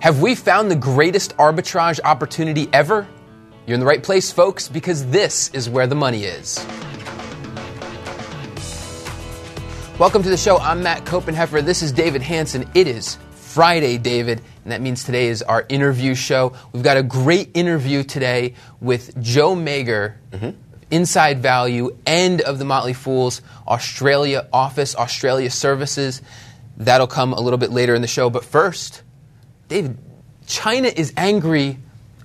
Have 0.00 0.22
we 0.22 0.36
found 0.36 0.70
the 0.70 0.76
greatest 0.76 1.36
arbitrage 1.38 1.98
opportunity 2.04 2.68
ever? 2.72 3.04
You're 3.66 3.74
in 3.74 3.80
the 3.80 3.86
right 3.86 4.00
place, 4.00 4.30
folks, 4.30 4.68
because 4.68 5.04
this 5.06 5.48
is 5.48 5.68
where 5.68 5.88
the 5.88 5.96
money 5.96 6.22
is. 6.22 6.64
Welcome 9.98 10.22
to 10.22 10.30
the 10.30 10.36
show. 10.36 10.58
I'm 10.58 10.84
Matt 10.84 11.04
Koppenheffer. 11.04 11.64
This 11.64 11.82
is 11.82 11.90
David 11.90 12.22
Hanson. 12.22 12.70
It 12.74 12.86
is 12.86 13.18
Friday, 13.32 13.98
David, 13.98 14.40
and 14.62 14.70
that 14.70 14.80
means 14.80 15.02
today 15.02 15.26
is 15.26 15.42
our 15.42 15.66
interview 15.68 16.14
show. 16.14 16.52
We've 16.72 16.84
got 16.84 16.96
a 16.96 17.02
great 17.02 17.50
interview 17.54 18.04
today 18.04 18.54
with 18.80 19.20
Joe 19.20 19.56
Magyer, 19.56 20.14
mm-hmm. 20.30 20.50
Inside 20.92 21.42
Value, 21.42 21.98
and 22.06 22.40
of 22.42 22.60
the 22.60 22.64
Motley 22.64 22.92
Fool's 22.92 23.42
Australia 23.66 24.46
office, 24.52 24.94
Australia 24.94 25.50
services. 25.50 26.22
That'll 26.76 27.08
come 27.08 27.32
a 27.32 27.40
little 27.40 27.58
bit 27.58 27.72
later 27.72 27.96
in 27.96 28.00
the 28.00 28.06
show. 28.06 28.30
But 28.30 28.44
first, 28.44 29.02
David, 29.68 29.98
China 30.46 30.88
is 30.88 31.12
angry 31.16 31.78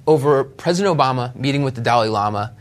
over 0.07 0.43
President 0.43 0.97
Obama 0.97 1.35
meeting 1.35 1.63
with 1.63 1.75
the 1.75 1.81
Dalai 1.81 2.09
Lama. 2.09 2.53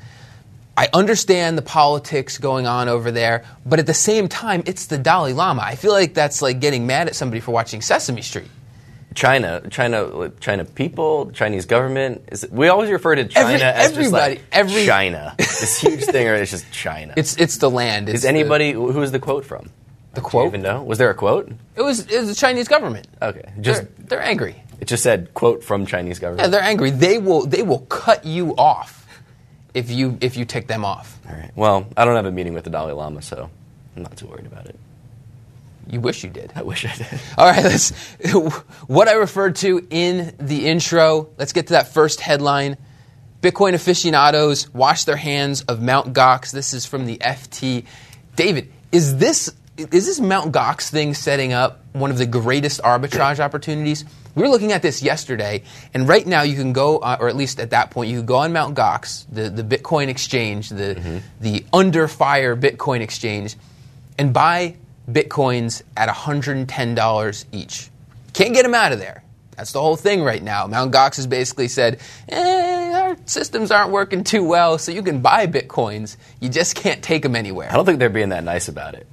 I 0.77 0.89
understand 0.93 1.59
the 1.59 1.63
politics 1.63 2.39
going 2.39 2.67
on 2.67 2.89
over 2.89 3.11
there, 3.11 3.45
but 3.65 3.79
at 3.79 3.87
the 3.87 3.95
same 3.95 4.29
time, 4.29 4.63
it's 4.67 4.87
the 4.87 4.99
Dalai 4.99 5.33
Lama. 5.33 5.63
I 5.63 5.77
feel 5.77 5.93
like 5.93 6.15
that's 6.15 6.43
like 6.43 6.61
getting 6.61 6.87
mad 6.87 7.09
at 7.09 7.15
somebody 7.15 7.41
for 7.41 7.53
watching 7.53 7.83
Sesame 7.83 8.23
Street. 8.23 8.49
China, 9.15 9.63
China, 9.71 10.33
China 10.41 10.65
people, 10.65 11.31
Chinese 11.33 11.67
government. 11.67 12.23
Is, 12.33 12.47
we 12.51 12.69
always 12.69 12.91
refer 12.91 13.15
to 13.15 13.27
China 13.27 13.59
every, 13.59 13.63
as 13.63 13.93
just 13.93 14.13
like 14.13 14.43
every, 14.51 14.87
China, 14.87 15.35
this 15.39 15.81
huge 15.81 16.05
thing, 16.05 16.27
or 16.27 16.35
it's 16.35 16.51
just 16.51 16.71
China. 16.73 17.13
It's 17.17 17.37
it's 17.37 17.59
the 17.59 17.71
land. 17.71 18.09
It's 18.09 18.21
is 18.21 18.25
anybody 18.25 18.73
the, 18.73 18.81
who 18.81 19.03
is 19.03 19.13
the 19.13 19.19
quote 19.19 19.45
from? 19.45 19.69
The 20.15 20.21
quote? 20.21 20.47
even 20.49 20.63
know? 20.63 20.83
Was 20.83 20.99
there 20.99 21.11
a 21.11 21.15
quote? 21.15 21.51
It 21.75 21.83
was 21.83 22.07
it 22.07 22.21
was 22.21 22.29
the 22.29 22.35
Chinese 22.35 22.69
government. 22.69 23.07
Okay, 23.21 23.51
just 23.61 23.83
they're, 23.83 24.07
they're 24.07 24.23
angry. 24.23 24.63
It 24.81 24.89
just 24.89 25.03
said 25.03 25.33
quote 25.33 25.65
from 25.65 25.87
Chinese 25.87 26.19
government. 26.19 26.47
Yeah, 26.47 26.49
they're 26.49 26.63
angry. 26.63 26.91
They 26.91 27.19
will 27.19 27.47
they 27.47 27.63
will 27.63 27.81
cut 27.81 28.25
you 28.25 28.55
off 28.57 29.07
if 29.75 29.91
you 29.91 30.19
if 30.21 30.37
you 30.37 30.45
tick 30.45 30.67
them 30.67 30.85
off. 30.85 31.19
All 31.29 31.35
right. 31.35 31.51
Well, 31.57 31.87
I 31.97 32.05
don't 32.05 32.17
have 32.17 32.27
a 32.27 32.33
meeting 32.33 32.53
with 32.53 32.65
the 32.65 32.71
Dalai 32.71 32.93
Lama, 32.93 33.23
so 33.23 33.49
I'm 33.97 34.03
not 34.03 34.17
too 34.17 34.27
worried 34.27 34.47
about 34.47 34.67
it. 34.67 34.79
You 35.89 36.01
wish 36.01 36.23
you 36.23 36.31
did. 36.31 36.53
I 36.55 36.63
wish 36.63 36.85
I 36.85 36.95
did. 36.95 37.21
All 37.39 37.47
right, 37.47 37.65
let's 37.65 37.91
what 38.87 39.09
I 39.09 39.15
referred 39.15 39.57
to 39.57 39.87
in 39.91 40.35
the 40.39 40.67
intro. 40.67 41.31
Let's 41.39 41.53
get 41.53 41.69
to 41.69 41.73
that 41.75 41.89
first 41.89 42.21
headline. 42.21 42.77
Bitcoin 43.41 43.75
aficionados 43.75 44.73
wash 44.73 45.05
their 45.05 45.17
hands 45.17 45.63
of 45.63 45.83
Mt. 45.83 46.13
Gox. 46.13 46.53
This 46.53 46.73
is 46.73 46.87
from 46.87 47.07
the 47.07 47.19
FT. 47.19 47.85
David, 48.37 48.73
is 48.93 49.17
this 49.17 49.53
is 49.77 50.07
this 50.07 50.21
Mount 50.21 50.53
Gox 50.53 50.91
thing 50.91 51.15
setting 51.15 51.53
up 51.53 51.81
one 51.93 52.11
of 52.11 52.19
the 52.19 52.27
greatest 52.27 52.83
arbitrage 52.83 53.41
opportunities? 53.41 54.05
We 54.35 54.43
were 54.43 54.49
looking 54.49 54.73
at 54.73 54.83
this 54.83 55.03
yesterday, 55.03 55.63
and 55.93 56.09
right 56.09 56.27
now 56.27 56.43
you 56.43 56.57
can 56.57 56.73
go, 56.73 56.99
uh, 56.99 57.19
or 57.21 57.29
at 57.29 57.37
least 57.37 57.61
at 57.61 57.71
that 57.71 57.91
point, 57.91 58.11
you 58.11 58.19
could 58.19 58.27
go 58.27 58.37
on 58.37 58.53
Mount 58.53 58.77
Gox, 58.77 59.27
the, 59.31 59.51
the 59.51 59.63
Bitcoin 59.63 60.09
exchange, 60.09 60.71
the, 60.71 60.97
mm-hmm. 60.97 61.19
the 61.41 61.65
under 61.73 62.09
fire 62.09 62.57
Bitcoin 62.57 63.01
exchange, 63.01 63.57
and 64.19 64.33
buy 64.33 64.77
Bitcoins 65.11 65.83
at 65.97 66.09
$110 66.09 67.45
each. 67.53 67.91
Can't 68.33 68.55
get 68.55 68.63
them 68.63 68.75
out 68.75 68.93
of 68.93 68.99
there. 68.99 69.23
That's 69.57 69.73
the 69.73 69.81
whole 69.81 69.97
thing 69.97 70.23
right 70.23 70.43
now. 70.43 70.67
Mount 70.67 70.93
Gox 70.93 71.17
has 71.17 71.27
basically 71.27 71.69
said, 71.69 72.01
eh, 72.31 72.93
our 72.95 73.17
systems 73.27 73.71
aren't 73.71 73.91
working 73.91 74.25
too 74.25 74.43
well, 74.45 74.79
so 74.79 74.93
you 74.93 75.03
can 75.03 75.21
buy 75.21 75.47
Bitcoins. 75.47 76.17
You 76.41 76.49
just 76.49 76.75
can't 76.75 77.03
take 77.03 77.23
them 77.23 77.37
anywhere. 77.37 77.71
I 77.71 77.75
don't 77.75 77.85
think 77.85 77.99
they're 77.99 78.09
being 78.09 78.31
that 78.31 78.45
nice 78.45 78.69
about 78.69 78.95
it. 78.95 79.07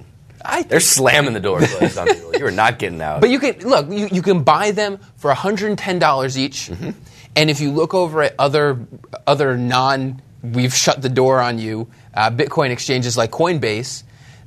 I 0.44 0.62
They're 0.62 0.80
slamming 0.80 1.34
the 1.34 1.40
door 1.40 1.60
closed 1.60 1.98
on 1.98 2.06
people. 2.06 2.36
You 2.36 2.46
are 2.46 2.50
not 2.50 2.78
getting 2.78 3.00
out. 3.00 3.20
But 3.20 3.30
you 3.30 3.38
can 3.38 3.58
look. 3.60 3.90
You, 3.90 4.08
you 4.10 4.22
can 4.22 4.42
buy 4.42 4.70
them 4.70 4.98
for 5.16 5.32
$110 5.32 6.36
each, 6.36 6.68
mm-hmm. 6.68 6.90
and 7.36 7.50
if 7.50 7.60
you 7.60 7.70
look 7.72 7.94
over 7.94 8.22
at 8.22 8.34
other 8.38 8.78
other 9.26 9.56
non, 9.56 10.22
we've 10.42 10.74
shut 10.74 11.02
the 11.02 11.08
door 11.08 11.40
on 11.40 11.58
you. 11.58 11.88
Uh, 12.14 12.30
Bitcoin 12.30 12.70
exchanges 12.70 13.16
like 13.16 13.30
Coinbase, 13.30 14.04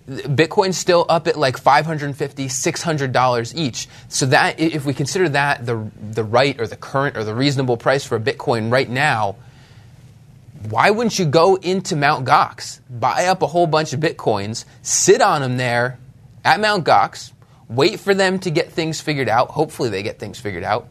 Bitcoin's 0.08 0.78
still 0.78 1.06
up 1.08 1.28
at 1.28 1.38
like 1.38 1.62
$550, 1.62 2.16
$600 2.16 3.56
each. 3.56 3.88
So 4.10 4.26
that 4.28 4.60
if 4.60 4.86
we 4.86 4.94
consider 4.94 5.30
that 5.30 5.66
the 5.66 5.90
the 6.12 6.24
right 6.24 6.60
or 6.60 6.68
the 6.68 6.76
current 6.76 7.16
or 7.18 7.24
the 7.24 7.34
reasonable 7.34 7.78
price 7.78 8.06
for 8.06 8.18
a 8.18 8.20
Bitcoin 8.20 8.72
right 8.72 8.90
now, 8.90 9.38
why 10.70 10.90
wouldn't 10.90 11.18
you 11.20 11.26
go 11.26 11.56
into 11.56 11.96
Mount 11.96 12.26
Gox, 12.26 12.80
buy 12.90 13.26
up 13.26 13.42
a 13.42 13.48
whole 13.48 13.68
bunch 13.68 13.94
of 13.94 14.00
Bitcoins, 14.00 14.66
sit 14.82 15.22
on 15.22 15.42
them 15.42 15.58
there 15.58 16.00
at 16.44 16.60
Mount 16.60 16.86
Gox, 16.86 17.32
wait 17.70 18.00
for 18.00 18.14
them 18.14 18.40
to 18.40 18.52
get 18.52 18.72
things 18.72 19.02
figured 19.02 19.30
out. 19.30 19.50
Hopefully, 19.50 19.90
they 19.90 20.04
get 20.04 20.20
things 20.20 20.40
figured 20.40 20.64
out. 20.64 20.88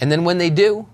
And 0.00 0.12
then 0.12 0.24
when 0.24 0.38
they 0.38 0.50
do, 0.50 0.86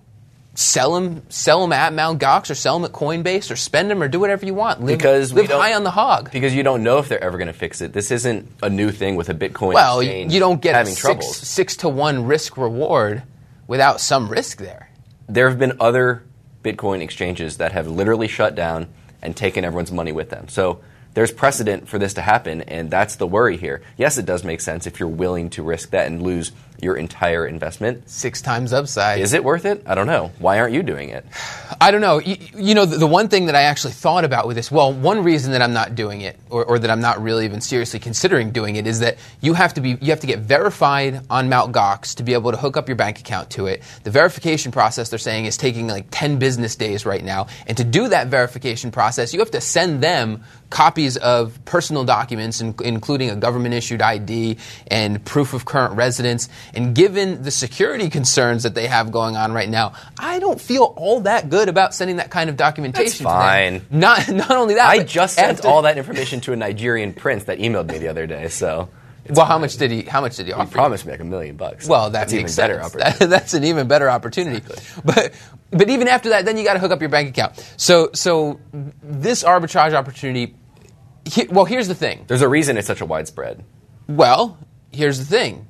sell 0.54 0.94
them, 0.94 1.22
sell 1.28 1.62
them 1.62 1.72
at 1.72 1.92
Mount 1.92 2.21
Gox 2.21 2.50
or 2.50 2.54
sell 2.54 2.78
them 2.78 2.84
at 2.84 2.92
Coinbase 2.92 3.50
or 3.50 3.56
spend 3.56 3.91
them 3.91 4.03
or 4.03 4.09
do 4.09 4.21
whatever 4.21 4.47
you 4.47 4.54
want. 4.54 4.81
Live, 4.81 4.98
because 4.98 5.32
live 5.32 5.50
high 5.50 5.75
on 5.75 5.84
the 5.84 5.91
hog. 5.91 6.31
Because 6.31 6.54
you 6.54 6.62
don't 6.62 6.82
know 6.82 6.98
if 6.98 7.09
they're 7.09 7.22
ever 7.22 7.38
going 7.38 7.48
to 7.48 7.53
fix 7.53 7.81
it. 7.81 7.92
This 7.92 8.10
isn't 8.10 8.48
a 8.62 8.71
new 8.71 8.92
thing 8.92 9.16
with 9.16 9.28
a 9.28 9.34
Bitcoin 9.34 9.75
well, 9.75 10.03
you 10.03 10.38
don't 10.38 10.60
get 10.60 10.75
having 10.75 10.94
six, 10.94 11.26
six 11.26 11.76
to 11.78 11.88
one 11.88 12.26
risk 12.26 12.56
reward 12.56 13.22
without 13.66 14.00
some 14.00 14.28
risk 14.28 14.59
there. 14.59 14.91
There 15.28 15.48
have 15.48 15.59
been 15.59 15.78
other 15.81 16.25
Bitcoin 16.62 17.00
exchanges 17.00 17.56
that 17.58 17.72
have 17.72 17.88
literally 17.88 18.28
shut 18.28 18.54
down 18.54 18.88
and 19.20 19.36
taken 19.36 19.64
everyone's 19.64 19.92
money 19.92 20.12
with 20.12 20.30
them. 20.30 20.48
So 20.48 20.80
there's 21.14 21.32
precedent 21.32 21.88
for 21.88 21.98
this 21.98 22.14
to 22.14 22.22
happen, 22.22 22.62
and 22.62 22.90
that's 22.90 23.16
the 23.16 23.26
worry 23.26 23.56
here. 23.56 23.82
Yes, 23.96 24.16
it 24.18 24.24
does 24.24 24.44
make 24.44 24.60
sense 24.60 24.86
if 24.86 24.98
you're 24.98 25.08
willing 25.08 25.50
to 25.50 25.62
risk 25.62 25.90
that 25.90 26.06
and 26.06 26.22
lose 26.22 26.52
your 26.82 26.97
entire 26.97 27.47
investment. 27.47 28.10
Six 28.10 28.43
times 28.43 28.72
upside. 28.72 29.20
Is 29.20 29.32
it 29.32 29.44
worth 29.44 29.65
it? 29.65 29.84
I 29.87 29.94
don't 29.94 30.09
know. 30.09 30.32
Why 30.41 30.59
aren't 30.59 30.75
you 30.75 30.82
doing 30.82 31.10
it? 31.10 31.25
I 31.81 31.93
don't 31.93 32.00
know. 32.00 32.19
You, 32.19 32.37
you 32.56 32.75
know, 32.75 32.84
the, 32.84 32.98
the, 32.98 33.06
one 33.06 33.28
thing 33.28 33.47
that 33.47 33.54
I 33.54 33.62
actually 33.62 33.93
thought 33.93 34.25
about 34.25 34.48
with 34.48 34.56
this, 34.56 34.70
well, 34.70 34.92
one 34.92 35.22
reason 35.22 35.53
that 35.53 35.62
I'm 35.62 35.72
not 35.72 35.94
doing 35.94 36.22
it, 36.22 36.37
or, 36.50 36.65
or, 36.65 36.78
that 36.81 36.91
I'm 36.91 37.00
not 37.00 37.22
really 37.22 37.44
even 37.44 37.60
seriously 37.60 38.00
considering 38.00 38.50
doing 38.50 38.75
it, 38.75 38.88
is 38.88 38.98
that 38.98 39.16
you 39.41 39.54
have 39.54 39.75
to 39.75 39.81
be 39.81 39.97
you 40.00 40.10
have 40.10 40.21
to 40.21 40.26
get 40.26 40.41
verified 40.41 41.21
on 41.31 41.48
Mt. 41.48 41.72
Gox 41.72 42.16
to 42.16 42.25
be 42.25 42.32
able 42.32 42.50
to 42.50 42.56
hook 42.56 42.76
up 42.76 42.88
your 42.88 42.97
bank 42.97 43.21
account 43.21 43.50
to 43.50 43.66
it. 43.66 43.82
The 44.03 44.10
verification 44.10 44.72
process 44.72 45.10
they're 45.10 45.21
saying 45.21 45.44
is 45.44 45.56
taking 45.56 45.87
like 45.87 46.06
10 46.10 46.41
business 46.41 46.75
days 46.75 47.06
right 47.06 47.22
now, 47.22 47.47
and 47.69 47.76
to 47.76 47.84
do 47.84 48.09
that 48.09 48.26
verification 48.26 48.91
process, 48.91 49.32
you 49.32 49.38
have 49.38 49.53
to 49.53 49.60
send 49.60 50.03
them 50.03 50.42
copies 50.72 51.19
of 51.19 51.62
personal 51.65 52.04
documents, 52.04 52.60
including 52.60 53.31
a 53.31 53.37
government 53.37 53.75
issued 53.75 54.00
ID 54.00 54.56
and 54.91 55.25
proof 55.25 55.53
of 55.53 55.65
current 55.65 55.94
residence. 55.94 56.48
And 56.75 56.94
given 56.94 57.43
the 57.43 57.50
security 57.50 58.09
concerns 58.09 58.62
that 58.62 58.75
they 58.75 58.87
have 58.87 59.12
going 59.12 59.37
on 59.37 59.53
right 59.53 59.69
now, 59.69 59.93
I 60.19 60.38
don't 60.38 60.60
feel 60.60 60.94
all 60.97 61.21
that 61.21 61.50
good 61.50 61.69
about 61.69 61.94
sending 61.94 62.16
that 62.16 62.31
kind 62.31 62.49
of 62.49 62.56
documentation. 62.56 63.25
That's 63.25 63.34
fine. 63.34 63.87
Not 63.91 64.28
not 64.33 64.50
only 64.50 64.75
that, 64.75 64.88
I 64.88 65.03
just 65.03 65.37
sent 65.37 65.59
after, 65.59 65.69
all 65.69 65.83
that 65.83 65.99
information 65.99 66.41
to 66.43 66.53
a 66.53 66.56
Nigerian 66.56 67.12
prince 67.12 67.44
that 67.44 67.59
emailed 67.59 67.91
me 67.91 67.99
the 67.99 68.09
other 68.09 68.27
day. 68.27 68.49
So. 68.49 68.88
It's 69.25 69.37
well, 69.37 69.47
how 69.47 69.59
much 69.59 69.77
did 69.77 69.93
he? 69.93 70.03
How 70.03 70.21
much 70.21 70.37
did 70.37 70.47
he 70.47 70.53
offer? 70.53 70.69
He 70.69 70.72
promised 70.72 71.06
me 71.06 71.12
like 71.12 71.21
a 71.21 71.25
million 71.25 71.55
bucks. 71.55 71.87
Well, 71.87 72.10
that 72.10 72.28
that's 72.28 72.33
even 72.33 72.53
better 72.56 72.83
opportunity. 72.83 73.19
That, 73.19 73.28
that's 73.31 73.54
an 73.54 73.62
even 73.62 73.87
better 73.87 74.10
opportunity. 74.10 74.56
Exactly. 74.56 75.03
But 75.04 75.33
but 75.71 75.89
even 75.91 76.09
after 76.09 76.31
that, 76.31 76.44
then 76.44 76.56
you 76.56 76.65
got 76.65 76.72
to 76.72 76.81
hook 76.81 76.91
up 76.91 76.99
your 76.99 77.09
bank 77.09 77.28
account. 77.28 77.54
So 77.77 78.10
so 78.15 78.59
this 78.72 79.44
arbitrage 79.44 79.93
opportunity 79.93 80.56
he, 81.25 81.47
well, 81.49 81.65
here's 81.65 81.89
the 81.89 81.94
thing. 81.94 82.25
There's 82.27 82.43
a 82.43 82.49
reason 82.49 82.77
it's 82.77 82.87
such 82.87 83.00
a 83.00 83.06
widespread. 83.06 83.65
Well, 84.09 84.59
here's 84.91 85.19
the 85.19 85.25
thing. 85.25 85.69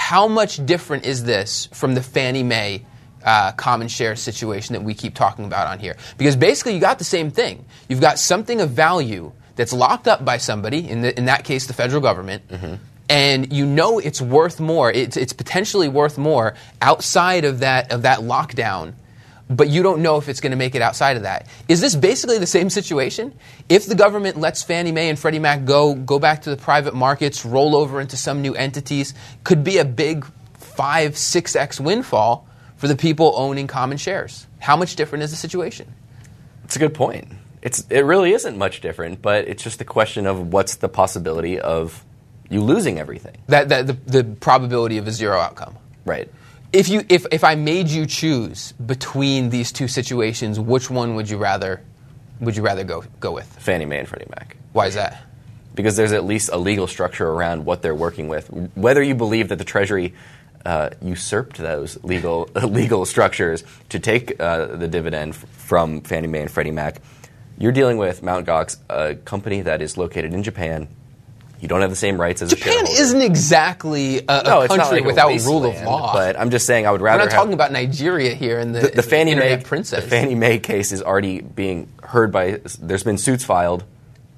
How 0.00 0.26
much 0.26 0.64
different 0.64 1.04
is 1.04 1.24
this 1.24 1.68
from 1.72 1.94
the 1.94 2.02
Fannie 2.02 2.42
Mae 2.42 2.86
uh, 3.22 3.52
common 3.52 3.86
share 3.86 4.16
situation 4.16 4.72
that 4.72 4.82
we 4.82 4.94
keep 4.94 5.14
talking 5.14 5.44
about 5.44 5.66
on 5.66 5.78
here? 5.78 5.94
Because 6.16 6.36
basically, 6.36 6.72
you 6.72 6.80
got 6.80 6.98
the 6.98 7.04
same 7.04 7.30
thing. 7.30 7.66
You've 7.86 8.00
got 8.00 8.18
something 8.18 8.62
of 8.62 8.70
value 8.70 9.30
that's 9.56 9.74
locked 9.74 10.08
up 10.08 10.24
by 10.24 10.38
somebody, 10.38 10.88
in, 10.88 11.02
the, 11.02 11.16
in 11.18 11.26
that 11.26 11.44
case, 11.44 11.66
the 11.66 11.74
federal 11.74 12.00
government. 12.00 12.48
Mm-hmm. 12.48 12.74
And 13.10 13.52
you 13.52 13.66
know 13.66 13.98
it's 13.98 14.22
worth 14.22 14.58
more. 14.58 14.90
It's, 14.90 15.18
it's 15.18 15.34
potentially 15.34 15.88
worth 15.88 16.16
more 16.16 16.54
outside 16.80 17.44
of 17.44 17.60
that 17.60 17.92
of 17.92 18.02
that 18.02 18.20
lockdown 18.20 18.94
but 19.50 19.68
you 19.68 19.82
don't 19.82 20.00
know 20.00 20.16
if 20.16 20.28
it's 20.28 20.40
going 20.40 20.52
to 20.52 20.56
make 20.56 20.76
it 20.76 20.82
outside 20.82 21.16
of 21.16 21.24
that. 21.24 21.48
Is 21.68 21.80
this 21.80 21.96
basically 21.96 22.38
the 22.38 22.46
same 22.46 22.70
situation? 22.70 23.34
If 23.68 23.86
the 23.86 23.96
government 23.96 24.38
lets 24.38 24.62
Fannie 24.62 24.92
Mae 24.92 25.08
and 25.08 25.18
Freddie 25.18 25.40
Mac 25.40 25.64
go, 25.64 25.94
go 25.94 26.20
back 26.20 26.42
to 26.42 26.50
the 26.50 26.56
private 26.56 26.94
markets, 26.94 27.44
roll 27.44 27.74
over 27.74 28.00
into 28.00 28.16
some 28.16 28.42
new 28.42 28.54
entities, 28.54 29.12
could 29.42 29.64
be 29.64 29.78
a 29.78 29.84
big 29.84 30.24
5, 30.54 31.12
6x 31.12 31.80
windfall 31.80 32.46
for 32.76 32.86
the 32.86 32.94
people 32.94 33.32
owning 33.36 33.66
common 33.66 33.98
shares. 33.98 34.46
How 34.60 34.76
much 34.76 34.94
different 34.94 35.24
is 35.24 35.30
the 35.30 35.36
situation? 35.36 35.92
It's 36.64 36.76
a 36.76 36.78
good 36.78 36.94
point. 36.94 37.26
It's, 37.60 37.84
it 37.90 38.02
really 38.02 38.32
isn't 38.32 38.56
much 38.56 38.80
different, 38.80 39.20
but 39.20 39.48
it's 39.48 39.64
just 39.64 39.80
a 39.80 39.84
question 39.84 40.26
of 40.26 40.52
what's 40.52 40.76
the 40.76 40.88
possibility 40.88 41.58
of 41.60 42.04
you 42.48 42.62
losing 42.62 42.98
everything. 42.98 43.36
That, 43.48 43.68
that 43.70 43.86
the, 43.88 43.92
the 43.92 44.24
probability 44.24 44.98
of 44.98 45.08
a 45.08 45.12
zero 45.12 45.38
outcome. 45.38 45.76
Right 46.04 46.30
if 46.72 46.88
you 46.88 47.04
if, 47.08 47.26
if 47.32 47.44
I 47.44 47.54
made 47.54 47.88
you 47.88 48.06
choose 48.06 48.72
between 48.72 49.50
these 49.50 49.72
two 49.72 49.88
situations, 49.88 50.58
which 50.58 50.90
one 50.90 51.14
would 51.14 51.28
you 51.28 51.38
rather 51.38 51.82
would 52.40 52.56
you 52.56 52.62
rather 52.62 52.84
go 52.84 53.04
go 53.18 53.32
with? 53.32 53.46
Fannie 53.58 53.86
Mae 53.86 53.98
and 53.98 54.08
Freddie 54.08 54.28
Mac. 54.30 54.56
Why 54.72 54.86
is 54.86 54.94
that? 54.94 55.22
Because 55.74 55.96
there's 55.96 56.12
at 56.12 56.24
least 56.24 56.50
a 56.52 56.58
legal 56.58 56.86
structure 56.86 57.28
around 57.28 57.64
what 57.64 57.82
they're 57.82 57.94
working 57.94 58.28
with. 58.28 58.48
Whether 58.74 59.02
you 59.02 59.14
believe 59.14 59.48
that 59.48 59.56
the 59.56 59.64
Treasury 59.64 60.14
uh, 60.64 60.90
usurped 61.00 61.56
those 61.56 62.02
legal 62.04 62.48
legal 62.62 63.04
structures 63.04 63.64
to 63.88 63.98
take 63.98 64.40
uh, 64.40 64.66
the 64.66 64.88
dividend 64.88 65.34
f- 65.34 65.44
from 65.50 66.02
Fannie 66.02 66.28
Mae 66.28 66.42
and 66.42 66.50
Freddie 66.50 66.70
Mac. 66.70 67.00
You're 67.58 67.72
dealing 67.72 67.98
with 67.98 68.22
Mt. 68.22 68.46
Gox, 68.46 68.78
a 68.88 69.16
company 69.16 69.60
that 69.62 69.82
is 69.82 69.98
located 69.98 70.32
in 70.32 70.42
Japan. 70.42 70.88
You 71.60 71.68
don't 71.68 71.82
have 71.82 71.90
the 71.90 71.96
same 71.96 72.18
rights 72.20 72.40
as 72.42 72.52
a 72.52 72.56
Japan 72.56 72.86
isn't 72.88 73.20
exactly 73.20 74.18
a, 74.18 74.22
a 74.28 74.42
no, 74.44 74.66
country 74.66 74.96
like 74.96 75.02
a 75.04 75.06
without 75.06 75.40
rule 75.44 75.66
of 75.66 75.80
law. 75.82 76.12
But 76.14 76.38
I'm 76.40 76.50
just 76.50 76.66
saying, 76.66 76.86
I 76.86 76.90
would 76.90 77.00
rather 77.02 77.18
We're 77.18 77.24
not 77.26 77.32
have- 77.32 77.38
talking 77.40 77.52
about 77.54 77.70
Nigeria 77.72 78.34
here 78.34 78.58
and 78.58 78.74
the, 78.74 78.80
the, 78.80 78.88
the 78.96 79.02
Fannie 79.02 79.34
Mae 79.34 79.58
princess. 79.62 80.02
The 80.04 80.10
Fannie 80.10 80.34
Mae 80.34 80.58
case 80.58 80.90
is 80.92 81.02
already 81.02 81.40
being 81.42 81.92
heard 82.02 82.32
by. 82.32 82.60
There's 82.80 83.02
been 83.04 83.18
suits 83.18 83.44
filed 83.44 83.84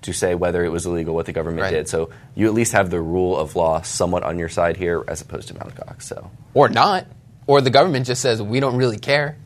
to 0.02 0.12
say 0.12 0.34
whether 0.34 0.64
it 0.64 0.70
was 0.70 0.84
illegal 0.84 1.14
what 1.14 1.26
the 1.26 1.32
government 1.32 1.62
Right. 1.62 1.70
did. 1.70 1.88
So 1.88 2.10
you 2.34 2.46
at 2.48 2.54
least 2.54 2.72
have 2.72 2.90
the 2.90 3.00
rule 3.00 3.38
of 3.38 3.54
law 3.54 3.82
somewhat 3.82 4.24
on 4.24 4.36
your 4.38 4.48
side 4.48 4.76
here, 4.76 5.04
as 5.06 5.20
opposed 5.20 5.46
to. 5.48 5.54
Gox. 5.54 6.02
So 6.02 6.28
or 6.54 6.68
not, 6.68 7.06
or 7.46 7.60
the 7.60 7.70
government 7.70 8.06
just 8.06 8.20
says 8.20 8.42
we 8.42 8.58
don't 8.58 8.74
really 8.76 8.98
care. 8.98 9.36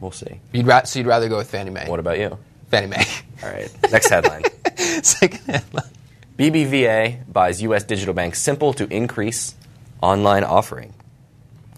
we'll 0.00 0.12
see. 0.12 0.40
You'd 0.52 0.66
ra- 0.66 0.84
so 0.84 0.98
you'd 0.98 1.06
rather 1.08 1.28
go 1.28 1.36
with 1.36 1.50
Fannie 1.50 1.70
Mae. 1.70 1.88
What 1.90 2.00
about 2.00 2.18
you? 2.18 2.38
Fannie 2.70 2.86
Mae. 2.86 3.04
All 3.44 3.50
right. 3.50 3.70
Next 3.90 4.08
headline. 4.08 4.44
Second 5.02 5.40
headline. 5.46 5.84
BBVA 6.52 7.32
buys 7.32 7.62
U.S. 7.62 7.84
digital 7.84 8.14
bank 8.14 8.34
Simple 8.34 8.72
to 8.72 8.92
increase 8.92 9.54
online 10.02 10.42
offering. 10.42 10.92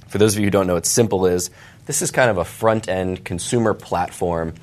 For 0.08 0.16
those 0.16 0.34
of 0.34 0.40
you 0.40 0.46
who 0.46 0.50
don't 0.50 0.66
know 0.66 0.72
what 0.72 0.86
Simple 0.86 1.26
is, 1.26 1.50
this 1.84 2.00
is 2.00 2.10
kind 2.10 2.30
of 2.30 2.38
a 2.38 2.46
front 2.46 2.88
end 2.88 3.26
consumer 3.26 3.74
platform. 3.74 4.54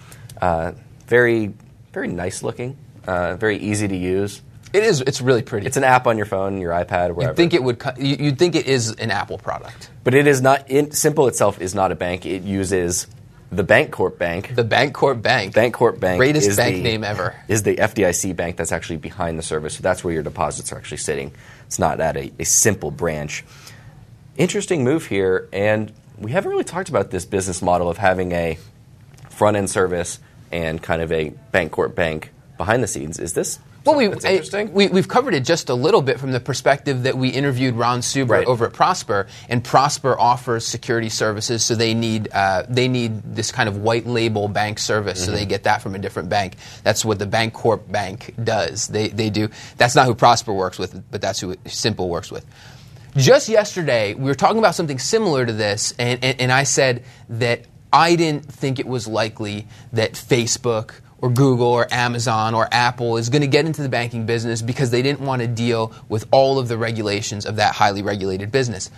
Uh, 0.42 0.72
very, 1.06 1.54
very 1.94 2.08
nice 2.08 2.42
looking, 2.42 2.78
uh, 3.06 3.36
very 3.36 3.58
easy 3.58 3.88
to 3.88 3.96
use. 3.96 4.42
It 4.74 4.84
is. 4.84 5.02
It's 5.02 5.22
really 5.22 5.44
pretty. 5.44 5.68
It's 5.68 5.78
an 5.78 5.84
app 5.84 6.08
on 6.08 6.18
your 6.18 6.26
phone, 6.26 6.60
your 6.60 6.72
iPad, 6.72 7.14
wherever. 7.14 7.34
You'd 7.34 7.36
think 7.36 7.54
it 7.54 7.62
would. 7.62 7.80
you- 8.00 8.16
You'd 8.20 8.40
think 8.40 8.56
it 8.56 8.66
is 8.66 8.90
an 8.90 9.12
Apple 9.12 9.38
product. 9.38 9.92
but 10.04 10.16
it 10.16 10.26
is 10.26 10.42
not. 10.42 10.68
In, 10.72 10.90
Simple 10.94 11.28
itself 11.28 11.62
is 11.62 11.76
not 11.76 11.92
a 11.92 11.96
bank. 11.96 12.26
It 12.26 12.42
uses 12.42 13.06
the 13.52 13.64
Bancorp 13.64 14.18
Bank. 14.18 14.56
The 14.56 14.64
Bancorp 14.64 15.22
Bank. 15.22 15.54
Bancorp 15.54 16.00
Bank 16.00 16.20
Greatest 16.20 16.56
bank 16.58 16.78
the- 16.78 16.84
name 16.84 17.04
ever. 17.04 17.36
Is 17.48 17.64
the 17.64 17.76
FDIC 17.76 18.36
bank 18.36 18.56
that's 18.58 18.72
actually 18.72 18.98
behind 18.98 19.38
the 19.38 19.44
service. 19.44 19.76
So 19.76 19.82
that's 19.82 20.04
where 20.04 20.14
your 20.14 20.24
deposits 20.24 20.72
are 20.72 20.78
actually 20.78 20.98
sitting. 20.98 21.34
It's 21.68 21.78
not 21.80 22.00
at 22.00 22.16
a, 22.16 22.32
a 22.40 22.46
simple 22.46 22.92
branch. 22.92 23.44
Interesting 24.38 24.84
move 24.84 25.08
here, 25.08 25.50
and 25.52 25.92
we 26.18 26.32
haven't 26.32 26.50
really 26.52 26.64
talked 26.64 26.90
about 26.90 27.12
this 27.12 27.26
business 27.26 27.62
model 27.62 27.90
of 27.90 27.98
having 27.98 28.32
a 28.32 28.58
front 29.30 29.58
end 29.58 29.70
service 29.70 30.20
and 30.52 30.82
kind 30.82 31.02
of 31.02 31.12
a 31.12 31.34
Bancorp 31.54 31.94
Bank 31.94 32.32
behind 32.58 32.82
the 32.82 32.88
scenes. 32.88 33.20
Is 33.20 33.34
this 33.34 33.60
Well, 33.84 33.96
we, 33.98 34.08
I- 34.26 34.70
we, 34.72 34.88
we've 34.90 35.08
covered 35.08 35.34
it 35.34 35.44
just 35.44 35.70
a 35.70 35.74
little 35.74 36.02
bit 36.04 36.20
from 36.20 36.32
the 36.32 36.40
perspective 36.40 37.04
that 37.04 37.18
we 37.18 37.30
interviewed 37.30 37.74
Ron 37.76 38.02
Suber 38.02 38.30
Right. 38.30 38.46
over 38.48 38.66
at 38.68 38.74
Prosper, 38.74 39.28
and 39.50 39.64
Prosper 39.64 40.20
offers 40.20 40.68
security 40.68 41.10
services, 41.10 41.64
so 41.64 41.74
they 41.74 41.94
need 41.96 42.30
uh, 42.32 42.64
they 42.70 42.88
need 42.88 43.24
this 43.36 43.52
kind 43.52 43.68
of 43.68 43.78
white 43.78 44.06
label 44.06 44.48
bank 44.48 44.78
service, 44.78 45.20
so 45.20 45.32
Mm-hmm. 45.32 45.36
they 45.40 45.46
get 45.48 45.64
that 45.64 45.82
from 45.82 45.96
a 45.96 46.00
different 46.00 46.30
bank. 46.30 46.58
That's 46.84 47.04
what 47.04 47.18
the 47.18 47.26
Bancorp 47.26 47.92
Bank 47.92 48.36
does. 48.44 48.88
They 48.88 49.08
they 49.08 49.30
do. 49.32 49.50
That's 49.78 49.96
not 49.96 50.06
who 50.06 50.14
Prosper 50.16 50.54
works 50.54 50.78
with, 50.78 51.04
but 51.10 51.22
that's 51.22 51.40
who 51.40 51.56
Simple 51.66 52.08
works 52.08 52.32
with. 52.32 52.46
Just 53.18 53.50
yesterday, 53.50 54.14
we 54.14 54.26
were 54.26 54.36
talking 54.36 54.60
about 54.60 54.76
something 54.76 55.00
similar 55.00 55.46
to 55.46 55.52
this, 55.52 55.94
and, 56.00 56.24
and, 56.24 56.40
and 56.40 56.52
I 56.52 56.64
said 56.64 57.04
that 57.30 57.66
I 57.92 58.16
didn't 58.16 58.46
think 58.46 58.80
it 58.80 58.88
was 58.88 59.06
likely 59.08 59.68
that 59.92 60.14
Facebook 60.14 60.92
or 61.22 61.30
Google 61.30 61.68
or 61.68 61.88
Amazon 61.94 62.54
or 62.56 62.68
Apple 62.72 63.18
is 63.18 63.30
going 63.30 63.42
to 63.42 63.48
get 63.48 63.66
into 63.66 63.84
the 63.84 63.90
banking 63.90 64.26
business 64.26 64.62
because 64.62 64.90
they 64.90 65.02
didn't 65.02 65.22
want 65.22 65.42
to 65.42 65.48
deal 65.48 65.94
with 66.10 66.28
all 66.32 66.60
of 66.60 66.68
the 66.68 66.78
regulations 66.78 67.46
of 67.46 67.58
that 67.58 67.76
highly 67.76 68.02
regulated 68.02 68.52
business. 68.52 68.90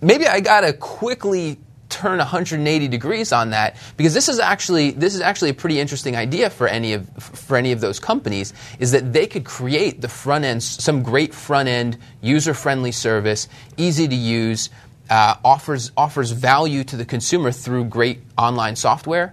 Maybe 0.00 0.26
I 0.26 0.40
got 0.40 0.62
to 0.62 0.72
quickly 0.72 1.58
turn 1.88 2.18
180 2.18 2.88
degrees 2.88 3.32
on 3.32 3.50
that 3.50 3.76
because 3.96 4.12
this 4.12 4.28
is 4.28 4.40
actually 4.40 4.90
this 4.90 5.14
is 5.14 5.20
actually 5.20 5.50
a 5.50 5.54
pretty 5.54 5.78
interesting 5.78 6.16
idea 6.16 6.50
for 6.50 6.66
any 6.66 6.92
of 6.92 7.08
for 7.18 7.56
any 7.56 7.70
of 7.70 7.80
those 7.80 8.00
companies 8.00 8.52
is 8.80 8.90
that 8.90 9.12
they 9.12 9.26
could 9.26 9.44
create 9.44 10.00
the 10.00 10.08
front 10.08 10.44
end 10.44 10.62
some 10.62 11.02
great 11.02 11.32
front 11.32 11.68
end 11.68 11.96
user 12.20 12.52
friendly 12.54 12.90
service 12.90 13.48
easy 13.76 14.08
to 14.08 14.16
use 14.16 14.68
uh, 15.08 15.36
offers 15.44 15.92
offers 15.96 16.32
value 16.32 16.82
to 16.82 16.96
the 16.96 17.04
consumer 17.04 17.52
through 17.52 17.84
great 17.84 18.18
online 18.36 18.74
software 18.74 19.32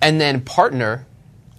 and 0.00 0.18
then 0.18 0.40
partner 0.40 1.06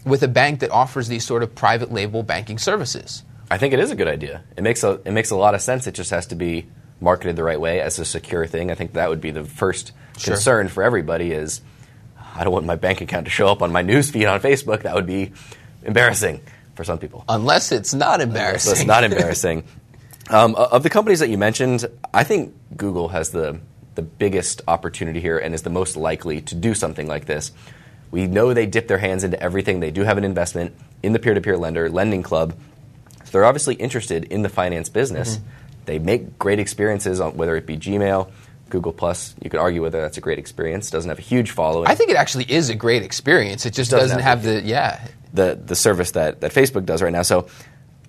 with 0.05 0.23
a 0.23 0.27
bank 0.27 0.59
that 0.61 0.71
offers 0.71 1.07
these 1.07 1.25
sort 1.25 1.43
of 1.43 1.53
private 1.55 1.91
label 1.91 2.23
banking 2.23 2.57
services 2.57 3.23
I 3.49 3.57
think 3.57 3.73
it 3.73 3.79
is 3.81 3.91
a 3.91 3.95
good 3.97 4.07
idea. 4.07 4.43
It 4.55 4.63
makes 4.63 4.81
a 4.81 5.01
it 5.03 5.11
makes 5.11 5.29
a 5.29 5.35
lot 5.35 5.55
of 5.55 5.61
sense. 5.61 5.85
It 5.85 5.93
just 5.93 6.09
has 6.11 6.27
to 6.27 6.35
be 6.35 6.67
marketed 7.01 7.35
the 7.35 7.43
right 7.43 7.59
way 7.59 7.81
as 7.81 7.99
a 7.99 8.05
secure 8.05 8.47
thing. 8.47 8.71
I 8.71 8.75
think 8.75 8.93
that 8.93 9.09
would 9.09 9.19
be 9.19 9.31
the 9.31 9.43
first 9.43 9.91
Sure. 10.17 10.35
concern 10.35 10.69
for 10.69 10.83
everybody 10.83 11.33
is 11.33 11.59
I 12.33 12.45
don't 12.45 12.53
want 12.53 12.65
my 12.65 12.77
bank 12.77 13.01
account 13.01 13.25
to 13.25 13.29
show 13.31 13.47
up 13.49 13.61
on 13.61 13.69
my 13.73 13.81
news 13.81 14.09
feed 14.09 14.25
on 14.25 14.39
Facebook. 14.39 14.83
That 14.83 14.95
would 14.95 15.05
be 15.05 15.33
embarrassing 15.83 16.39
for 16.75 16.85
some 16.85 16.97
people. 16.97 17.25
unless 17.27 17.73
it's 17.73 17.93
not 17.93 18.21
embarrassing 18.21 18.73
So 18.73 18.79
it's 18.79 18.87
not 18.87 19.03
embarrassing. 19.03 19.63
Um, 20.29 20.55
of 20.55 20.83
the 20.83 20.89
companies 20.89 21.19
that 21.19 21.27
you 21.27 21.37
mentioned, 21.37 21.85
I 22.13 22.23
think 22.23 22.53
Google 22.77 23.09
has 23.09 23.31
the 23.31 23.59
the 23.95 24.01
biggest 24.01 24.61
opportunity 24.65 25.19
here 25.19 25.37
and 25.37 25.53
is 25.53 25.63
the 25.63 25.69
most 25.69 25.97
likely 25.97 26.39
to 26.41 26.55
do 26.55 26.73
something 26.73 27.05
like 27.07 27.25
this. 27.25 27.51
We 28.11 28.27
know 28.27 28.53
they 28.53 28.65
dip 28.65 28.87
their 28.87 28.97
hands 28.97 29.23
into 29.23 29.41
everything. 29.41 29.79
They 29.79 29.91
do 29.91 30.03
have 30.03 30.17
an 30.17 30.23
investment 30.23 30.75
in 31.01 31.13
the 31.13 31.19
peer-to-peer 31.19 31.57
lender, 31.57 31.89
Lending 31.89 32.23
Club. 32.23 32.53
So 33.23 33.31
they're 33.31 33.45
obviously 33.45 33.75
interested 33.75 34.25
in 34.25 34.41
the 34.41 34.49
finance 34.49 34.89
business. 34.89 35.37
Mm-hmm. 35.37 35.45
They 35.85 35.99
make 35.99 36.37
great 36.37 36.59
experiences 36.59 37.21
on 37.21 37.37
whether 37.37 37.55
it 37.55 37.65
be 37.65 37.77
Gmail, 37.77 38.29
Google 38.69 38.93
Plus. 38.93 39.33
You 39.41 39.49
could 39.49 39.59
argue 39.59 39.81
whether 39.81 40.01
that's 40.01 40.17
a 40.17 40.21
great 40.21 40.39
experience. 40.39 40.89
Doesn't 40.89 41.09
have 41.09 41.19
a 41.19 41.23
huge 41.23 41.51
following. 41.51 41.87
I 41.87 41.95
think 41.95 42.09
it 42.09 42.17
actually 42.17 42.51
is 42.51 42.69
a 42.69 42.75
great 42.75 43.03
experience. 43.03 43.65
It 43.65 43.73
just 43.73 43.91
Doesn't 43.91 44.09
doesn't, 44.09 44.23
have 44.23 44.43
have 44.43 44.61
the 44.61 44.67
yeah. 44.67 45.07
the 45.33 45.59
the 45.65 45.75
service 45.75 46.11
that, 46.11 46.41
that 46.41 46.51
Facebook 46.51 46.85
does 46.85 47.01
right 47.01 47.11
now. 47.11 47.23
So 47.23 47.47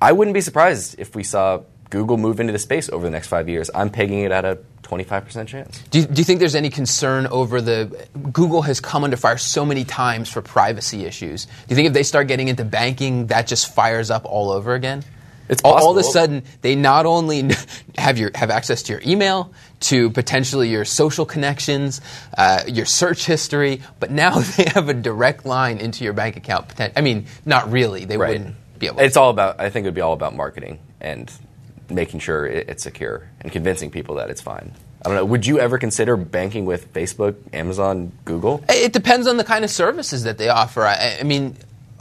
I 0.00 0.12
wouldn't 0.12 0.34
be 0.34 0.40
surprised 0.40 0.96
if 0.98 1.14
we 1.14 1.22
saw 1.22 1.62
Google 1.90 2.16
move 2.16 2.40
into 2.40 2.52
the 2.52 2.58
space 2.58 2.88
over 2.88 3.04
the 3.04 3.10
next 3.10 3.28
five 3.28 3.48
years. 3.48 3.70
I'm 3.74 3.90
pegging 3.90 4.20
it 4.20 4.32
at 4.32 4.44
a 4.44 4.58
25% 4.82 5.46
chance. 5.46 5.82
Do 5.90 6.00
you, 6.00 6.06
do 6.06 6.20
you 6.20 6.24
think 6.24 6.40
there's 6.40 6.54
any 6.54 6.70
concern 6.70 7.26
over 7.28 7.60
the 7.60 8.06
Google 8.32 8.62
has 8.62 8.80
come 8.80 9.04
under 9.04 9.16
fire 9.16 9.38
so 9.38 9.64
many 9.64 9.84
times 9.84 10.28
for 10.28 10.42
privacy 10.42 11.04
issues? 11.04 11.46
Do 11.46 11.52
you 11.68 11.76
think 11.76 11.88
if 11.88 11.94
they 11.94 12.02
start 12.02 12.28
getting 12.28 12.48
into 12.48 12.64
banking, 12.64 13.28
that 13.28 13.46
just 13.46 13.74
fires 13.74 14.10
up 14.10 14.24
all 14.24 14.50
over 14.50 14.74
again? 14.74 15.04
It's 15.48 15.62
all, 15.62 15.74
all 15.74 15.90
of 15.90 15.96
a 15.98 16.02
sudden 16.02 16.44
they 16.62 16.74
not 16.76 17.04
only 17.04 17.50
have 17.98 18.18
your 18.18 18.30
have 18.34 18.50
access 18.50 18.82
to 18.84 18.92
your 18.92 19.02
email, 19.04 19.52
to 19.80 20.10
potentially 20.10 20.70
your 20.70 20.84
social 20.84 21.26
connections, 21.26 22.00
uh, 22.38 22.62
your 22.66 22.86
search 22.86 23.26
history, 23.26 23.82
but 24.00 24.10
now 24.10 24.38
they 24.56 24.64
have 24.64 24.88
a 24.88 24.94
direct 24.94 25.44
line 25.44 25.78
into 25.78 26.04
your 26.04 26.12
bank 26.12 26.36
account. 26.36 26.72
I 26.96 27.00
mean, 27.00 27.26
not 27.44 27.70
really. 27.70 28.04
They 28.04 28.16
wouldn't 28.16 28.56
be 28.78 28.86
able. 28.86 28.98
To. 28.98 29.04
It's 29.04 29.16
all 29.16 29.30
about. 29.30 29.60
I 29.60 29.70
think 29.70 29.84
it 29.84 29.88
would 29.88 29.94
be 29.94 30.00
all 30.00 30.14
about 30.14 30.34
marketing 30.34 30.78
and 31.00 31.30
making 31.94 32.20
sure 32.20 32.46
it's 32.46 32.82
secure 32.82 33.28
and 33.40 33.52
convincing 33.52 33.90
people 33.90 34.16
that 34.16 34.30
it's 34.30 34.40
fine. 34.40 34.72
I 35.04 35.08
don't 35.08 35.16
know. 35.16 35.24
Would 35.24 35.46
you 35.46 35.58
ever 35.58 35.78
consider 35.78 36.16
banking 36.16 36.64
with 36.64 36.92
Facebook, 36.92 37.34
Amazon, 37.52 38.12
Google? 38.24 38.64
It 38.68 38.92
depends 38.92 39.26
on 39.26 39.36
the 39.36 39.44
kind 39.44 39.64
of 39.64 39.70
services 39.70 40.24
that 40.24 40.38
they 40.38 40.48
offer. 40.48 40.82
I, 40.82 41.18
I 41.20 41.22
mean, 41.24 41.56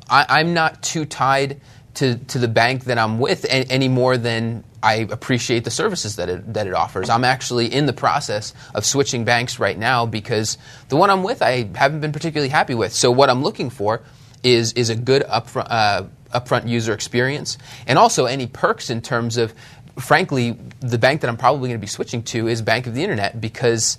I, 0.10 0.26
I'm 0.30 0.54
not 0.54 0.84
too 0.84 1.06
tied 1.06 1.62
to, 1.96 2.16
to 2.16 2.38
the 2.38 2.48
bank 2.48 2.86
that 2.86 2.98
I'm 2.98 3.20
with 3.20 3.46
any, 3.50 3.70
any 3.70 3.88
more 3.88 4.18
than 4.18 4.64
I 4.84 4.96
appreciate 4.96 5.64
the 5.64 5.72
services 5.72 6.16
that 6.16 6.30
it, 6.30 6.54
that 6.54 6.68
it 6.68 6.74
offers. 6.74 7.10
I'm 7.10 7.24
actually 7.24 7.74
in 7.74 7.86
the 7.86 7.94
process 7.94 8.54
of 8.74 8.86
switching 8.86 9.26
banks 9.26 9.60
right 9.60 9.78
now 9.78 10.06
because 10.06 10.58
the 10.90 10.96
one 10.96 11.10
I'm 11.10 11.24
with 11.24 11.42
I 11.42 11.70
haven't 11.76 12.02
been 12.02 12.12
particularly 12.12 12.50
happy 12.50 12.76
with. 12.76 12.94
So 12.94 13.12
what 13.12 13.30
I'm 13.30 13.44
looking 13.44 13.70
for 13.70 14.02
is 14.44 14.74
is 14.74 14.90
a 14.90 14.96
good 14.96 15.22
upfront 15.24 15.68
uh, 15.70 16.04
upfront 16.34 16.68
user 16.68 16.94
experience 16.94 17.58
and 17.86 18.00
also 18.00 18.26
any 18.26 18.48
perks 18.48 18.90
in 18.90 19.02
terms 19.02 19.38
of 19.38 19.54
frankly 20.00 20.58
the 20.80 20.98
bank 20.98 21.22
that 21.22 21.30
I'm 21.30 21.38
probably 21.38 21.70
going 21.70 21.80
to 21.80 21.84
be 21.84 21.88
switching 21.88 22.24
to 22.24 22.48
is 22.48 22.62
Bank 22.62 22.88
of 22.88 22.96
the 22.96 23.04
Internet 23.04 23.40
because 23.40 23.98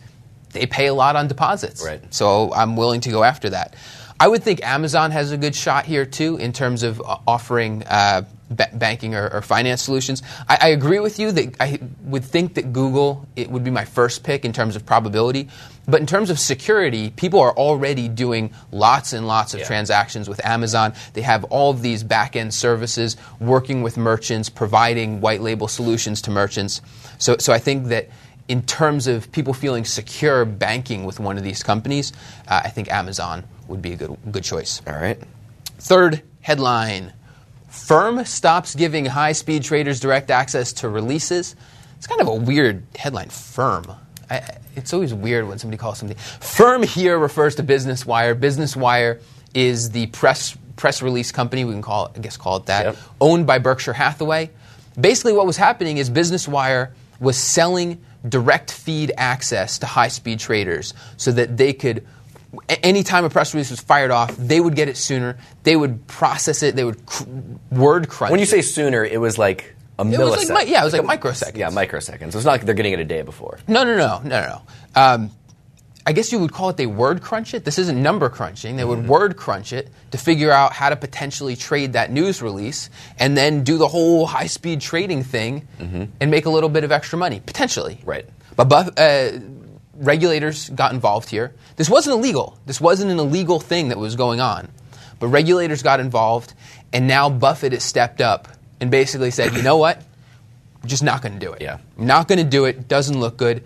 they 0.53 0.67
pay 0.67 0.87
a 0.87 0.95
lot 0.95 1.17
on 1.17 1.29
deposits. 1.29 1.85
Right. 1.85 2.03
So 2.13 2.53
I'm 2.53 2.77
willing 2.77 3.01
to 3.03 3.11
go 3.11 3.23
after 3.23 3.51
that. 3.51 3.75
I 4.21 4.29
would 4.29 4.43
think 4.43 4.63
Amazon 4.63 5.11
has 5.11 5.33
a 5.33 5.37
good 5.37 5.55
shot 5.55 5.85
here 5.85 6.07
too 6.07 6.37
in 6.37 6.53
terms 6.53 6.83
of 6.83 7.01
uh, 7.01 7.19
offering 7.27 7.83
uh, 7.85 8.23
ba- 8.57 8.71
banking 8.75 9.15
or, 9.15 9.29
or 9.29 9.43
finance 9.43 9.83
solutions. 9.83 10.23
I, 10.49 10.59
I 10.63 10.69
agree 10.69 11.01
with 11.01 11.19
you 11.19 11.33
that 11.33 11.57
I 11.61 11.79
would 12.05 12.25
think 12.25 12.55
that 12.55 12.73
Google 12.73 13.27
it 13.37 13.51
would 13.51 13.65
be 13.65 13.71
my 13.71 13.85
first 13.85 14.23
pick 14.25 14.45
in 14.45 14.53
terms 14.53 14.77
of 14.77 14.87
probability. 14.87 15.49
But 15.87 16.01
in 16.01 16.07
terms 16.07 16.31
of 16.31 16.39
security, 16.39 17.11
people 17.11 17.41
are 17.41 17.51
already 17.53 18.09
doing 18.09 18.55
lots 18.71 19.13
and 19.13 19.27
lots 19.27 19.53
of 19.53 19.61
Yeah. 19.61 19.67
transactions 19.67 20.29
with 20.29 20.45
Amazon. 20.47 20.95
They 21.15 21.23
have 21.23 21.43
all 21.45 21.71
of 21.71 21.83
these 21.83 22.05
back 22.05 22.37
end 22.37 22.55
services 22.55 23.17
working 23.41 23.83
with 23.83 23.97
merchants, 23.97 24.49
providing 24.49 25.21
white 25.21 25.41
label 25.41 25.67
solutions 25.67 26.23
to 26.23 26.31
merchants. 26.31 26.81
So, 27.19 27.37
so 27.39 27.53
I 27.53 27.59
think 27.59 27.89
that 27.89 28.11
in 28.49 28.63
terms 28.63 29.07
of 29.07 29.31
people 29.33 29.55
feeling 29.55 29.85
secure 29.85 30.45
banking 30.45 31.05
with 31.05 31.19
one 31.19 31.37
of 31.37 31.43
these 31.45 31.63
companies, 31.63 32.13
uh, 32.49 32.61
I 32.65 32.69
think 32.69 32.91
Amazon 32.93 33.45
would 33.67 33.83
be 33.83 33.93
a 33.93 33.97
good, 33.97 34.17
good 34.31 34.45
choice. 34.45 34.83
All 34.87 34.95
right. 34.95 35.19
Third 35.79 36.23
headline 36.43 37.13
Firm 37.73 38.23
stops 38.27 38.75
giving 38.75 39.07
high 39.07 39.33
speed 39.33 39.63
traders 39.65 39.99
direct 39.99 40.31
access 40.31 40.75
to 40.75 40.91
releases. 40.91 41.57
It's 41.97 42.07
kind 42.07 42.21
of 42.21 42.29
a 42.29 42.35
weird 42.35 42.83
headline. 42.95 43.31
Firm. 43.31 43.87
I, 44.29 44.43
it's 44.77 44.93
always 44.93 45.15
weird 45.15 45.49
when 45.49 45.59
somebody 45.59 45.79
calls 45.79 45.99
something. 45.99 46.19
Firm 46.19 46.83
here 46.83 47.19
refers 47.19 47.55
to 47.55 47.63
Business 47.63 48.05
Wire. 48.05 48.35
Business 48.35 48.77
Wire 48.77 49.21
is 49.55 49.91
the 49.91 50.07
press 50.09 50.57
press 50.77 51.01
release 51.01 51.33
company. 51.33 51.65
We 51.65 51.73
can 51.73 51.81
call 51.81 52.07
it, 52.07 52.13
I 52.17 52.21
guess, 52.21 52.37
call 52.37 52.59
it 52.59 52.67
that. 52.67 52.85
Yep. 52.85 52.97
Owned 53.23 53.47
by 53.47 53.59
Berkshire 53.59 53.95
Hathaway. 53.95 54.51
Basically, 55.01 55.33
what 55.33 55.47
was 55.47 55.57
happening 55.57 55.97
is 55.97 56.11
Business 56.11 56.47
Wire 56.47 56.93
was 57.21 57.39
selling 57.39 58.03
direct 58.29 58.71
feed 58.71 59.13
access 59.17 59.79
to 59.79 59.87
high 59.87 60.09
speed 60.09 60.41
traders 60.41 60.93
so 61.17 61.33
that 61.33 61.57
they 61.57 61.73
could. 61.73 62.07
Anytime 62.83 63.25
a 63.25 63.31
press 63.31 63.55
release 63.55 63.71
was 63.71 63.81
fired 63.81 64.11
off, 64.11 64.37
they 64.37 64.61
would 64.61 64.75
get 64.77 64.89
it 64.89 64.97
sooner. 64.97 65.39
They 65.63 65.75
would 65.75 66.07
process 66.07 66.63
it. 66.63 66.77
They 66.77 66.85
would 66.85 67.05
cr- 67.07 67.25
word 67.71 68.09
crunch. 68.09 68.31
When 68.31 68.41
you 68.41 68.47
say 68.47 68.61
sooner, 68.61 69.05
it 69.05 69.19
was 69.21 69.39
like 69.39 69.75
a 69.99 70.05
was 70.05 70.15
millisecond. 70.15 70.51
like 70.55 70.69
yeah, 70.69 70.83
it 70.83 70.85
was 70.85 70.93
like 70.93 71.21
microseconds. 71.21 71.57
Yeah, 71.57 71.71
microseconds. 71.71 72.33
So 72.33 72.39
it's 72.39 72.45
not 72.45 72.53
like 72.53 72.63
they're 72.67 72.75
getting 72.75 72.93
it 72.93 73.01
a 73.01 73.05
day 73.05 73.23
before. 73.23 73.59
No, 73.69 73.85
no, 73.85 73.97
no, 73.97 74.19
no, 74.23 74.29
no. 74.29 74.47
no. 74.47 74.63
Um, 75.01 75.31
I 76.05 76.13
guess 76.13 76.33
you 76.33 76.41
would 76.41 76.53
call 76.53 76.69
it 76.69 76.77
they 76.77 76.87
word 76.87 77.23
crunch 77.23 77.55
it. 77.55 77.65
This 77.65 77.79
isn't 77.79 78.03
number 78.03 78.29
crunching. 78.29 78.77
They 78.77 78.85
would 78.85 78.99
Mm-hmm. 78.99 79.09
word 79.09 79.37
crunch 79.37 79.73
it 79.73 79.89
to 80.11 80.19
figure 80.19 80.51
out 80.51 80.73
how 80.73 80.89
to 80.91 80.97
potentially 80.97 81.55
trade 81.55 81.93
that 81.93 82.11
news 82.11 82.43
release 82.43 82.91
and 83.21 83.37
then 83.37 83.63
do 83.63 83.79
the 83.79 83.87
whole 83.87 84.27
high 84.27 84.49
speed 84.49 84.81
trading 84.81 85.23
thing 85.23 85.69
and 85.79 86.31
make 86.31 86.45
a 86.47 86.51
little 86.51 86.69
bit 86.69 86.83
of 86.85 86.91
extra 86.93 87.19
money, 87.19 87.41
potentially. 87.41 87.95
Mm-hmm. 87.95 88.11
Right. 88.11 88.27
But 88.57 88.65
Buff, 88.69 88.89
uh, 88.99 89.31
regulators 90.03 90.69
got 90.71 90.93
involved 90.93 91.31
here. 91.31 91.55
This 91.77 91.89
wasn't 91.89 92.19
illegal. 92.19 92.59
This 92.67 92.81
wasn't 92.81 93.11
an 93.11 93.19
illegal 93.19 93.61
thing 93.61 93.89
that 93.89 93.99
was 93.99 94.17
going 94.17 94.41
on. 94.41 94.69
But 95.19 95.29
regulators 95.29 95.83
got 95.83 96.01
involved, 96.01 96.53
and 96.93 97.07
now 97.07 97.31
Buffett 97.31 97.73
has 97.73 97.85
stepped 97.85 98.21
up 98.21 98.49
and 98.81 98.91
basically 98.91 99.31
said, 99.31 99.55
you 99.55 99.63
know 99.63 99.77
what? 99.77 100.03
I'm 100.83 100.89
just 100.89 101.05
not 101.05 101.23
going 101.23 101.35
to 101.35 101.39
do 101.39 101.53
it. 101.53 101.63
Yeah. 101.63 101.79
Not 101.97 102.27
going 102.27 102.39
to 102.39 102.45
do 102.45 102.65
it. 102.65 102.89
Doesn't 102.89 103.19
look 103.19 103.37
good. 103.37 103.63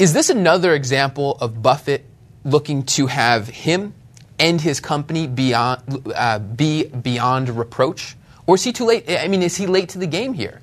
Is 0.00 0.12
this 0.12 0.30
another 0.30 0.74
example 0.74 1.38
of 1.40 1.62
Buffett 1.62 2.04
looking 2.44 2.82
to 2.84 3.06
have 3.06 3.46
him 3.46 3.94
and 4.38 4.60
his 4.60 4.80
company 4.80 5.28
beyond, 5.28 6.12
uh, 6.16 6.40
be 6.40 6.86
beyond 6.86 7.48
reproach? 7.50 8.16
Or 8.46 8.56
is 8.56 8.64
he 8.64 8.72
too 8.72 8.86
late? 8.86 9.08
I 9.08 9.28
mean, 9.28 9.42
is 9.42 9.56
he 9.56 9.68
late 9.68 9.90
to 9.90 9.98
the 9.98 10.06
game 10.06 10.32
here? 10.32 10.60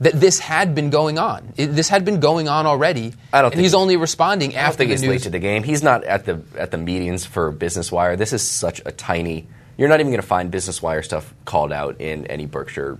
That 0.00 0.20
this 0.20 0.40
had 0.40 0.74
been 0.74 0.90
going 0.90 1.18
on. 1.18 1.52
It- 1.56 1.68
this 1.68 1.88
had 1.88 2.04
been 2.04 2.18
going 2.20 2.48
on 2.48 2.66
already. 2.66 3.14
I 3.32 3.40
don't 3.42 3.46
and 3.46 3.54
think 3.54 3.62
he's 3.62 3.72
he- 3.72 3.76
only 3.76 3.96
responding 3.96 4.50
I 4.50 4.54
don't 4.54 4.62
after 4.62 4.78
think 4.78 4.88
the 4.88 4.94
he's 4.94 5.02
news. 5.02 5.10
late 5.10 5.22
to 5.22 5.30
the 5.30 5.38
game. 5.38 5.62
He's 5.62 5.82
not 5.82 6.02
at 6.04 6.24
the 6.26 6.42
at 6.58 6.70
the 6.72 6.78
meetings 6.78 7.24
for 7.24 7.50
Business 7.52 7.92
Wire. 7.92 8.16
This 8.16 8.32
is 8.32 8.46
such 8.46 8.80
a 8.84 8.90
tiny. 8.92 9.46
You're 9.76 9.88
not 9.88 10.00
even 10.00 10.10
going 10.10 10.20
to 10.20 10.26
find 10.26 10.50
Business 10.50 10.82
Wire 10.82 11.02
stuff 11.02 11.32
called 11.44 11.72
out 11.72 12.00
in 12.00 12.26
any 12.26 12.46
Berkshire 12.46 12.98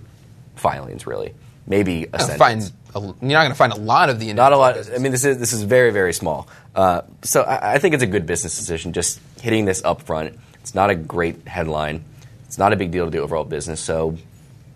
filings, 0.55 1.05
really. 1.07 1.33
Maybe 1.67 2.07
a 2.13 2.19
sentence. 2.19 2.37
find 2.37 2.71
a, 2.95 2.99
you're 2.99 3.31
not 3.31 3.41
going 3.41 3.49
to 3.51 3.55
find 3.55 3.73
a 3.73 3.77
lot 3.77 4.09
of 4.09 4.19
the 4.19 4.31
Not 4.33 4.53
a 4.53 4.57
lot. 4.57 4.71
individual 4.77 4.99
I 4.99 5.03
mean, 5.03 5.11
this 5.11 5.25
is 5.25 5.37
this 5.37 5.51
is 5.53 5.63
very 5.63 5.91
very 5.91 6.13
small. 6.13 6.47
Uh, 6.75 7.01
so 7.23 7.41
I, 7.41 7.73
I 7.73 7.77
think 7.79 7.93
it's 7.93 8.03
a 8.03 8.07
good 8.07 8.25
business 8.25 8.57
decision. 8.57 8.93
Just 8.93 9.19
hitting 9.41 9.65
this 9.65 9.83
up 9.83 10.01
front. 10.03 10.37
It's 10.61 10.75
not 10.75 10.89
a 10.89 10.95
great 10.95 11.47
headline. 11.47 12.03
It's 12.45 12.57
not 12.57 12.71
a 12.73 12.75
big 12.75 12.91
deal 12.91 13.05
to 13.05 13.11
the 13.11 13.19
overall 13.19 13.43
business. 13.43 13.79
So 13.81 14.17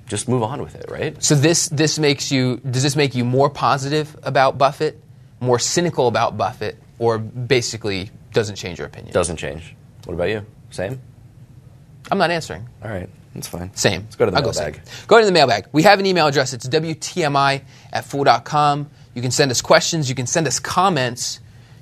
just 0.09 0.27
move 0.27 0.43
on 0.43 0.61
with 0.61 0.75
it, 0.75 0.89
right? 0.89 1.21
So 1.23 1.35
this 1.35 1.69
this 1.69 1.97
makes 1.99 2.31
you 2.31 2.57
does 2.57 2.83
this 2.83 2.95
make 2.95 3.15
you 3.15 3.23
more 3.23 3.49
positive 3.49 4.17
about 4.23 4.57
Buffett, 4.57 5.01
more 5.39 5.59
cynical 5.59 6.07
about 6.07 6.35
Buffett, 6.35 6.77
or 6.97 7.17
basically 7.19 8.09
doesn't 8.33 8.55
change 8.55 8.79
your 8.79 8.87
opinion? 8.87 9.13
Doesn't 9.13 9.37
change. 9.37 9.75
What 10.05 10.15
about 10.15 10.29
you? 10.29 10.45
Same. 10.71 10.99
I'm 12.11 12.17
not 12.17 12.31
answering. 12.31 12.67
All 12.83 12.89
right, 12.89 13.07
that's 13.35 13.47
fine. 13.47 13.73
Same. 13.75 14.01
Let's 14.01 14.15
go 14.15 14.25
to 14.25 14.31
the 14.31 14.37
I'll 14.37 14.43
mailbag. 14.43 14.73
Go, 14.73 14.79
same. 14.83 15.07
go 15.07 15.19
to 15.19 15.25
the 15.25 15.31
mailbag. 15.31 15.67
We 15.71 15.83
have 15.83 15.99
an 15.99 16.05
email 16.05 16.27
address. 16.27 16.53
It's 16.53 16.67
WTMI 16.67 17.61
at 17.93 18.05
fool.com. 18.05 18.89
You 19.13 19.21
can 19.21 19.31
send 19.31 19.51
us 19.51 19.61
questions. 19.61 20.09
You 20.09 20.15
can 20.15 20.25
send 20.27 20.47
us 20.47 20.59
comments. 20.59 21.39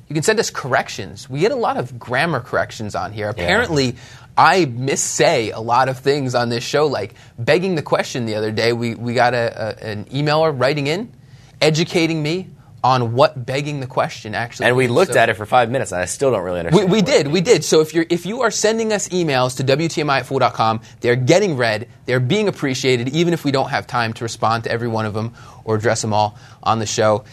You 0.09 0.13
can 0.13 0.23
send 0.23 0.39
us 0.39 0.49
corrections. 0.49 1.29
We 1.29 1.39
get 1.39 1.51
a 1.51 1.55
lot 1.55 1.77
of 1.77 1.97
grammar 1.99 2.39
corrections 2.39 2.95
on 2.95 3.13
here. 3.13 3.29
Apparently, 3.29 3.95
I 4.37 4.65
missay 4.65 5.51
a 5.53 5.59
lot 5.59 5.89
of 5.89 5.99
things 5.99 6.35
on 6.35 6.49
this 6.49 6.63
show, 6.63 6.85
like 6.87 7.15
begging 7.39 7.75
the 7.75 7.81
question 7.81 8.25
the 8.25 8.35
other 8.35 8.51
day. 8.51 8.71
We, 8.71 8.93
we 8.95 9.13
got 9.15 9.33
a, 9.33 9.77
a, 9.83 9.85
an 9.89 10.05
emailer 10.05 10.57
writing 10.57 10.85
in, 10.87 11.11
educating 11.59 12.21
me 12.21 12.49
on 12.83 13.13
what 13.13 13.43
begging 13.45 13.79
the 13.79 13.87
question 13.87 14.35
actually 14.35 14.65
is. 14.65 14.67
And 14.67 14.77
we 14.77 14.83
means. 14.83 14.93
looked 14.95 15.13
So- 15.13 15.19
at 15.19 15.29
it 15.29 15.33
for 15.35 15.45
five 15.47 15.71
minutes, 15.71 15.91
and 15.91 15.99
I 15.99 16.05
still 16.05 16.29
don't 16.31 16.43
really 16.43 16.59
understand. 16.59 16.91
we 16.91 16.97
what 16.99 17.05
did, 17.07 17.27
we 17.27 17.41
did. 17.41 17.63
So 17.65 17.81
if 17.81 17.93
you're 17.95 18.05
if 18.09 18.25
you 18.27 18.43
are 18.43 18.51
sending 18.51 18.93
us 18.93 19.09
emails 19.09 19.57
to 19.57 19.63
WTMI 19.63 20.19
at 20.19 20.25
fool.com, 20.27 20.81
they're 21.01 21.15
getting 21.15 21.57
read, 21.57 21.87
they're 22.05 22.19
being 22.19 22.47
appreciated, 22.47 23.09
even 23.09 23.33
if 23.33 23.43
we 23.43 23.51
don't 23.51 23.69
have 23.69 23.87
time 23.87 24.13
to 24.13 24.23
respond 24.23 24.65
to 24.65 24.71
every 24.71 24.87
one 24.87 25.07
of 25.07 25.15
them 25.15 25.33
or 25.65 25.75
address 25.75 26.01
them 26.01 26.13
all 26.13 26.37
on 26.61 26.77
the 26.77 26.85
show. 26.85 27.25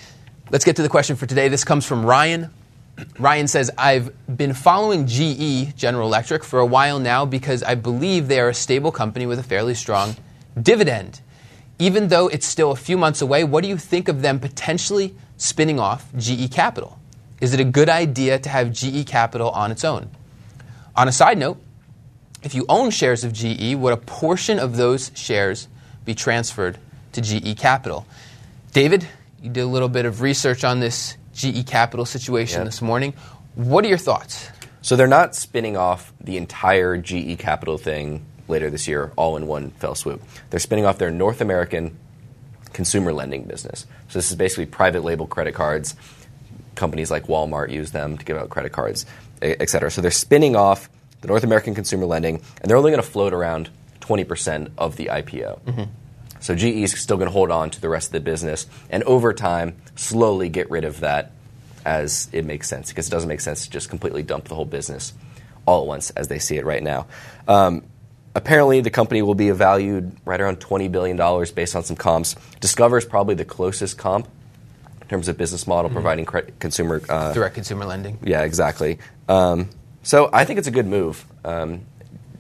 Let's 0.50 0.64
get 0.64 0.76
to 0.76 0.82
the 0.82 0.88
question 0.88 1.16
for 1.16 1.26
today. 1.26 1.48
This 1.48 1.64
comes 1.64 1.84
from 1.84 2.04
Ryan. 2.06 2.50
Ryan 3.18 3.48
says, 3.48 3.70
I've 3.76 4.12
been 4.36 4.54
following 4.54 5.06
GE, 5.06 5.76
General 5.76 6.06
Electric, 6.06 6.44
for 6.44 6.60
a 6.60 6.66
while 6.66 6.98
now 6.98 7.24
because 7.24 7.62
I 7.62 7.74
believe 7.74 8.28
they 8.28 8.40
are 8.40 8.48
a 8.48 8.54
stable 8.54 8.92
company 8.92 9.26
with 9.26 9.38
a 9.38 9.42
fairly 9.42 9.74
strong 9.74 10.16
dividend. 10.60 11.20
Even 11.78 12.08
though 12.08 12.28
it's 12.28 12.46
still 12.46 12.70
a 12.70 12.76
few 12.76 12.96
months 12.96 13.20
away, 13.20 13.42
what 13.42 13.62
do 13.62 13.68
you 13.68 13.76
think 13.76 14.08
of 14.08 14.22
them 14.22 14.38
potentially 14.38 15.14
spinning 15.36 15.80
off 15.80 16.08
GE 16.16 16.52
Capital? 16.52 16.98
Is 17.40 17.52
it 17.52 17.60
a 17.60 17.64
good 17.64 17.88
idea 17.88 18.38
to 18.38 18.48
have 18.48 18.72
GE 18.72 19.06
Capital 19.06 19.50
on 19.50 19.72
its 19.72 19.84
own? 19.84 20.10
On 20.94 21.08
a 21.08 21.12
side 21.12 21.36
note, 21.36 21.60
if 22.44 22.54
you 22.54 22.64
own 22.68 22.90
shares 22.90 23.24
of 23.24 23.32
GE, 23.32 23.74
would 23.74 23.92
a 23.92 23.96
portion 23.96 24.58
of 24.58 24.76
those 24.76 25.10
shares 25.14 25.66
be 26.04 26.14
transferred 26.14 26.78
to 27.12 27.20
GE 27.20 27.58
Capital? 27.58 28.06
David, 28.72 29.08
you 29.42 29.50
did 29.50 29.62
a 29.62 29.66
little 29.66 29.88
bit 29.88 30.04
of 30.04 30.20
research 30.20 30.62
on 30.62 30.78
this 30.78 31.16
GE 31.34 31.66
Capital 31.66 32.06
situation 32.06 32.60
Yep. 32.60 32.64
this 32.66 32.82
morning. 32.82 33.14
What 33.54 33.84
are 33.84 33.88
your 33.88 33.98
thoughts? 33.98 34.48
So 34.82 34.96
they're 34.96 35.06
not 35.06 35.34
spinning 35.34 35.76
off 35.76 36.12
the 36.20 36.36
entire 36.36 36.96
GE 36.96 37.38
Capital 37.38 37.78
thing 37.78 38.24
later 38.48 38.68
this 38.70 38.86
year, 38.86 39.12
all 39.16 39.36
in 39.36 39.46
one 39.46 39.70
fell 39.72 39.94
swoop. 39.94 40.22
They're 40.50 40.60
spinning 40.60 40.84
off 40.84 40.98
their 40.98 41.10
North 41.10 41.40
American 41.40 41.96
consumer 42.72 43.12
lending 43.12 43.44
business. 43.44 43.86
So 44.08 44.18
this 44.18 44.30
is 44.30 44.36
basically 44.36 44.66
private 44.66 45.02
label 45.04 45.26
credit 45.26 45.54
cards. 45.54 45.94
Companies 46.74 47.10
like 47.10 47.26
Walmart 47.28 47.70
use 47.70 47.92
them 47.92 48.18
to 48.18 48.24
give 48.24 48.36
out 48.36 48.50
credit 48.50 48.72
cards, 48.72 49.06
et 49.40 49.70
cetera. 49.70 49.90
So 49.90 50.00
they're 50.02 50.10
spinning 50.10 50.56
off 50.56 50.90
the 51.20 51.28
North 51.28 51.44
American 51.44 51.74
consumer 51.74 52.04
lending, 52.04 52.42
and 52.60 52.68
they're 52.70 52.76
only 52.76 52.90
going 52.90 53.02
to 53.02 53.08
float 53.08 53.32
around 53.32 53.70
20% 54.00 54.70
of 54.76 54.96
the 54.96 55.06
IPO. 55.06 55.60
Mm-hmm. 55.62 55.82
So 56.44 56.54
GE 56.54 56.64
is 56.64 56.92
still 57.00 57.16
going 57.16 57.28
to 57.28 57.32
hold 57.32 57.50
on 57.50 57.70
to 57.70 57.80
the 57.80 57.88
rest 57.88 58.08
of 58.08 58.12
the 58.12 58.20
business, 58.20 58.66
and 58.90 59.02
over 59.04 59.32
time, 59.32 59.76
slowly 59.96 60.50
get 60.50 60.70
rid 60.70 60.84
of 60.84 61.00
that 61.00 61.32
as 61.86 62.28
it 62.32 62.44
makes 62.44 62.68
sense, 62.68 62.90
because 62.90 63.08
it 63.08 63.10
doesn't 63.10 63.30
make 63.30 63.40
sense 63.40 63.64
to 63.64 63.70
just 63.70 63.88
completely 63.88 64.22
dump 64.22 64.48
the 64.48 64.54
whole 64.54 64.66
business 64.66 65.14
all 65.64 65.80
at 65.80 65.86
once 65.86 66.10
as 66.10 66.28
they 66.28 66.38
see 66.38 66.58
it 66.58 66.66
right 66.66 66.82
now. 66.82 67.06
Um, 67.48 67.82
apparently, 68.34 68.82
the 68.82 68.90
company 68.90 69.22
will 69.22 69.34
be 69.34 69.50
valued 69.52 70.14
right 70.26 70.38
around 70.38 70.60
$20 70.60 70.92
billion 70.92 71.16
based 71.54 71.74
on 71.74 71.82
some 71.82 71.96
comps. 71.96 72.36
Discover 72.60 72.98
is 72.98 73.06
probably 73.06 73.36
the 73.36 73.46
closest 73.46 73.96
comp 73.96 74.28
in 75.00 75.08
terms 75.08 75.28
of 75.28 75.38
business 75.38 75.66
model, 75.66 75.90
providing 75.90 76.26
cre- 76.26 76.50
consumer 76.58 77.00
uh, 77.08 77.32
Direct 77.32 77.54
consumer 77.54 77.86
lending. 77.86 78.18
yeah, 78.22 78.42
exactly. 78.42 78.98
Um, 79.30 79.70
so 80.02 80.28
I 80.30 80.44
think 80.44 80.58
it's 80.58 80.68
a 80.68 80.72
good 80.72 80.86
move. 80.86 81.24
Um, 81.42 81.86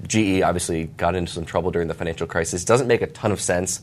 GE 0.06 0.42
obviously 0.42 0.84
got 0.84 1.14
into 1.14 1.32
some 1.32 1.44
trouble 1.44 1.70
during 1.70 1.88
the 1.88 1.94
financial 1.94 2.26
crisis. 2.26 2.64
Doesn't 2.64 2.86
make 2.86 3.02
a 3.02 3.06
ton 3.06 3.32
of 3.32 3.40
sense. 3.40 3.82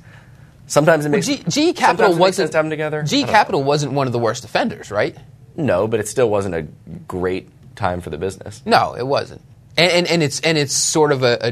Sometimes 0.67 1.05
it 1.05 1.09
makes 1.09 1.25
G- 1.27 1.37
GE 1.37 1.43
sometimes 1.43 1.77
Capital 1.77 2.15
wasn't 2.15 2.35
sense 2.35 2.49
to 2.51 2.57
have 2.57 2.65
them 2.65 2.69
together. 2.69 3.03
GE 3.03 3.09
don't 3.11 3.21
know. 3.21 3.27
Capital 3.27 3.63
wasn't 3.63 3.93
one 3.93 4.07
of 4.07 4.13
the 4.13 4.19
worst 4.19 4.45
offenders, 4.45 4.91
right? 4.91 5.17
No, 5.55 5.87
but 5.87 5.99
it 5.99 6.07
still 6.07 6.29
wasn't 6.29 6.55
a 6.55 6.61
great 7.07 7.49
time 7.75 8.01
for 8.01 8.09
the 8.09 8.17
business. 8.17 8.61
No, 8.65 8.95
it 8.95 9.05
wasn't. 9.05 9.41
And, 9.77 9.91
and, 9.91 10.07
and 10.07 10.23
it's 10.23 10.39
and 10.41 10.57
it's 10.57 10.73
sort 10.73 11.11
of 11.11 11.23
a, 11.23 11.37
a 11.41 11.51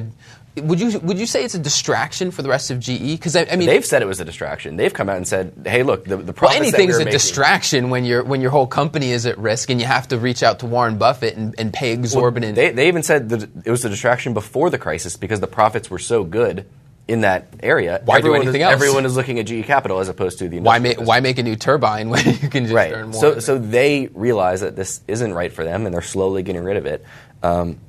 would 0.57 0.79
you 0.79 0.99
would 0.99 1.19
you 1.19 1.25
say 1.25 1.43
it's 1.43 1.55
a 1.55 1.59
distraction 1.59 2.31
for 2.31 2.41
the 2.41 2.49
rest 2.49 2.71
of 2.71 2.79
GE? 2.79 3.11
Because 3.11 3.35
I, 3.35 3.45
I 3.45 3.55
mean, 3.55 3.67
They've 3.67 3.85
said 3.85 4.01
it 4.01 4.05
was 4.05 4.19
a 4.19 4.25
distraction. 4.25 4.75
They've 4.75 4.93
come 4.93 5.09
out 5.09 5.17
and 5.17 5.27
said, 5.27 5.53
"Hey, 5.65 5.83
look, 5.83 6.05
the, 6.05 6.17
the 6.17 6.33
well, 6.39 6.51
anything's 6.51 6.95
a 6.95 6.99
making- 6.99 7.13
distraction 7.13 7.89
when 7.89 8.05
your 8.05 8.23
when 8.23 8.41
your 8.41 8.51
whole 8.51 8.67
company 8.67 9.11
is 9.11 9.25
at 9.25 9.37
risk 9.37 9.69
and 9.69 9.79
you 9.79 9.87
have 9.87 10.07
to 10.09 10.17
reach 10.17 10.43
out 10.43 10.59
to 10.59 10.65
Warren 10.65 10.97
Buffett 10.97 11.37
and, 11.37 11.55
and 11.57 11.73
pay 11.73 11.93
exorbitant. 11.93 12.55
They, 12.55 12.71
they 12.71 12.87
even 12.87 13.03
said 13.03 13.29
that 13.29 13.49
it 13.65 13.71
was 13.71 13.85
a 13.85 13.89
distraction 13.89 14.33
before 14.33 14.69
the 14.69 14.77
crisis 14.77 15.17
because 15.17 15.39
the 15.39 15.47
profits 15.47 15.89
were 15.89 15.99
so 15.99 16.23
good 16.23 16.65
in 17.09 17.21
that 17.21 17.47
area. 17.61 18.01
Why 18.05 18.15
do 18.15 18.27
everyone 18.27 18.41
anything 18.43 18.61
is, 18.61 18.65
else? 18.65 18.73
Everyone 18.73 19.05
is 19.05 19.15
looking 19.15 19.39
at 19.39 19.47
GE 19.47 19.65
Capital 19.65 19.99
as 19.99 20.09
opposed 20.09 20.39
to 20.39 20.47
the 20.47 20.59
why 20.59 20.79
make 20.79 20.99
why 20.99 21.19
make 21.19 21.39
a 21.39 21.43
new 21.43 21.55
turbine 21.55 22.09
when 22.09 22.25
you 22.25 22.49
can 22.49 22.65
just 22.65 22.75
right. 22.75 22.93
earn 22.93 23.09
more? 23.09 23.19
So, 23.19 23.39
so 23.39 23.57
they 23.57 24.07
realize 24.13 24.61
that 24.61 24.75
this 24.75 25.01
isn't 25.07 25.33
right 25.33 25.51
for 25.51 25.63
them, 25.63 25.85
and 25.85 25.93
they're 25.93 26.01
slowly 26.01 26.43
getting 26.43 26.63
rid 26.63 26.77
of 26.77 26.85
it. 26.85 27.03
Um, 27.41 27.79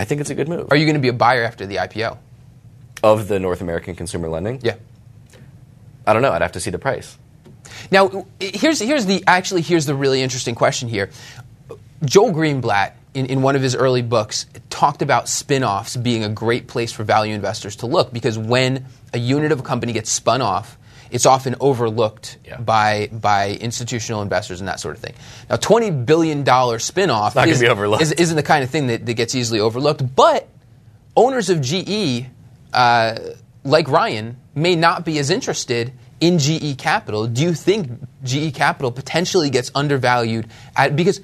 I 0.00 0.04
think 0.04 0.20
it's 0.20 0.30
a 0.30 0.34
good 0.34 0.48
move 0.48 0.68
Are 0.70 0.76
you 0.76 0.86
going 0.86 0.94
to 0.94 1.00
be 1.00 1.08
a 1.08 1.12
buyer 1.12 1.44
after 1.44 1.66
the 1.66 1.76
IPO? 1.76 2.16
of 3.02 3.28
the 3.28 3.38
North 3.38 3.60
American 3.60 3.94
consumer 3.94 4.28
lending. 4.28 4.60
Yeah. 4.62 4.76
I 6.06 6.12
don't 6.12 6.22
know. 6.22 6.32
I'd 6.32 6.42
have 6.42 6.52
to 6.52 6.60
see 6.60 6.70
the 6.70 6.78
price. 6.78 7.16
Now, 7.90 8.26
here's 8.38 8.80
here's 8.80 9.06
the 9.06 9.24
actually 9.26 9.62
here's 9.62 9.86
the 9.86 9.94
really 9.94 10.22
interesting 10.22 10.54
question 10.54 10.88
here. 10.88 11.10
Joel 12.04 12.32
Greenblatt, 12.32 12.92
in, 13.14 13.26
in 13.26 13.42
one 13.42 13.56
of 13.56 13.62
his 13.62 13.74
early 13.74 14.02
books, 14.02 14.46
talked 14.70 15.02
about 15.02 15.28
spin-offs 15.28 15.96
being 15.96 16.24
a 16.24 16.28
great 16.28 16.66
place 16.66 16.92
for 16.92 17.04
value 17.04 17.34
investors 17.34 17.76
to 17.76 17.86
look 17.86 18.12
because 18.12 18.38
when 18.38 18.86
a 19.12 19.18
unit 19.18 19.52
of 19.52 19.60
a 19.60 19.62
company 19.62 19.92
gets 19.92 20.10
spun 20.10 20.40
off, 20.40 20.76
it's 21.10 21.26
often 21.26 21.56
overlooked 21.60 22.38
Yeah. 22.44 22.58
by 22.60 23.08
by 23.12 23.50
institutional 23.60 24.22
investors 24.22 24.60
and 24.60 24.68
that 24.68 24.80
sort 24.80 24.96
of 24.96 25.02
thing. 25.02 25.14
Now, 25.48 25.56
twenty 25.56 25.90
billion 25.90 26.44
dollar 26.44 26.78
spinoff 26.78 27.34
not 27.34 27.48
is, 27.48 27.60
be 27.60 27.68
overlooked. 27.68 28.02
is, 28.02 28.12
isn't 28.12 28.36
the 28.36 28.42
kind 28.42 28.62
of 28.64 28.70
thing 28.70 28.86
that, 28.88 29.06
that 29.06 29.14
gets 29.14 29.34
easily 29.34 29.60
overlooked. 29.60 30.02
But 30.14 30.48
owners 31.16 31.50
of 31.50 31.60
GE, 31.60 32.26
uh, 32.72 33.18
like 33.64 33.88
Ryan, 33.88 34.36
may 34.54 34.76
not 34.76 35.04
be 35.04 35.18
as 35.18 35.30
interested 35.30 35.92
in 36.20 36.38
GE 36.38 36.76
Capital. 36.78 37.26
Do 37.26 37.42
you 37.42 37.54
think 37.54 37.90
GE 38.24 38.54
Capital 38.54 38.92
potentially 38.92 39.50
gets 39.50 39.70
undervalued 39.74 40.48
at 40.76 40.94
because 40.96 41.20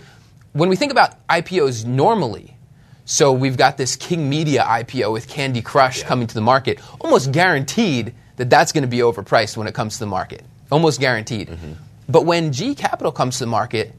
when 0.53 0.69
we 0.69 0.77
think 0.77 0.91
about 0.91 1.27
IPOs 1.29 1.85
normally, 1.85 2.57
so 3.05 3.31
we've 3.33 3.57
got 3.59 3.77
this 3.77 3.95
King 3.95 4.29
Media 4.29 4.63
IPO 4.65 5.13
with 5.13 5.29
Candy 5.29 5.61
Crush 5.63 6.03
coming 6.03 6.27
to 6.27 6.35
the 6.35 6.41
market, 6.41 6.81
almost 7.01 7.31
guaranteed 7.31 8.15
that 8.37 8.51
that's 8.51 8.73
going 8.73 8.83
to 8.83 8.89
be 8.89 8.99
overpriced 8.99 9.57
when 9.57 9.67
it 9.67 9.75
comes 9.75 9.95
to 9.95 10.01
the 10.01 10.07
market. 10.07 10.43
Almost 10.71 11.01
guaranteed. 11.01 11.49
Mm-hmm. 11.49 11.73
But 12.09 12.25
when 12.25 12.53
G 12.53 12.75
Capital 12.75 13.13
comes 13.13 13.39
to 13.39 13.45
the 13.45 13.51
market, 13.51 13.95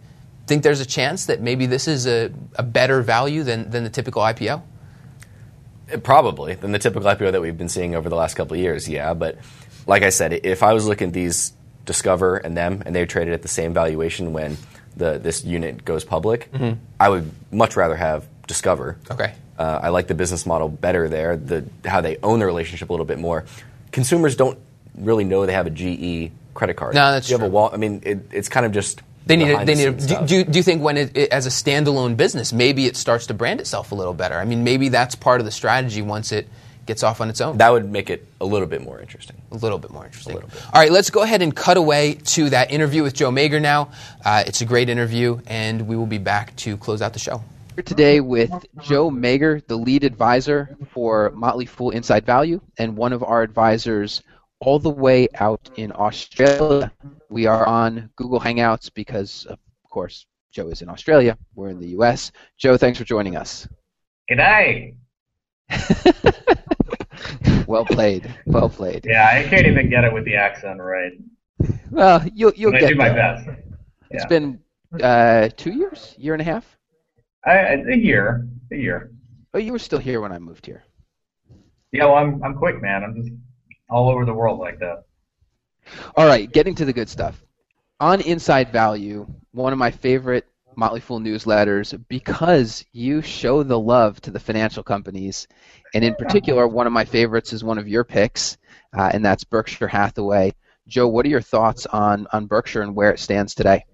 think 0.48 0.64
there's 0.64 0.80
a 0.80 0.86
chance 0.86 1.26
that 1.26 1.42
maybe 1.42 1.66
this 1.66 1.88
is 1.88 2.08
a, 2.08 2.32
a 2.56 2.64
better 2.64 3.02
value 3.02 3.44
than, 3.44 3.70
than 3.70 3.84
the 3.84 3.90
typical 3.90 4.22
IPO? 4.22 4.62
Eh, 5.90 5.98
probably 5.98 6.56
than 6.56 6.72
the 6.72 6.80
typical 6.80 7.10
IPO 7.10 7.34
that 7.34 7.42
we've 7.42 7.58
been 7.58 7.70
seeing 7.70 7.96
over 7.96 8.10
the 8.10 8.16
last 8.16 8.36
couple 8.36 8.56
of 8.56 8.60
years, 8.60 8.88
yeah. 8.88 9.14
But 9.14 9.38
like 9.86 10.04
I 10.04 10.10
said, 10.10 10.34
if 10.34 10.64
I 10.64 10.74
was 10.74 10.88
looking 10.88 11.10
at 11.10 11.14
these 11.14 11.54
Discover 11.86 12.38
and 12.38 12.58
them, 12.58 12.84
and 12.86 12.94
they 12.94 13.06
traded 13.06 13.34
at 13.34 13.42
the 13.42 13.48
same 13.48 13.74
valuation 13.74 14.34
when 14.34 14.58
the 14.98 15.20
this 15.20 15.46
unit 15.46 15.86
goes 15.86 16.04
public, 16.04 16.52
mm-hmm. 16.52 16.80
I 17.00 17.08
would 17.08 17.32
much 17.50 17.78
rather 17.78 17.96
have 17.96 18.28
Discover. 18.46 18.98
Okay. 19.10 19.34
Uh, 19.58 19.80
I 19.84 19.90
like 19.90 20.08
the 20.08 20.14
business 20.14 20.46
model 20.46 20.68
better 20.68 21.08
there. 21.08 21.38
The 21.38 21.66
how 21.86 22.02
they 22.02 22.18
own 22.22 22.40
the 22.40 22.46
relationship 22.46 22.90
a 22.90 22.94
little 22.94 23.06
bit 23.06 23.20
more. 23.20 23.46
Consumers 23.98 24.36
don't 24.36 24.60
really 24.94 25.24
know 25.24 25.48
they 25.48 25.54
have 25.54 25.66
a 25.66 25.72
GE 25.72 26.32
credit 26.54 26.76
card. 26.76 26.94
No, 26.94 27.12
that's 27.12 27.28
you 27.28 27.34
have 27.34 27.42
a 27.42 27.46
true. 27.46 27.52
wall. 27.52 27.72
I 27.74 27.78
mean, 27.78 28.04
it, 28.06 28.20
it's 28.32 28.48
kind 28.48 28.64
of 28.64 28.72
just 28.72 29.02
They 29.26 29.36
need. 29.36 29.50
A, 29.50 29.66
they 29.66 29.74
the 29.74 29.90
need. 29.92 30.12
A, 30.12 30.28
do, 30.28 30.44
do, 30.44 30.60
you 30.60 30.62
think 30.62 30.84
when 30.84 30.98
it, 30.98 31.18
it 31.18 31.32
as 31.32 31.48
a 31.48 31.50
standalone 31.50 32.16
business, 32.16 32.54
maybe 32.54 32.86
it 32.86 32.96
starts 32.96 33.26
to 33.26 33.34
brand 33.34 33.60
itself 33.60 33.92
a 33.92 33.96
little 33.96 34.14
better? 34.14 34.36
I 34.36 34.46
mean, 34.46 34.64
maybe 34.64 34.90
that's 34.90 35.16
part 35.16 35.42
of 35.42 35.46
the 35.46 35.52
strategy 35.52 36.04
once 36.04 36.32
it 36.32 36.48
gets 36.86 37.02
off 37.02 37.22
on 37.22 37.28
its 37.32 37.42
own. 37.42 37.58
that 37.58 37.72
would 37.72 37.92
make 37.92 38.12
it 38.12 38.24
a 38.40 38.46
little 38.46 38.68
bit 38.68 38.84
more 38.84 39.02
interesting. 39.02 39.36
a 39.52 39.56
little 39.56 39.80
bit 39.80 39.90
more 39.90 40.06
interesting. 40.06 40.36
little 40.36 40.48
bit. 40.48 40.64
All 40.72 40.80
right, 40.80 40.92
let's 40.92 41.10
go 41.10 41.24
ahead 41.24 41.42
and 41.42 41.56
cut 41.56 41.78
away 41.78 42.14
to 42.36 42.52
that 42.52 42.70
interview 42.70 43.02
with 43.02 43.16
Joe 43.16 43.32
Magyer 43.32 43.60
now. 43.60 43.90
Uh, 44.24 44.44
it's 44.46 44.62
a 44.62 44.66
great 44.66 44.90
interview, 44.90 45.40
and 45.48 45.88
we 45.88 45.96
will 45.96 46.06
be 46.06 46.20
back 46.20 46.56
to 46.58 46.78
close 46.78 47.02
out 47.02 47.14
the 47.14 47.20
show. 47.20 47.42
Here 47.78 47.84
today 47.84 48.22
with 48.22 48.50
Joe 48.82 49.12
Magyer, 49.12 49.64
the 49.68 49.76
lead 49.76 50.04
advisor 50.04 50.76
for 50.90 51.30
Motley 51.36 51.68
Fool 51.68 51.92
Inside 51.92 52.26
Value, 52.26 52.60
and 52.80 52.98
one 52.98 53.14
of 53.14 53.22
our 53.22 53.44
advisors 53.44 54.24
all 54.60 54.80
the 54.80 54.90
way 54.90 55.28
out 55.36 55.70
in 55.76 55.92
Australia. 55.94 56.92
We 57.30 57.46
are 57.46 57.68
on 57.68 58.10
Google 58.16 58.40
Hangouts 58.40 58.92
because, 58.92 59.46
of 59.46 59.60
course, 59.92 60.26
Joe 60.52 60.70
is 60.70 60.82
in 60.82 60.90
Australia. 60.90 61.38
We're 61.54 61.70
in 61.70 61.80
the 61.80 61.90
U.S. 61.90 62.32
Joe, 62.58 62.78
thanks 62.78 62.98
for 62.98 63.04
joining 63.06 63.36
us. 63.36 63.68
Good 64.28 64.40
G'day. 64.40 64.96
Well 67.68 67.86
played. 67.86 68.34
Well 68.48 68.70
played. 68.70 69.06
Yeah, 69.06 69.30
I 69.32 69.44
can't 69.48 69.68
even 69.68 69.88
get 69.88 70.04
it 70.04 70.12
with 70.12 70.26
the 70.26 70.36
accent 70.36 70.80
right. 70.82 71.12
Well, 71.92 72.26
you'll 72.34 72.54
you'll 72.56 72.72
But 72.72 72.78
I 72.78 72.80
get 72.82 72.90
do 72.90 72.96
my 72.96 73.10
there. 73.10 73.16
best. 73.46 73.50
It's 74.10 74.24
Yeah. 74.24 74.28
been 74.28 74.60
uh, 75.00 75.50
two 75.56 75.74
years, 75.74 76.16
year 76.18 76.34
and 76.34 76.42
a 76.42 76.46
half. 76.46 76.77
I, 77.48 77.76
a 77.76 77.96
year, 77.96 78.48
a 78.72 78.76
year. 78.76 79.12
Oh, 79.54 79.60
you 79.60 79.72
were 79.72 79.80
still 79.80 80.00
here 80.00 80.20
when 80.20 80.32
I 80.32 80.40
moved 80.40 80.66
here. 80.66 80.84
Yeah, 81.92 82.06
well, 82.06 82.16
I'm 82.16 82.44
I'm 82.44 82.56
quick, 82.56 82.82
man. 82.82 83.04
I'm 83.04 83.16
just 83.16 83.32
all 83.90 84.10
over 84.10 84.26
the 84.26 84.34
world 84.34 84.60
like 84.60 84.80
that. 84.80 85.04
All 86.16 86.28
right, 86.28 86.52
getting 86.52 86.76
to 86.76 86.86
the 86.86 86.94
good 86.94 87.10
stuff. 87.10 87.42
On 88.00 88.20
Inside 88.22 88.72
Value, 88.72 89.26
one 89.52 89.72
of 89.72 89.80
my 89.80 89.92
favorite 89.92 90.46
Motley 90.76 91.00
Fool 91.00 91.20
newsletters 91.20 92.00
because 92.10 92.86
you 92.92 93.22
show 93.22 93.64
the 93.64 93.80
love 93.80 94.20
to 94.22 94.32
the 94.32 94.40
financial 94.40 94.84
companies, 94.84 95.48
and 95.94 96.04
in 96.04 96.14
particular, 96.16 96.68
one 96.68 96.86
of 96.86 96.94
my 96.94 97.06
favorites 97.06 97.54
is 97.54 97.64
one 97.64 97.78
of 97.78 97.88
your 97.88 98.04
picks, 98.04 98.58
uh, 98.96 99.10
and 99.14 99.24
that's 99.24 99.46
Berkshire 99.46 99.88
Hathaway. 99.88 100.54
Joe, 100.88 101.08
what 101.08 101.26
are 101.26 101.30
your 101.30 101.42
thoughts 101.42 101.86
on 101.86 102.28
on 102.34 102.48
Berkshire 102.48 102.82
and 102.82 102.94
where 102.94 103.12
it 103.12 103.20
stands 103.20 103.56
today? 103.56 103.86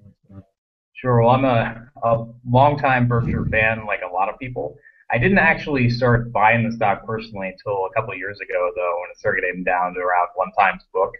Sure. 1.04 1.22
Well, 1.22 1.32
I'm 1.32 1.44
a, 1.44 1.86
a 2.02 2.26
longtime 2.50 3.10
Berkshire 3.10 3.46
fan, 3.52 3.86
like 3.86 4.00
a 4.10 4.14
lot 4.14 4.30
of 4.30 4.40
people. 4.40 4.78
I 5.12 5.18
didn't 5.18 5.38
actually 5.38 5.90
start 5.90 6.32
buying 6.32 6.64
the 6.64 6.74
stock 6.74 7.06
personally 7.06 7.50
until 7.50 7.88
a 7.88 7.94
couple 7.94 8.14
of 8.14 8.18
years 8.18 8.40
ago, 8.40 8.72
though, 8.74 8.96
when 9.02 9.10
it 9.12 9.18
started 9.18 9.42
getting 9.42 9.66
down 9.66 9.96
to 9.96 10.00
around 10.00 10.30
one 10.36 10.50
times 10.58 10.82
book. 10.94 11.12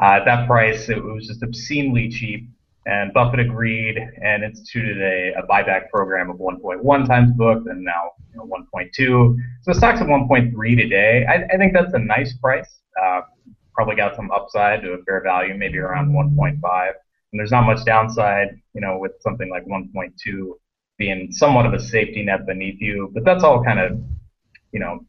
Uh, 0.00 0.18
at 0.20 0.24
that 0.26 0.46
price, 0.46 0.88
it 0.88 1.02
was 1.02 1.26
just 1.26 1.42
obscenely 1.42 2.08
cheap, 2.10 2.48
and 2.86 3.12
Buffett 3.12 3.40
agreed 3.40 3.98
and 4.22 4.44
instituted 4.44 5.02
a, 5.02 5.32
a 5.40 5.46
buyback 5.48 5.90
program 5.90 6.30
of 6.30 6.36
1.1 6.36 7.06
times 7.08 7.32
book, 7.32 7.64
and 7.66 7.84
now 7.84 8.12
you 8.30 8.38
know, 8.38 8.46
1.2. 8.46 9.36
So 9.62 9.72
the 9.72 9.74
stock's 9.74 10.00
at 10.00 10.06
1.3 10.06 10.76
today. 10.76 11.26
I, 11.28 11.42
I 11.52 11.56
think 11.58 11.72
that's 11.72 11.92
a 11.94 11.98
nice 11.98 12.34
price. 12.34 12.78
Uh, 13.02 13.22
probably 13.74 13.96
got 13.96 14.14
some 14.14 14.30
upside 14.30 14.82
to 14.82 14.92
a 14.92 15.02
fair 15.02 15.24
value, 15.24 15.54
maybe 15.56 15.78
around 15.78 16.12
1.5 16.12 16.92
and 17.34 17.40
there's 17.40 17.50
not 17.50 17.66
much 17.66 17.84
downside, 17.84 18.60
you 18.74 18.80
know, 18.80 18.96
with 18.96 19.10
something 19.18 19.50
like 19.50 19.66
1.2 19.66 20.52
being 20.98 21.32
somewhat 21.32 21.66
of 21.66 21.74
a 21.74 21.80
safety 21.80 22.22
net 22.22 22.46
beneath 22.46 22.80
you. 22.80 23.10
But 23.12 23.24
that's 23.24 23.42
all 23.42 23.60
kind 23.64 23.80
of, 23.80 24.00
you 24.70 24.78
know, 24.78 25.00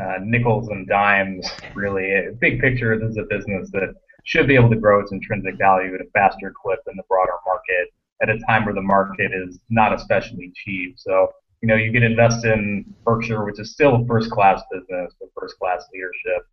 uh, 0.00 0.18
nickels 0.22 0.68
and 0.68 0.86
dimes, 0.86 1.50
really. 1.74 2.28
Big 2.38 2.60
picture, 2.60 2.96
this 2.96 3.10
is 3.10 3.16
a 3.16 3.24
business 3.24 3.68
that 3.72 3.92
should 4.22 4.46
be 4.46 4.54
able 4.54 4.70
to 4.70 4.76
grow 4.76 5.00
its 5.00 5.10
intrinsic 5.10 5.58
value 5.58 5.92
at 5.92 6.00
a 6.00 6.08
faster 6.14 6.54
clip 6.62 6.78
than 6.86 6.96
the 6.96 7.02
broader 7.08 7.32
market 7.44 7.88
at 8.22 8.30
a 8.30 8.38
time 8.46 8.64
where 8.64 8.74
the 8.74 8.80
market 8.80 9.32
is 9.34 9.58
not 9.70 9.92
especially 9.92 10.52
cheap. 10.54 11.00
So, 11.00 11.32
you 11.62 11.66
know, 11.66 11.74
you 11.74 11.90
could 11.90 12.04
invest 12.04 12.44
in 12.44 12.84
Berkshire, 13.04 13.44
which 13.44 13.58
is 13.58 13.72
still 13.72 13.96
a 13.96 14.06
first 14.06 14.30
class 14.30 14.62
business 14.70 15.12
with 15.20 15.30
first 15.36 15.58
class 15.58 15.84
leadership. 15.92 16.46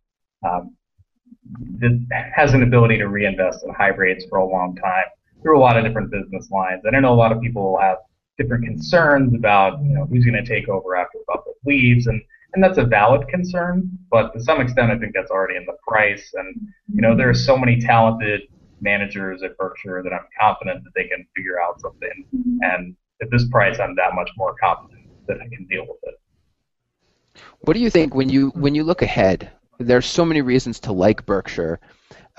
Um, 0.44 0.76
that 1.80 2.30
has 2.34 2.54
an 2.54 2.62
ability 2.62 2.98
to 2.98 3.08
reinvest 3.08 3.64
at 3.64 3.74
high 3.74 3.88
rates 3.88 4.24
for 4.28 4.38
a 4.38 4.46
long 4.46 4.76
time 4.76 5.04
through 5.42 5.58
a 5.58 5.60
lot 5.60 5.76
of 5.76 5.84
different 5.84 6.10
business 6.10 6.50
lines. 6.50 6.82
And 6.84 6.96
I 6.96 7.00
know 7.00 7.12
a 7.12 7.14
lot 7.14 7.32
of 7.32 7.40
people 7.40 7.78
have 7.80 7.98
different 8.38 8.64
concerns 8.64 9.34
about 9.34 9.82
you 9.82 9.94
know 9.94 10.06
who's 10.06 10.24
going 10.24 10.42
to 10.42 10.48
take 10.48 10.68
over 10.68 10.96
after 10.96 11.18
Buffett 11.26 11.54
leaves, 11.66 12.06
and 12.06 12.20
and 12.54 12.62
that's 12.62 12.78
a 12.78 12.84
valid 12.84 13.28
concern. 13.28 13.90
But 14.10 14.32
to 14.32 14.42
some 14.42 14.60
extent, 14.60 14.90
I 14.90 14.98
think 14.98 15.12
that's 15.14 15.30
already 15.30 15.56
in 15.56 15.66
the 15.66 15.76
price. 15.86 16.32
And 16.34 16.56
you 16.92 17.02
know 17.02 17.16
there 17.16 17.28
are 17.28 17.34
so 17.34 17.56
many 17.56 17.80
talented 17.80 18.42
managers 18.80 19.42
at 19.42 19.56
Berkshire 19.56 20.02
that 20.04 20.12
I'm 20.12 20.26
confident 20.40 20.84
that 20.84 20.90
they 20.94 21.08
can 21.08 21.26
figure 21.36 21.60
out 21.60 21.80
something. 21.80 22.24
And 22.62 22.96
at 23.20 23.30
this 23.30 23.48
price, 23.48 23.80
I'm 23.80 23.96
that 23.96 24.14
much 24.14 24.30
more 24.36 24.54
confident 24.62 25.08
that 25.26 25.38
I 25.40 25.48
can 25.48 25.66
deal 25.66 25.82
with 25.82 25.98
it. 26.04 26.14
What 27.60 27.74
do 27.74 27.80
you 27.80 27.90
think 27.90 28.14
when 28.14 28.28
you 28.28 28.50
when 28.50 28.74
you 28.74 28.84
look 28.84 29.02
ahead? 29.02 29.50
There's 29.78 30.06
so 30.06 30.24
many 30.24 30.42
reasons 30.42 30.80
to 30.80 30.92
like 30.92 31.24
Berkshire, 31.24 31.80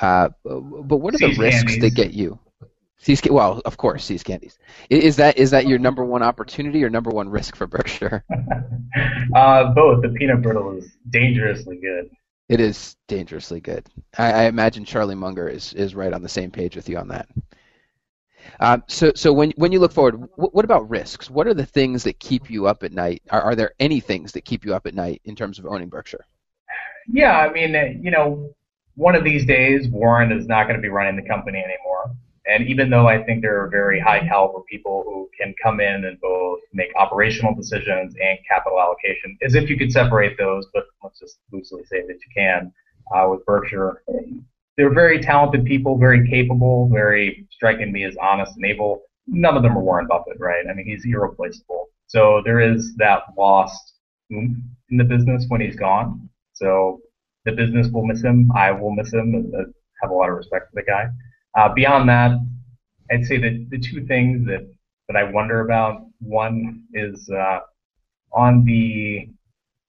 uh, 0.02 0.30
but 0.44 0.98
what 0.98 1.16
are 1.16 1.18
the 1.18 1.36
risks 1.38 1.64
candies. 1.64 1.82
that 1.82 1.96
get 1.96 2.14
you? 2.14 2.40
Ca- 3.06 3.32
well, 3.32 3.62
of 3.64 3.78
course, 3.78 4.06
See's 4.06 4.24
candies. 4.24 4.60
Is 4.90 5.16
that 5.16 5.38
is 5.38 5.52
that 5.52 5.68
your 5.68 5.80
number 5.80 6.04
one 6.04 6.22
opportunity 6.22 6.84
or 6.84 6.90
number 6.90 7.10
one 7.10 7.30
risk 7.30 7.56
for 7.56 7.66
Berkshire? 7.66 8.26
uh, 9.36 9.74
both. 9.74 10.02
The 10.02 10.10
peanut 10.10 10.42
brittle 10.42 10.78
is 10.78 10.92
dangerously 11.10 11.78
good. 11.78 12.10
It 12.50 12.60
is 12.60 12.98
dangerously 13.08 13.62
good. 13.62 13.88
I, 14.18 14.32
I 14.32 14.44
imagine 14.46 14.84
Charlie 14.84 15.16
Munger 15.16 15.48
is, 15.48 15.72
is 15.74 15.94
right 15.94 16.12
on 16.12 16.24
the 16.24 16.30
same 16.30 16.50
page 16.50 16.76
with 16.76 16.90
you 16.90 16.98
on 16.98 17.08
that. 17.10 17.30
Um, 18.60 18.84
so 18.88 19.14
so 19.16 19.32
when 19.32 19.52
when 19.52 19.72
you 19.72 19.80
look 19.80 19.94
forward, 19.94 20.28
what, 20.36 20.54
what 20.54 20.66
about 20.66 20.90
risks? 20.90 21.30
What 21.30 21.48
are 21.48 21.54
the 21.54 21.66
things 21.66 22.04
that 22.04 22.20
keep 22.20 22.50
you 22.50 22.68
up 22.68 22.84
at 22.84 22.92
night? 22.92 23.22
Are, 23.30 23.42
are 23.42 23.56
there 23.56 23.74
any 23.80 24.00
things 24.02 24.34
that 24.34 24.46
keep 24.46 24.66
you 24.66 24.74
up 24.76 24.88
at 24.88 24.96
night 24.96 25.22
in 25.24 25.36
terms 25.36 25.60
of 25.60 25.66
owning 25.66 25.90
Berkshire? 25.90 26.26
Yeah, 27.12 27.38
I 27.38 27.52
mean, 27.52 27.76
uh, 27.76 27.86
you 28.00 28.12
know, 28.12 28.54
one 28.96 29.16
of 29.16 29.24
these 29.24 29.46
days, 29.46 29.88
Warren 29.88 30.32
is 30.32 30.48
not 30.48 30.64
going 30.64 30.76
to 30.76 30.82
be 30.82 30.90
running 30.90 31.16
the 31.16 31.28
company 31.28 31.58
anymore. 31.58 32.16
And 32.46 32.68
even 32.68 32.90
though 32.90 33.08
I 33.08 33.24
think 33.24 33.42
there 33.42 33.64
are 33.64 33.70
very 33.70 34.00
high 34.00 34.28
caliber 34.28 34.62
people 34.70 35.04
who 35.06 35.30
can 35.40 35.54
come 35.62 35.80
in 35.80 36.06
and 36.06 36.20
both 36.20 36.60
make 36.74 36.90
operational 36.96 37.54
decisions 37.54 38.16
and 38.22 38.40
capital 38.48 38.80
allocation, 38.80 39.38
as 39.44 39.56
if 39.56 39.70
you 39.70 39.78
could 39.78 39.92
separate 39.92 40.38
those, 40.38 40.68
but 40.74 40.86
let's 41.04 41.20
just 41.20 41.40
loosely 41.52 41.84
say 41.86 42.02
that 42.02 42.14
you 42.14 42.32
can 42.36 42.72
uh, 43.16 43.28
with 43.30 43.46
Berkshire. 43.46 44.04
They're 44.78 44.94
very 44.94 45.20
talented 45.20 45.66
people, 45.66 45.98
very 45.98 46.28
capable, 46.30 46.90
very 46.90 47.48
striking 47.52 47.92
me 47.92 48.04
as 48.06 48.16
honest 48.22 48.56
and 48.56 48.66
able. 48.66 49.02
None 49.28 49.56
of 49.56 49.64
them 49.64 49.78
are 49.78 49.82
Warren 49.82 50.08
Buffett, 50.08 50.40
right? 50.40 50.66
I 50.70 50.74
mean, 50.74 50.86
he's 50.86 51.06
irreplaceable. 51.06 51.90
So 52.08 52.42
there 52.44 52.60
is 52.60 52.96
that 52.96 53.22
lost 53.38 53.94
in 54.30 54.64
the 54.90 55.04
business 55.04 55.46
when 55.50 55.62
he's 55.62 55.76
gone. 55.76 56.30
So 56.60 57.00
the 57.46 57.52
business 57.54 57.88
will 57.92 58.06
miss 58.06 58.22
him. 58.22 58.52
I 58.56 58.72
will 58.72 58.92
miss 58.92 59.14
him. 59.14 59.34
And 59.34 59.54
I 59.56 59.64
have 60.02 60.12
a 60.12 60.14
lot 60.14 60.30
of 60.30 60.36
respect 60.36 60.70
for 60.70 60.82
the 60.82 60.86
guy. 60.86 61.08
Uh, 61.58 61.74
beyond 61.74 62.08
that, 62.10 62.32
I'd 63.12 63.26
say 63.26 63.38
that 63.38 63.68
the 63.70 63.80
two 63.80 64.06
things 64.06 64.46
that, 64.48 64.68
that 65.08 65.18
I 65.18 65.24
wonder 65.24 65.62
about, 65.62 66.02
one 66.20 66.84
is 66.94 67.30
uh, 67.30 67.60
on 68.34 68.64
the 68.66 69.30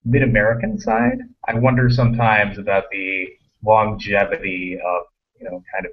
MidAmerican 0.08 0.80
side, 0.80 1.18
I 1.46 1.54
wonder 1.54 1.90
sometimes 1.90 2.58
about 2.58 2.84
the 2.90 3.28
longevity 3.62 4.78
of 4.82 5.02
you 5.38 5.44
know, 5.44 5.62
kind 5.72 5.86
of 5.86 5.92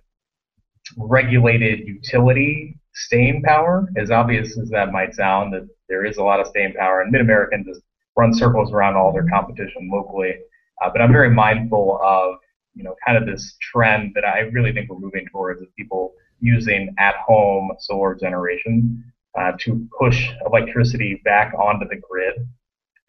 regulated 0.97 1.87
utility 1.87 2.79
staying 2.93 3.41
power. 3.43 3.87
As 3.97 4.11
obvious 4.11 4.57
as 4.57 4.69
that 4.69 4.91
might 4.91 5.13
sound, 5.15 5.53
that 5.53 5.67
there 5.89 6.05
is 6.05 6.17
a 6.17 6.23
lot 6.23 6.39
of 6.39 6.47
staying 6.47 6.73
power, 6.73 7.01
and 7.01 7.13
MidAmerican 7.13 7.65
just 7.65 7.81
run 8.15 8.33
circles 8.33 8.71
around 8.71 8.95
all 8.95 9.11
their 9.11 9.27
competition 9.27 9.89
locally. 9.91 10.35
Uh, 10.81 10.89
but 10.91 11.01
I'm 11.01 11.11
very 11.11 11.29
mindful 11.29 11.99
of 12.03 12.35
you 12.75 12.83
know 12.83 12.95
kind 13.05 13.17
of 13.17 13.25
this 13.25 13.55
trend 13.61 14.11
that 14.15 14.25
I 14.25 14.39
really 14.39 14.71
think 14.71 14.89
we're 14.89 14.99
moving 14.99 15.25
towards 15.31 15.61
of 15.61 15.75
people 15.75 16.13
using 16.39 16.93
at-home 16.99 17.71
solar 17.79 18.13
generation 18.13 19.03
uh, 19.37 19.53
to 19.59 19.87
push 19.97 20.29
electricity 20.45 21.21
back 21.25 21.53
onto 21.55 21.87
the 21.87 21.95
grid. 21.95 22.47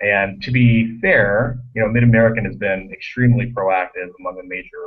And 0.01 0.41
to 0.43 0.51
be 0.51 0.99
fair, 1.01 1.59
you 1.75 1.83
know, 1.83 1.89
MidAmerican 1.89 2.47
has 2.47 2.57
been 2.57 2.91
extremely 2.93 3.53
proactive 3.53 4.11
among 4.21 4.37
the 4.37 4.45
major 4.45 4.87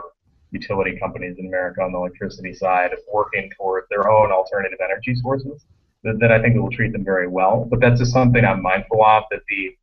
utility 0.51 0.97
companies 0.97 1.37
in 1.37 1.47
America 1.47 1.81
on 1.81 1.91
the 1.91 1.97
electricity 1.97 2.53
side, 2.53 2.93
of 2.93 2.99
working 3.11 3.49
toward 3.57 3.83
their 3.89 4.09
own 4.09 4.31
alternative 4.31 4.79
energy 4.83 5.15
sources 5.15 5.65
that, 6.03 6.19
that 6.19 6.31
I 6.31 6.41
think 6.41 6.55
will 6.55 6.69
treat 6.69 6.93
them 6.93 7.03
very 7.03 7.27
well. 7.27 7.67
But 7.69 7.79
that's 7.79 7.99
just 7.99 8.13
something 8.13 8.43
I'm 8.43 8.61
mindful 8.61 9.03
of 9.03 9.23
that 9.31 9.41
the 9.49 9.75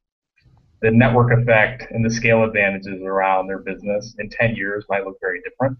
the 0.80 0.90
network 0.90 1.36
effect 1.38 1.90
and 1.90 2.04
the 2.04 2.10
scale 2.10 2.44
advantages 2.44 3.02
around 3.02 3.46
their 3.46 3.58
business 3.58 4.14
in 4.18 4.30
10 4.30 4.54
years 4.54 4.84
might 4.88 5.04
look 5.04 5.16
very 5.20 5.40
different. 5.42 5.76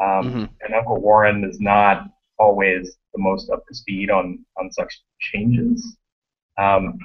Um, 0.00 0.08
mm-hmm. 0.08 0.44
And 0.60 0.74
Uncle 0.74 1.00
Warren 1.00 1.44
is 1.44 1.58
not 1.60 2.06
always 2.38 2.96
the 3.14 3.20
most 3.20 3.50
up 3.50 3.66
to 3.66 3.74
speed 3.74 4.10
on, 4.10 4.44
on 4.58 4.70
such 4.70 5.00
changes. 5.20 5.96
Um, 6.58 6.98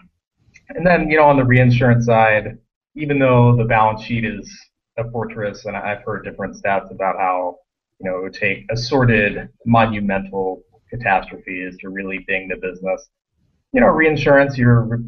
and 0.70 0.86
then, 0.86 1.10
you 1.10 1.18
know, 1.18 1.26
on 1.26 1.38
the 1.38 1.44
reinsurance 1.44 2.06
side, 2.06 2.58
even 2.96 3.20
though 3.20 3.56
the 3.56 3.66
balance 3.66 4.04
sheet 4.04 4.26
is 4.26 4.52
a 4.98 5.10
fortress, 5.12 5.66
and 5.66 5.76
I've 5.76 6.04
heard 6.04 6.24
different 6.24 6.62
stats 6.62 6.92
about 6.92 7.18
how, 7.18 7.58
you 8.00 8.10
know, 8.10 8.18
it 8.18 8.24
would 8.24 8.34
take 8.34 8.66
assorted 8.72 9.50
monumental 9.66 10.64
catastrophes 10.90 11.78
to 11.80 11.90
really 11.90 12.26
ding 12.28 12.50
the 12.50 12.56
business. 12.56 13.10
You 13.74 13.82
know, 13.82 13.88
reinsurance, 13.88 14.58
you're 14.58 15.00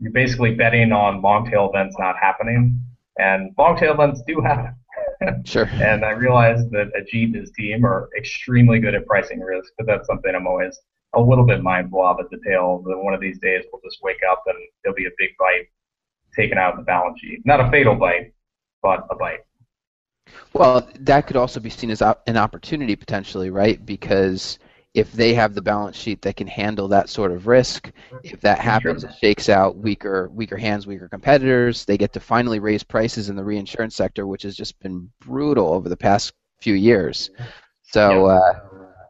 you're 0.00 0.12
basically 0.12 0.54
betting 0.54 0.92
on 0.92 1.22
long 1.22 1.48
tail 1.50 1.70
events 1.72 1.96
not 1.98 2.16
happening, 2.20 2.80
and 3.18 3.52
long 3.58 3.76
tail 3.76 3.94
events 3.94 4.22
do 4.26 4.40
happen. 4.40 4.74
sure. 5.44 5.66
And 5.74 6.04
I 6.04 6.10
realize 6.10 6.68
that 6.70 6.90
Ajit 6.98 7.24
and 7.24 7.34
his 7.34 7.50
team 7.52 7.84
are 7.84 8.08
extremely 8.16 8.80
good 8.80 8.94
at 8.94 9.06
pricing 9.06 9.40
risk, 9.40 9.72
but 9.76 9.86
that's 9.86 10.06
something 10.06 10.34
I'm 10.34 10.46
always 10.46 10.78
a 11.14 11.20
little 11.20 11.44
bit 11.44 11.62
mindful 11.62 12.04
of 12.04 12.18
at 12.20 12.30
the 12.30 12.38
tail. 12.46 12.82
That 12.86 12.98
one 12.98 13.14
of 13.14 13.20
these 13.20 13.38
days 13.38 13.64
we'll 13.72 13.82
just 13.82 13.98
wake 14.02 14.20
up 14.30 14.42
and 14.46 14.56
there'll 14.82 14.96
be 14.96 15.06
a 15.06 15.10
big 15.18 15.30
bite 15.38 15.68
taken 16.34 16.58
out 16.58 16.72
of 16.72 16.78
the 16.78 16.84
balance 16.84 17.20
sheet. 17.20 17.44
Not 17.44 17.60
a 17.60 17.70
fatal 17.70 17.94
bite, 17.94 18.32
but 18.82 19.06
a 19.10 19.16
bite. 19.16 19.40
Well, 20.52 20.88
that 21.00 21.26
could 21.26 21.36
also 21.36 21.60
be 21.60 21.70
seen 21.70 21.90
as 21.90 22.02
an 22.02 22.36
opportunity 22.36 22.96
potentially, 22.96 23.50
right? 23.50 23.84
Because 23.84 24.58
if 24.92 25.12
they 25.12 25.34
have 25.34 25.54
the 25.54 25.62
balance 25.62 25.96
sheet 25.96 26.22
that 26.22 26.36
can 26.36 26.48
handle 26.48 26.88
that 26.88 27.08
sort 27.08 27.30
of 27.30 27.46
risk, 27.46 27.92
if 28.24 28.40
that 28.40 28.58
happens, 28.58 29.04
it 29.04 29.12
shakes 29.20 29.48
out 29.48 29.76
weaker 29.76 30.28
weaker 30.32 30.56
hands, 30.56 30.86
weaker 30.86 31.08
competitors. 31.08 31.84
They 31.84 31.96
get 31.96 32.12
to 32.14 32.20
finally 32.20 32.58
raise 32.58 32.82
prices 32.82 33.28
in 33.28 33.36
the 33.36 33.44
reinsurance 33.44 33.94
sector, 33.94 34.26
which 34.26 34.42
has 34.42 34.56
just 34.56 34.78
been 34.80 35.10
brutal 35.20 35.72
over 35.72 35.88
the 35.88 35.96
past 35.96 36.32
few 36.60 36.74
years. 36.74 37.30
So 37.82 38.26
uh, 38.26 38.60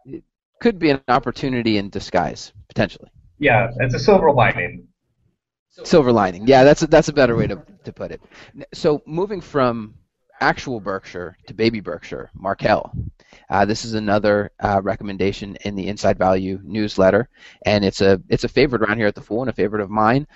it 0.05 0.23
could 0.61 0.79
be 0.79 0.91
an 0.91 1.01
opportunity 1.09 1.79
in 1.79 1.89
disguise 1.89 2.53
potentially. 2.69 3.11
Yeah, 3.39 3.71
it's 3.79 3.95
a 3.95 3.99
silver 3.99 4.31
lining. 4.31 4.87
Silver 5.85 6.13
lining. 6.13 6.47
Yeah, 6.47 6.63
that's 6.65 6.83
a, 6.83 6.87
that's 6.89 7.09
a 7.09 7.13
better 7.13 7.37
way 7.37 7.47
to 7.47 7.63
to 7.85 7.93
put 7.93 8.11
it. 8.11 8.21
So 8.75 9.03
moving 9.07 9.41
from 9.41 9.95
actual 10.41 10.81
Berkshire 10.81 11.37
to 11.47 11.55
baby 11.55 11.81
Berkshire, 11.81 12.31
Markel. 12.35 12.93
Uh, 13.49 13.65
this 13.65 13.85
is 13.85 13.95
another 13.95 14.51
uh, 14.61 14.81
recommendation 14.83 15.57
in 15.65 15.75
the 15.75 15.87
Inside 15.87 16.19
Value 16.19 16.59
newsletter, 16.63 17.29
and 17.67 17.85
it's 17.85 18.01
a 18.01 18.21
it's 18.29 18.45
a 18.45 18.49
favorite 18.49 18.83
around 18.83 18.99
here 18.99 19.07
at 19.07 19.15
the 19.15 19.21
Fool 19.21 19.43
and 19.43 19.51
a 19.51 19.55
favorite 19.55 19.83
of 19.83 19.91
mine. 19.91 20.27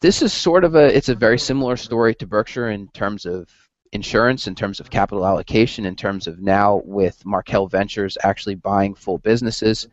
This 0.00 0.22
is 0.22 0.32
sort 0.32 0.64
of 0.64 0.74
a 0.74 0.94
it's 0.96 1.08
a 1.08 1.14
very 1.14 1.38
similar 1.38 1.76
story 1.76 2.14
to 2.16 2.26
Berkshire 2.26 2.70
in 2.70 2.88
terms 2.88 3.26
of 3.26 3.48
insurance, 3.92 4.46
in 4.46 4.54
terms 4.54 4.80
of 4.80 4.90
capital 4.90 5.26
allocation, 5.26 5.84
in 5.84 5.94
terms 5.94 6.26
of 6.26 6.40
now 6.40 6.82
with 6.84 7.24
Markel 7.24 7.66
Ventures 7.66 8.18
actually 8.22 8.54
buying 8.54 8.94
full 8.94 9.18
businesses. 9.18 9.88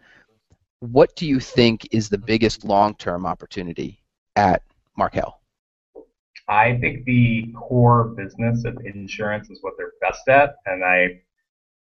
What 0.80 1.14
do 1.18 1.28
you 1.28 1.42
think 1.42 1.90
is 1.92 2.08
the 2.08 2.18
biggest 2.18 2.64
long-term 2.64 3.26
opportunity 3.26 4.02
at 4.38 4.64
Markel? 4.96 5.39
I 6.50 6.80
think 6.80 7.06
the 7.06 7.54
core 7.56 8.06
business 8.06 8.66
of 8.66 8.78
insurance 8.84 9.50
is 9.52 9.60
what 9.62 9.74
they're 9.78 9.94
best 10.02 10.28
at, 10.28 10.56
and 10.66 10.84
I 10.84 11.22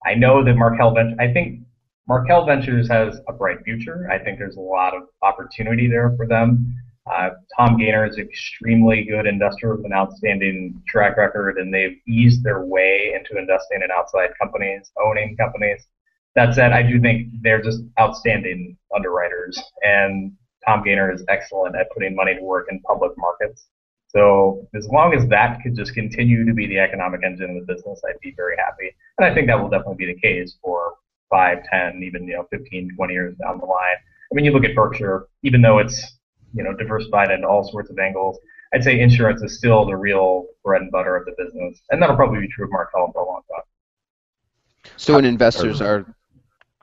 I 0.05 0.13
know 0.15 0.43
that 0.43 0.53
Markel 0.55 0.93
Ventures. 0.93 1.17
I 1.19 1.33
think 1.33 1.61
Markel 2.07 2.45
Ventures 2.45 2.87
has 2.89 3.19
a 3.27 3.33
bright 3.33 3.63
future. 3.63 4.09
I 4.11 4.19
think 4.19 4.37
there's 4.37 4.57
a 4.57 4.61
lot 4.61 4.95
of 4.95 5.03
opportunity 5.21 5.87
there 5.87 6.13
for 6.15 6.27
them. 6.27 6.75
Uh, 7.11 7.31
Tom 7.57 7.77
Gayner 7.77 8.07
is 8.07 8.17
extremely 8.17 9.03
good 9.03 9.25
investor 9.25 9.75
with 9.75 9.85
an 9.85 9.93
outstanding 9.93 10.81
track 10.87 11.17
record, 11.17 11.57
and 11.57 11.73
they've 11.73 11.97
eased 12.07 12.43
their 12.43 12.63
way 12.63 13.13
into 13.15 13.39
investing 13.41 13.81
in 13.83 13.89
outside 13.91 14.29
companies, 14.39 14.91
owning 15.03 15.35
companies. 15.37 15.87
That 16.35 16.53
said, 16.53 16.71
I 16.71 16.83
do 16.83 17.01
think 17.01 17.29
they're 17.41 17.61
just 17.61 17.81
outstanding 17.99 18.77
underwriters, 18.95 19.59
and 19.81 20.33
Tom 20.65 20.83
Gayner 20.83 21.13
is 21.13 21.23
excellent 21.27 21.75
at 21.75 21.91
putting 21.91 22.15
money 22.15 22.35
to 22.35 22.41
work 22.41 22.67
in 22.69 22.79
public 22.81 23.11
markets. 23.17 23.65
So 24.13 24.67
as 24.75 24.87
long 24.89 25.13
as 25.13 25.25
that 25.29 25.61
could 25.63 25.75
just 25.75 25.93
continue 25.93 26.45
to 26.45 26.53
be 26.53 26.67
the 26.67 26.79
economic 26.79 27.21
engine 27.23 27.55
of 27.57 27.65
the 27.65 27.73
business, 27.73 28.01
I'd 28.05 28.19
be 28.21 28.33
very 28.35 28.57
happy. 28.57 28.93
And 29.17 29.25
I 29.25 29.33
think 29.33 29.47
that 29.47 29.59
will 29.59 29.69
definitely 29.69 30.05
be 30.05 30.13
the 30.13 30.19
case 30.19 30.57
for 30.61 30.95
5, 31.29 31.59
10, 31.71 32.03
even 32.03 32.27
you 32.27 32.33
know 32.33 32.45
15, 32.51 32.95
20 32.95 33.13
years 33.13 33.35
down 33.37 33.59
the 33.59 33.65
line. 33.65 33.95
I 34.31 34.35
mean, 34.35 34.43
you 34.43 34.51
look 34.51 34.65
at 34.65 34.75
Berkshire, 34.75 35.27
even 35.43 35.61
though 35.61 35.79
it's 35.79 36.19
you 36.53 36.63
know 36.63 36.73
diversified 36.73 37.31
into 37.31 37.47
all 37.47 37.63
sorts 37.69 37.89
of 37.89 37.97
angles, 37.99 38.37
I'd 38.73 38.83
say 38.83 38.99
insurance 38.99 39.41
is 39.41 39.57
still 39.57 39.85
the 39.85 39.95
real 39.95 40.45
bread 40.63 40.81
and 40.81 40.91
butter 40.91 41.15
of 41.15 41.25
the 41.25 41.33
business, 41.37 41.81
and 41.89 42.01
that'll 42.01 42.17
probably 42.17 42.41
be 42.41 42.47
true 42.49 42.65
of 42.65 42.71
Markel 42.71 43.11
for 43.13 43.21
a 43.21 43.25
long 43.25 43.41
time. 43.49 44.93
So 44.97 45.15
when 45.15 45.25
investors 45.25 45.81
are, 45.81 46.05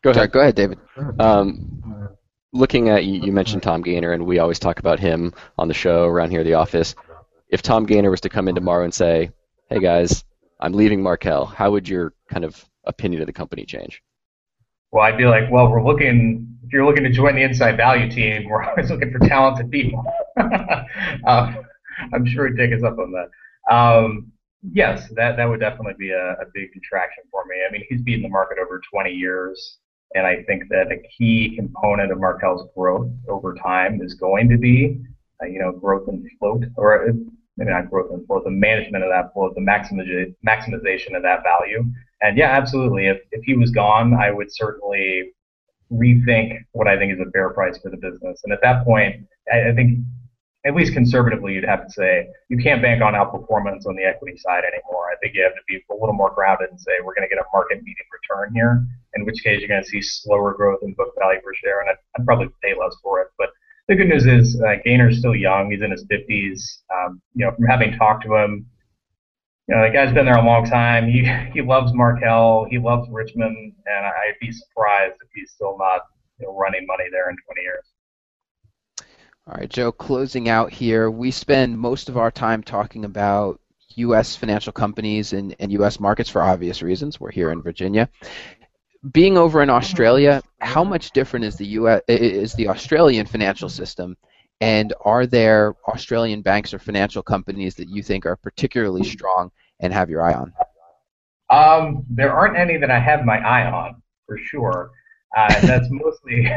go 0.03 0.11
ahead, 0.11 0.33
go 0.33 0.41
ahead, 0.41 0.55
David. 0.55 0.79
Um, 1.19 2.09
looking 2.53 2.89
at 2.89 3.05
you, 3.05 3.33
mentioned 3.33 3.63
Tom 3.63 3.83
Gayner, 3.83 4.15
and 4.15 4.27
we 4.27 4.39
always 4.39 4.59
talk 4.59 4.79
about 4.79 4.99
him 4.99 5.33
on 5.59 5.69
the 5.69 5.75
show 5.75 6.05
around 6.05 6.31
here 6.31 6.43
the 6.43 6.55
office 6.55 6.95
if 7.49 7.63
Tom 7.63 7.87
Gayner 7.87 8.11
was 8.11 8.21
to 8.23 8.29
come 8.29 8.49
in 8.49 8.55
tomorrow 8.55 8.85
and 8.85 8.95
say, 8.95 9.31
"Hey 9.69 9.81
guys, 9.81 10.25
I'm 10.61 10.73
leaving 10.73 11.03
Markel," 11.03 11.47
how 11.47 11.71
would 11.71 11.89
your 11.89 12.15
kind 12.29 12.45
of 12.45 12.65
opinion 12.85 13.23
of 13.23 13.27
the 13.27 13.33
company 13.33 13.65
change? 13.65 14.03
Well, 14.91 15.05
I'd 15.05 15.19
be 15.19 15.27
like, 15.27 15.51
well, 15.51 15.71
we're 15.71 15.85
looking. 15.85 16.47
If 16.65 16.73
you're 16.73 16.85
looking 16.85 17.05
to 17.05 17.11
join 17.11 17.35
the 17.35 17.43
Inside 17.43 17.77
Value 17.77 18.11
team, 18.11 18.49
we're 18.49 18.63
always 18.63 18.91
looking 18.91 19.13
for 19.13 19.19
talented 19.27 19.71
people. 19.71 20.05
um, 21.27 21.65
I'm 22.13 22.27
sure 22.27 22.49
he'd 22.49 22.57
take 22.57 22.75
us 22.75 22.83
up 22.83 22.99
on 22.99 23.13
that. 23.13 23.75
Um, 23.75 24.33
yes, 24.73 25.09
that 25.15 25.37
that 25.37 25.45
would 25.47 25.61
definitely 25.61 25.95
be 25.99 26.11
a, 26.11 26.33
a 26.33 26.45
big 26.55 26.71
attraction 26.77 27.25
for 27.31 27.45
me. 27.47 27.57
I 27.67 27.73
mean, 27.73 27.85
he's 27.89 28.03
been 28.03 28.15
in 28.15 28.23
the 28.23 28.29
market 28.29 28.59
over 28.59 28.81
20 28.91 29.11
years, 29.11 29.79
and 30.15 30.27
I 30.27 30.43
think 30.45 30.65
that 30.71 30.91
a 30.91 31.03
key 31.17 31.55
component 31.57 32.13
of 32.13 32.19
Markel's 32.19 32.69
growth 32.75 33.11
over 33.29 33.55
time 33.55 34.01
is 34.03 34.15
going 34.15 34.49
to 34.49 34.57
be, 34.57 35.01
uh, 35.43 35.47
you 35.47 35.59
know, 35.59 35.73
growth 35.73 36.09
in 36.09 36.27
float, 36.39 36.65
or 36.77 37.13
maybe 37.59 37.71
not 37.71 37.91
growth 37.91 38.11
and 38.13 38.25
flow, 38.27 38.41
the 38.43 38.51
management 38.51 39.05
of 39.05 39.11
that 39.11 39.33
flow, 39.35 39.53
the 39.55 39.61
maximization 39.61 41.17
of 41.17 41.23
that 41.23 41.43
value. 41.43 41.85
And 42.23 42.39
yeah, 42.39 42.51
absolutely. 42.51 43.07
If, 43.09 43.19
if 43.33 43.43
he 43.45 43.55
was 43.55 43.71
gone, 43.71 44.15
I 44.15 44.31
would 44.31 44.55
certainly 44.55 45.33
rethink 45.93 46.59
what 46.73 46.87
I 46.87 46.97
think 46.97 47.13
is 47.13 47.19
a 47.21 47.31
fair 47.33 47.51
price 47.51 47.79
for 47.79 47.91
the 47.91 47.97
business. 47.97 48.41
And 48.45 48.53
at 48.53 48.61
that 48.63 48.85
point, 48.85 49.27
I, 49.53 49.71
I 49.71 49.75
think 49.75 49.99
at 50.67 50.75
least 50.75 50.93
conservatively, 50.93 51.55
you'd 51.55 51.65
have 51.65 51.87
to 51.87 51.91
say 51.91 52.29
you 52.49 52.59
can't 52.59 52.83
bank 52.83 53.03
on 53.03 53.15
outperformance 53.15 53.87
on 53.87 53.97
the 53.97 54.05
equity 54.05 54.37
side 54.37 54.65
anymore. 54.65 55.07
I 55.11 55.17
think 55.23 55.35
you 55.35 55.43
have 55.43 55.55
to 55.55 55.63
be 55.67 55.83
a 55.91 55.95
little 55.95 56.15
more 56.15 56.33
grounded 56.35 56.71
and 56.71 56.81
say 56.81 56.93
we're 57.05 57.15
going 57.15 57.29
to 57.29 57.35
get 57.35 57.43
a 57.43 57.47
market 57.53 57.79
median 57.79 58.07
return 58.13 58.53
here, 58.55 58.85
in 59.15 59.25
which 59.25 59.43
case 59.43 59.61
you're 59.61 59.69
going 59.69 59.83
to 59.83 59.89
see 59.89 60.03
slower 60.03 60.55
growth 60.55 60.81
in 60.83 60.95
book 60.95 61.15
value 61.19 61.41
per 61.41 61.55
share, 61.55 61.81
and 61.81 61.91
I'd, 61.91 61.97
I'd 62.19 62.27
probably 62.27 62.49
pay 62.63 62.75
less 62.79 62.95
for 63.03 63.21
it. 63.21 63.29
But 63.39 63.51
the 63.89 63.97
good 63.97 64.09
news 64.09 64.27
is 64.27 64.61
uh, 64.61 64.77
Gayner's 64.87 65.19
still 65.19 65.35
young. 65.35 65.71
He's 65.71 65.81
in 65.81 65.91
his 65.91 66.05
50s. 66.07 66.61
Um, 66.95 67.21
you 67.35 67.47
know, 67.47 67.53
from 67.53 67.65
having 67.65 67.97
talked 67.97 68.25
to 68.25 68.35
him, 68.35 68.67
you 69.67 69.75
know, 69.75 69.83
the 69.87 69.93
guy's 69.93 70.13
been 70.13 70.27
there 70.27 70.37
a 70.37 70.45
long 70.45 70.65
time. 70.65 71.09
He 71.09 71.31
he 71.53 71.63
loves 71.63 71.93
Markel. 71.95 72.67
He 72.71 72.79
loves 72.79 73.09
Richmond, 73.11 73.75
and 73.87 74.07
I'd 74.07 74.37
be 74.41 74.53
surprised 74.53 75.17
if 75.23 75.29
he's 75.35 75.51
still 75.53 75.77
not 75.79 76.03
you 76.39 76.47
know, 76.47 76.57
running 76.57 76.87
money 76.87 77.05
there 77.11 77.29
in 77.29 77.37
20 77.47 77.61
years. 77.63 77.85
All 79.47 79.55
right, 79.55 79.69
Joe. 79.69 79.93
Closing 79.93 80.49
out 80.49 80.73
here, 80.73 81.11
we 81.11 81.31
spend 81.31 81.79
most 81.79 82.09
of 82.09 82.17
our 82.17 82.31
time 82.31 82.63
talking 82.63 83.05
about 83.05 83.61
U.S. 83.97 84.37
financial 84.37 84.73
companies 84.73 85.33
and, 85.33 85.55
and 85.59 85.73
U.S. 85.73 85.99
markets 85.99 86.31
for 86.31 86.43
obvious 86.43 86.83
reasons. 86.83 87.19
We're 87.19 87.31
here 87.31 87.51
in 87.51 87.63
Virginia 87.63 88.09
being 89.13 89.39
over 89.39 89.63
in 89.63 89.71
Australia, 89.71 90.43
how 90.61 90.83
much 90.85 91.13
different 91.13 91.45
is 91.45 91.57
the 91.57 91.67
US 91.67 92.03
is 92.09 92.55
the 92.55 92.69
Australian 92.69 93.27
financial 93.27 93.69
system, 93.69 94.17
and 94.61 94.93
are 95.05 95.27
there 95.27 95.75
Australian 95.89 96.43
banks 96.43 96.75
or 96.75 96.79
financial 96.79 97.23
companies 97.23 97.75
that 97.77 97.89
you 97.89 98.03
think 98.03 98.27
are 98.27 98.37
particularly 98.37 99.05
strong 99.05 99.51
and 99.81 99.93
have 99.93 100.11
your 100.11 100.23
eye 100.23 100.35
on? 100.35 100.53
Um, 101.51 102.05
there 102.11 102.33
aren't 102.33 102.59
any 102.59 102.77
that 102.77 102.91
I 102.91 102.99
have 102.99 103.25
my 103.25 103.39
eye 103.39 103.71
on 103.71 104.03
for 104.27 104.37
sure. 104.39 104.91
Uh, 105.37 105.61
that's 105.61 105.87
mostly 105.91 106.51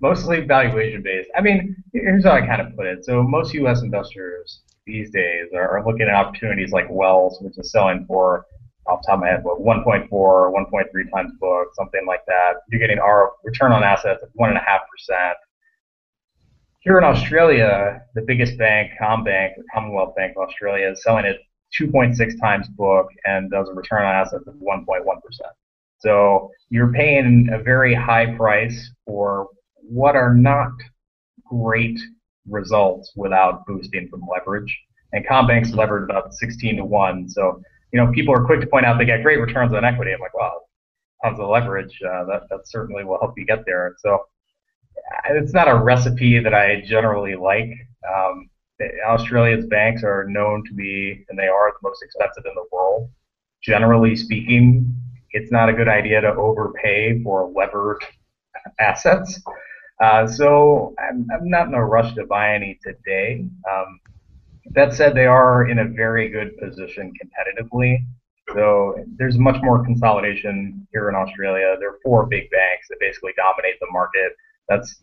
mostly 0.00 0.40
valuation 0.40 1.02
based. 1.02 1.30
I 1.36 1.40
mean, 1.40 1.76
here's 1.92 2.24
how 2.24 2.32
I 2.32 2.40
kind 2.40 2.60
of 2.60 2.76
put 2.76 2.86
it. 2.86 3.04
So 3.04 3.22
most 3.22 3.54
U.S. 3.54 3.82
investors 3.82 4.60
these 4.86 5.10
days 5.10 5.46
are, 5.54 5.78
are 5.78 5.86
looking 5.86 6.08
at 6.08 6.14
opportunities 6.14 6.72
like 6.72 6.86
Wells, 6.90 7.38
which 7.40 7.56
is 7.58 7.70
selling 7.70 8.04
for 8.06 8.46
off 8.88 9.00
top 9.06 9.14
of 9.14 9.20
my 9.20 9.28
head, 9.28 9.44
what 9.44 9.60
1.4, 9.60 10.08
1.3 10.10 11.10
times 11.14 11.32
book, 11.40 11.68
something 11.74 12.04
like 12.06 12.24
that. 12.26 12.54
You're 12.70 12.80
getting 12.80 12.98
our 12.98 13.32
return 13.44 13.72
on 13.72 13.82
assets 13.82 14.22
of 14.22 14.30
one 14.34 14.50
and 14.50 14.58
a 14.58 14.62
half 14.62 14.82
percent. 14.90 15.36
Here 16.80 16.96
in 16.96 17.04
Australia, 17.04 18.00
the 18.14 18.22
biggest 18.22 18.56
bank, 18.56 18.92
CommBank, 19.00 19.50
Commonwealth 19.74 20.14
Bank 20.16 20.34
of 20.36 20.48
Australia, 20.48 20.90
is 20.90 21.02
selling 21.02 21.26
at 21.26 21.36
2.6 21.78 22.40
times 22.40 22.68
book 22.68 23.08
and 23.24 23.50
does 23.50 23.68
a 23.68 23.74
return 23.74 24.04
on 24.04 24.14
assets 24.14 24.46
of 24.46 24.54
1.1 24.54 24.86
percent. 25.22 25.52
So 25.98 26.50
you're 26.70 26.92
paying 26.92 27.48
a 27.52 27.62
very 27.62 27.94
high 27.94 28.34
price 28.36 28.90
for 29.04 29.48
what 29.82 30.16
are 30.16 30.34
not 30.34 30.72
great 31.44 31.98
results 32.48 33.12
without 33.16 33.66
boosting 33.66 34.08
from 34.08 34.22
leverage. 34.30 34.76
And 35.12 35.26
CommBank's 35.26 35.72
levered 35.72 36.04
about 36.04 36.34
16 36.34 36.76
to 36.76 36.84
1. 36.84 37.28
So, 37.30 37.62
you 37.92 38.00
know, 38.00 38.12
people 38.12 38.34
are 38.34 38.44
quick 38.44 38.60
to 38.60 38.66
point 38.66 38.86
out 38.86 38.98
they 38.98 39.04
get 39.04 39.22
great 39.22 39.40
returns 39.40 39.72
on 39.72 39.84
equity. 39.84 40.12
I'm 40.12 40.20
like, 40.20 40.34
wow, 40.34 40.60
tons 41.24 41.40
of 41.40 41.48
leverage. 41.48 41.98
Uh, 42.02 42.24
that, 42.24 42.42
that 42.50 42.60
certainly 42.66 43.04
will 43.04 43.18
help 43.20 43.34
you 43.36 43.46
get 43.46 43.64
there. 43.66 43.96
So 43.98 44.18
it's 45.30 45.52
not 45.52 45.68
a 45.68 45.74
recipe 45.76 46.38
that 46.38 46.54
I 46.54 46.82
generally 46.82 47.36
like. 47.36 47.70
Um, 48.08 48.50
Australia's 49.06 49.66
banks 49.66 50.04
are 50.04 50.24
known 50.28 50.64
to 50.66 50.74
be, 50.74 51.24
and 51.28 51.38
they 51.38 51.48
are 51.48 51.72
the 51.72 51.88
most 51.88 52.02
expensive 52.02 52.44
in 52.46 52.54
the 52.54 52.64
world. 52.70 53.10
Generally 53.62 54.16
speaking, 54.16 54.94
it's 55.32 55.50
not 55.50 55.68
a 55.68 55.72
good 55.72 55.88
idea 55.88 56.20
to 56.20 56.28
overpay 56.28 57.22
for 57.22 57.50
levered 57.54 58.04
assets. 58.78 59.40
Uh, 60.00 60.28
so 60.28 60.94
I'm, 60.98 61.26
I'm, 61.34 61.50
not 61.50 61.66
in 61.66 61.74
a 61.74 61.84
rush 61.84 62.14
to 62.14 62.24
buy 62.24 62.54
any 62.54 62.78
today. 62.84 63.44
Um, 63.70 64.00
that 64.72 64.94
said, 64.94 65.14
they 65.14 65.26
are 65.26 65.68
in 65.68 65.78
a 65.78 65.84
very 65.84 66.28
good 66.28 66.56
position 66.58 67.12
competitively. 67.22 67.98
So 68.54 68.94
there's 69.18 69.38
much 69.38 69.60
more 69.62 69.84
consolidation 69.84 70.86
here 70.92 71.08
in 71.08 71.14
Australia. 71.14 71.76
There 71.78 71.90
are 71.90 71.98
four 72.02 72.26
big 72.26 72.50
banks 72.50 72.88
that 72.88 72.96
basically 73.00 73.32
dominate 73.36 73.78
the 73.80 73.88
market. 73.92 74.32
That's 74.68 75.02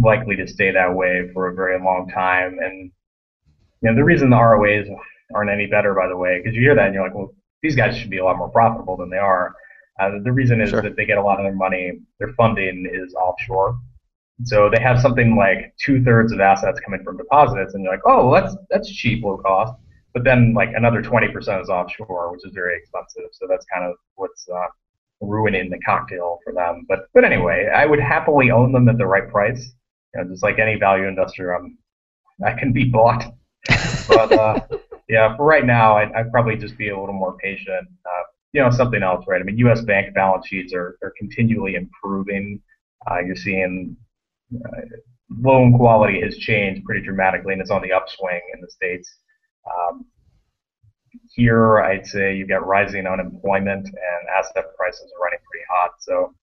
likely 0.00 0.36
to 0.36 0.46
stay 0.46 0.70
that 0.70 0.94
way 0.94 1.30
for 1.32 1.48
a 1.48 1.54
very 1.54 1.78
long 1.82 2.10
time. 2.12 2.58
And 2.60 2.90
you 3.82 3.90
know 3.90 3.94
the 3.94 4.04
reason 4.04 4.30
the 4.30 4.36
ROAs 4.36 4.86
aren't 5.34 5.50
any 5.50 5.66
better, 5.66 5.94
by 5.94 6.08
the 6.08 6.16
way, 6.16 6.38
because 6.38 6.54
you 6.54 6.62
hear 6.62 6.74
that 6.74 6.86
and 6.86 6.94
you're 6.94 7.04
like, 7.04 7.14
well, 7.14 7.34
these 7.62 7.76
guys 7.76 7.96
should 7.96 8.10
be 8.10 8.18
a 8.18 8.24
lot 8.24 8.38
more 8.38 8.48
profitable 8.48 8.96
than 8.96 9.10
they 9.10 9.18
are. 9.18 9.54
Uh, 10.00 10.10
the 10.22 10.32
reason 10.32 10.60
is 10.60 10.70
sure. 10.70 10.80
that 10.80 10.96
they 10.96 11.04
get 11.04 11.18
a 11.18 11.22
lot 11.22 11.38
of 11.38 11.44
their 11.44 11.54
money, 11.54 11.92
their 12.18 12.32
funding 12.34 12.88
is 12.92 13.14
offshore. 13.14 13.78
So 14.44 14.70
they 14.72 14.80
have 14.80 15.00
something 15.00 15.36
like 15.36 15.74
two 15.78 16.02
thirds 16.04 16.32
of 16.32 16.40
assets 16.40 16.80
coming 16.80 17.02
from 17.02 17.16
deposits, 17.16 17.74
and 17.74 17.82
you're 17.82 17.92
like, 17.92 18.02
oh, 18.06 18.28
well, 18.28 18.42
that's 18.42 18.56
that's 18.70 18.90
cheap, 18.90 19.24
low 19.24 19.38
cost. 19.38 19.74
But 20.14 20.24
then 20.24 20.54
like 20.54 20.70
another 20.74 21.02
20% 21.02 21.62
is 21.62 21.68
offshore, 21.68 22.32
which 22.32 22.40
is 22.44 22.52
very 22.54 22.76
expensive. 22.76 23.30
So 23.32 23.46
that's 23.48 23.66
kind 23.72 23.84
of 23.84 23.96
what's 24.14 24.48
uh, 24.48 24.66
ruining 25.20 25.70
the 25.70 25.78
cocktail 25.80 26.38
for 26.44 26.52
them. 26.52 26.86
But 26.88 27.08
but 27.14 27.24
anyway, 27.24 27.68
I 27.74 27.84
would 27.86 28.00
happily 28.00 28.50
own 28.50 28.72
them 28.72 28.88
at 28.88 28.98
the 28.98 29.06
right 29.06 29.28
price. 29.28 29.72
You 30.14 30.22
know, 30.22 30.30
just 30.30 30.42
like 30.42 30.58
any 30.58 30.76
value 30.76 31.06
investor, 31.06 31.52
I'm 31.52 31.76
I 32.44 32.52
can 32.52 32.72
be 32.72 32.84
bought. 32.84 33.24
but 34.08 34.32
uh, 34.32 34.60
yeah, 35.08 35.36
for 35.36 35.44
right 35.44 35.66
now, 35.66 35.96
I'd, 35.96 36.12
I'd, 36.12 36.30
probably 36.30 36.56
just 36.56 36.78
be 36.78 36.90
a 36.90 36.98
little 36.98 37.14
more 37.14 37.36
patient. 37.38 37.88
Uh, 38.06 38.22
you 38.52 38.62
know, 38.62 38.70
something 38.70 39.02
else, 39.02 39.24
right? 39.26 39.40
I 39.40 39.44
mean, 39.44 39.58
U.S. 39.58 39.82
bank 39.82 40.14
balance 40.14 40.46
sheets 40.46 40.72
are, 40.72 40.96
are 41.02 41.12
continually 41.18 41.74
improving. 41.74 42.62
Uh, 43.10 43.20
you're 43.20 43.36
seeing 43.36 43.96
loan 45.30 45.76
quality 45.76 46.20
has 46.22 46.36
changed 46.38 46.84
pretty 46.84 47.04
dramatically, 47.04 47.52
and 47.52 47.62
it's 47.62 47.70
on 47.70 47.82
the 47.82 47.92
upswing 47.92 48.40
in 48.54 48.60
the 48.60 48.70
states. 48.70 49.16
Um, 49.66 50.06
here, 51.34 51.80
I'd 51.80 52.06
say 52.06 52.34
you've 52.34 52.48
got 52.48 52.66
rising 52.66 53.06
unemployment 53.06 53.86
and 53.86 54.28
asset 54.36 54.64
prices 54.76 55.12
are 55.16 55.24
running 55.24 55.38
pretty 55.50 55.64
hot. 55.70 55.90
So 56.00 56.34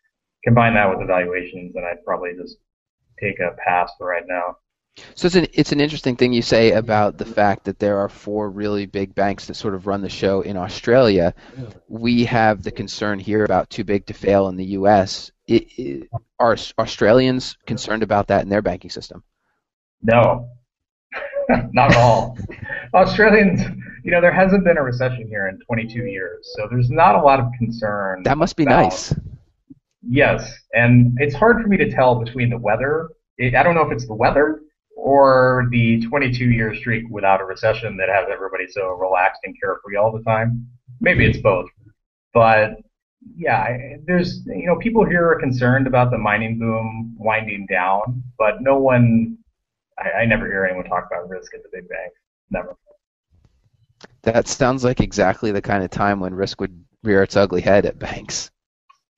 combine 0.44 0.74
that 0.76 0.90
with 0.90 1.00
the 1.00 1.06
valuations, 1.06 1.76
and 1.76 1.86
I'd 1.86 2.04
probably 2.06 2.34
just 2.40 2.58
take 3.20 3.40
a 3.40 3.56
pass 3.66 3.92
for 3.98 4.08
right 4.08 4.26
now. 4.28 4.58
So 5.16 5.26
it's 5.26 5.36
an 5.36 5.48
it's 5.54 5.72
an 5.74 5.82
interesting 5.82 6.16
thing 6.16 6.32
you 6.32 6.42
say 6.42 6.72
about 6.72 7.18
the 7.18 7.26
fact 7.26 7.66
that 7.66 7.80
there 7.80 7.98
are 7.98 8.08
four 8.08 8.50
really 8.50 8.86
big 8.86 9.14
banks 9.14 9.46
that 9.48 9.56
sort 9.56 9.76
of 9.76 9.88
run 9.88 10.02
the 10.02 10.10
show 10.10 10.42
in 10.42 10.56
Australia. 10.56 11.34
We 11.90 12.24
have 12.26 12.64
the 12.64 12.72
concern 12.72 13.20
here 13.20 13.44
about 13.44 13.70
too 13.70 13.84
big 13.84 14.06
to 14.06 14.14
fail 14.14 14.48
in 14.48 14.56
the 14.56 14.66
U.S. 14.66 15.32
It, 15.48 15.68
it, 15.78 16.10
are 16.40 16.56
Australians 16.80 17.58
concerned 17.66 18.04
about 18.04 18.28
that 18.28 18.44
in 18.44 18.50
their 18.50 18.62
banking 18.62 18.90
system? 18.90 19.24
No, 20.02 20.50
not 21.74 21.92
at 21.92 21.98
all. 21.98 22.38
Australians, 22.94 23.62
you 24.04 24.12
know, 24.12 24.22
there 24.22 24.34
hasn't 24.34 24.64
been 24.64 24.78
a 24.78 24.84
recession 24.84 25.28
here 25.28 25.50
in 25.50 25.60
22 25.66 26.06
years, 26.06 26.54
so 26.56 26.68
there's 26.70 26.90
not 26.90 27.16
a 27.16 27.22
lot 27.22 27.40
of 27.40 27.48
concern. 27.58 28.24
That 28.24 28.38
must 28.38 28.56
be 28.56 28.64
about, 28.64 28.84
nice. 28.84 29.14
Yes, 30.08 30.54
and 30.74 31.18
it's 31.20 31.36
hard 31.36 31.62
for 31.62 31.68
me 31.68 31.78
to 31.78 31.92
tell 31.92 32.16
between 32.16 32.50
the 32.50 32.58
weather. 32.58 33.10
It, 33.38 33.56
I 33.56 33.64
don't 33.64 33.76
know 33.76 33.86
if 33.86 33.92
it's 33.92 34.08
the 34.08 34.14
weather 34.14 34.62
or 34.96 35.68
the 35.72 36.02
22 36.08 36.46
year 36.46 36.74
streak 36.74 37.06
without 37.10 37.42
a 37.42 37.46
recession 37.46 37.98
that 37.98 38.10
has 38.10 38.28
everybody 38.32 38.66
so 38.68 38.90
relaxed 38.92 39.42
and 39.44 39.56
carefree 39.60 39.98
all 39.98 40.12
the 40.12 40.24
time. 40.24 40.68
Maybe 41.02 41.26
it's 41.26 41.40
both. 41.40 41.70
But 42.34 42.78
yeah, 43.36 43.78
there's, 44.06 44.46
you 44.46 44.66
know, 44.66 44.78
people 44.78 45.06
here 45.06 45.28
are 45.30 45.40
concerned 45.40 45.88
about 45.88 46.12
the 46.12 46.18
mining 46.18 46.60
boom 46.60 47.16
winding 47.18 47.66
down, 47.70 48.24
but 48.38 48.62
no 48.62 48.78
one, 48.78 49.38
I, 50.00 50.22
I 50.22 50.26
never 50.26 50.48
hear 50.48 50.66
anyone 50.66 50.86
talk 50.86 51.08
about 51.08 51.30
risk 51.30 51.54
at 51.54 51.64
the 51.64 51.70
big 51.72 51.88
banks. 51.90 52.20
Never. 52.50 52.76
That 54.24 54.48
sounds 54.48 54.84
like 54.84 55.02
exactly 55.02 55.52
the 55.52 55.62
kind 55.62 55.84
of 55.84 55.92
time 55.92 56.20
when 56.20 56.34
risk 56.34 56.62
would 56.62 56.84
rear 57.04 57.24
its 57.24 57.36
ugly 57.36 57.62
head 57.62 57.86
at 57.86 58.00
banks. 58.00 58.50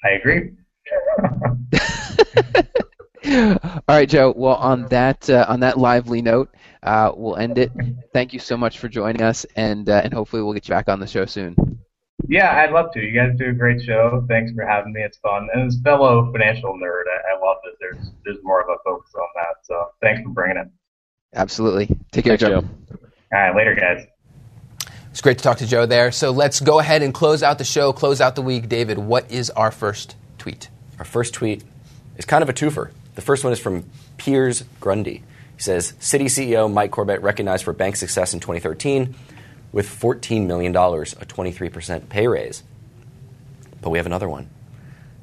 I 0.04 0.10
agree. 0.12 0.52
All 3.28 3.82
right, 3.90 4.08
Joe. 4.08 4.34
Well, 4.36 4.56
on 4.56 4.88
that 4.88 5.30
uh, 5.30 5.46
on 5.48 5.60
that 5.60 5.78
lively 5.78 6.22
note, 6.22 6.54
uh, 6.82 7.12
we'll 7.16 7.36
end 7.36 7.58
it. 7.58 7.72
Thank 8.14 8.34
you 8.34 8.40
so 8.40 8.56
much 8.56 8.80
for 8.80 8.88
joining 8.88 9.22
us, 9.22 9.46
and 9.56 9.90
uh, 9.90 10.02
and 10.04 10.14
hopefully 10.14 10.42
we'll 10.42 10.54
get 10.54 10.68
you 10.68 10.74
back 10.74 10.88
on 10.88 11.00
the 11.00 11.08
show 11.08 11.26
soon. 11.26 11.56
Yeah, 12.28 12.58
I'd 12.58 12.72
love 12.72 12.94
to. 12.94 13.02
You 13.02 13.14
guys 13.14 13.38
do 13.38 13.50
a 13.50 13.54
great 13.54 13.82
show. 13.84 14.26
Thanks 14.28 14.52
for 14.54 14.66
having 14.66 14.94
me. 14.94 15.02
It's 15.02 15.18
fun. 15.18 15.48
And 15.54 15.68
as 15.68 15.80
fellow 15.82 16.32
financial 16.32 16.74
nerd, 16.74 17.04
I, 17.08 17.36
I 17.36 17.46
love 17.46 17.58
that 17.64 17.74
there's 17.80 18.12
there's 18.24 18.38
more 18.44 18.62
of 18.62 18.70
a 18.70 18.78
focus 18.86 19.12
on 19.16 19.28
that. 19.36 19.56
So 19.64 19.90
thanks 20.02 20.22
for 20.22 20.30
bringing 20.30 20.58
it. 20.58 20.68
Absolutely. 21.34 21.96
Take 22.12 22.26
care, 22.26 22.38
Joe. 22.38 22.62
Joe. 22.62 22.68
All 23.34 23.40
right, 23.40 23.56
later, 23.56 23.76
guys. 23.76 24.06
It's 25.12 25.22
great 25.22 25.38
to 25.40 25.44
talk 25.44 25.58
to 25.58 25.68
Joe 25.68 25.86
there. 25.86 26.12
So 26.12 26.32
let's 26.32 26.60
go 26.60 26.80
ahead 26.80 27.02
and 27.02 27.14
close 27.14 27.44
out 27.44 27.58
the 27.58 27.64
show, 27.66 27.92
close 27.92 28.22
out 28.22 28.36
the 28.36 28.42
week. 28.42 28.70
David, 28.70 28.98
what 28.98 29.30
is 29.32 29.50
our 29.50 29.72
first 29.72 30.16
tweet? 30.38 30.70
Our 31.00 31.06
first 31.06 31.34
tweet 31.34 31.64
is 32.18 32.26
kind 32.26 32.42
of 32.42 32.50
a 32.50 32.54
twofer. 32.54 32.92
The 33.18 33.24
first 33.24 33.44
one 33.44 33.52
is 33.52 33.60
from 33.60 33.90
Piers 34.18 34.64
Grundy. 34.80 35.24
He 35.56 35.62
says 35.64 35.94
Citi 36.00 36.26
CEO 36.26 36.72
Mike 36.72 36.92
Corbat 36.92 37.24
recognized 37.24 37.64
for 37.64 37.74
bank 37.74 37.96
success 37.96 38.36
in 38.36 38.40
2013 38.40 39.16
with 39.72 39.88
$14 39.88 40.46
million, 40.46 40.76
a 40.76 40.78
23% 40.78 42.10
pay 42.10 42.28
raise. 42.28 42.62
But 43.82 43.90
we 43.90 43.98
have 43.98 44.06
another 44.06 44.30
one. 44.30 44.52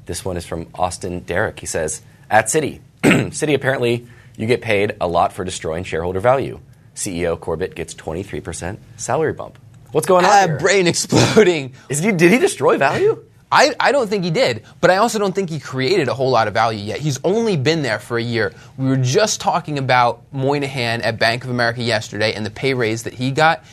This 0.07 0.25
one 0.25 0.35
is 0.35 0.45
from 0.45 0.67
Austin 0.75 1.21
Derrick. 1.21 1.61
He 1.61 1.67
says, 1.67 2.01
At 2.29 2.47
Citi, 2.47 2.81
Citi 3.01 3.55
apparently 3.55 4.05
you 4.35 4.45
get 4.45 4.61
paid 4.61 4.97
a 4.99 5.07
lot 5.07 5.31
for 5.31 5.45
destroying 5.45 5.85
shareholder 5.85 6.19
value. 6.19 6.59
CEO 6.95 7.39
Corbat 7.39 7.75
gets 7.75 7.93
23% 7.93 8.77
salary 8.97 9.31
bump. 9.31 9.57
What's 9.93 10.05
going 10.05 10.25
on? 10.25 10.31
Ah, 10.31 10.47
here? 10.47 10.57
brain 10.57 10.87
exploding. 10.87 11.71
Is 11.87 11.99
he, 11.99 12.11
did 12.11 12.33
he 12.33 12.39
destroy 12.39 12.77
value? 12.77 13.23
I, 13.51 13.73
I 13.79 13.91
don't 13.91 14.09
think 14.09 14.23
he 14.23 14.31
did, 14.31 14.63
but 14.81 14.89
I 14.89 14.97
also 14.97 15.19
don't 15.19 15.33
think 15.33 15.49
he 15.49 15.59
created 15.59 16.07
a 16.07 16.13
whole 16.13 16.31
lot 16.31 16.47
of 16.47 16.53
value 16.53 16.79
yet. 16.79 16.99
He's 16.99 17.19
only 17.23 17.57
been 17.57 17.83
there 17.83 17.99
for 17.99 18.17
a 18.17 18.23
year. 18.23 18.53
We 18.77 18.87
were 18.87 18.97
just 18.97 19.39
talking 19.39 19.77
about 19.77 20.23
Moynihan 20.31 21.01
at 21.01 21.19
Bank 21.19 21.43
of 21.43 21.49
America 21.49 21.81
yesterday 21.81 22.33
and 22.33 22.45
the 22.45 22.49
pay 22.49 22.73
raise 22.73 23.03
that 23.03 23.13
he 23.13 23.31
got. 23.31 23.63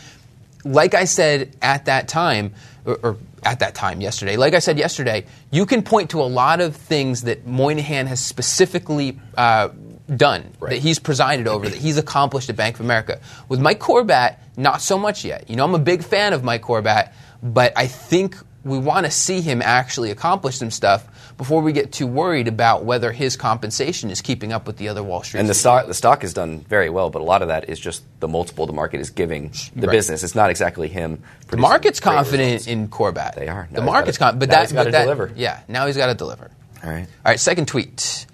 Like 0.65 0.95
I 0.95 1.05
said 1.07 1.57
at 1.63 1.87
that 1.87 2.07
time, 2.07 2.55
or, 2.85 2.99
or 3.03 3.17
at 3.43 3.61
that 3.61 3.75
time 3.75 4.01
yesterday, 4.01 4.37
like 4.37 4.55
I 4.55 4.59
said 4.59 4.79
yesterday, 4.79 5.25
you 5.51 5.67
can 5.67 5.83
point 5.83 6.11
to 6.11 6.21
a 6.21 6.29
lot 6.31 6.61
of 6.61 6.77
things 6.77 7.23
that 7.23 7.47
Moynihan 7.47 8.07
has 8.07 8.21
specifically 8.21 9.19
uh, 9.37 9.71
done, 10.15 10.53
right. 10.61 10.71
that 10.71 10.79
he's 10.79 10.99
presided 10.99 11.49
over, 11.49 11.69
that 11.69 11.79
he's 11.79 11.97
accomplished 11.97 12.51
at 12.51 12.57
Bank 12.57 12.77
of 12.77 12.85
America. 12.85 13.21
With 13.49 13.61
Mike 13.61 13.81
Corbat, 13.81 14.37
not 14.57 14.83
so 14.83 14.99
much 14.99 15.25
yet. 15.25 15.49
You 15.49 15.57
know, 15.57 15.65
I'm 15.65 15.75
a 15.75 15.81
big 15.81 16.05
fan 16.05 16.35
of 16.35 16.45
Mike 16.45 16.63
Corbat, 16.63 17.13
but 17.43 17.73
I 17.77 17.87
think 17.87 18.37
we 18.65 18.79
want 18.79 19.07
to 19.07 19.11
see 19.11 19.41
him 19.41 19.61
actually 19.63 20.11
accomplish 20.11 20.57
some 20.59 20.71
stuff 20.71 21.07
before 21.37 21.63
we 21.63 21.73
get 21.73 21.91
too 21.93 22.07
worried 22.07 22.47
about 22.47 22.85
whether 22.85 23.11
his 23.11 23.37
compensation 23.37 24.11
is 24.11 24.21
keeping 24.21 24.53
up 24.53 24.67
with 24.67 24.77
the 24.77 24.89
other 24.89 25.03
Wall 25.03 25.23
Street. 25.25 25.41
And 25.41 25.49
the 25.49 25.55
stock, 25.55 25.87
the 25.89 25.95
stock 25.95 26.23
has 26.23 26.33
done 26.33 26.61
very 26.61 26.89
well, 26.89 27.11
but 27.11 27.21
a 27.23 27.25
lot 27.25 27.43
of 27.43 27.49
that 27.49 27.69
is 27.69 27.81
just 27.81 28.05
the 28.21 28.29
multiple 28.29 28.67
the 28.67 28.73
market 28.73 29.01
is 29.01 29.11
giving 29.11 29.51
the 29.75 29.87
Right. 29.89 29.93
business. 29.95 30.23
It's 30.23 30.35
not 30.37 30.51
exactly 30.51 30.89
him. 30.89 31.23
The 31.49 31.57
market's 31.57 31.99
confident 31.99 32.53
results. 32.53 32.67
in 32.69 32.89
Corbat. 32.89 33.35
They 33.35 33.49
are. 33.49 33.67
Now 33.73 33.81
The 33.81 34.07
he's 34.07 34.19
confident, 34.19 34.39
but 34.41 34.49
now 34.51 34.55
that, 34.57 34.63
he's 34.63 34.73
gotta 34.73 34.91
that- 34.93 35.03
deliver. 35.03 35.33
Yeah, 35.35 35.59
now 35.67 35.87
he's 35.87 35.97
got 35.97 36.07
to 36.07 36.15
deliver. 36.15 36.51
All 36.85 36.91
right. 36.91 37.07
All 37.25 37.33
right, 37.33 37.41
second 37.41 37.67
tweet. 37.67 38.27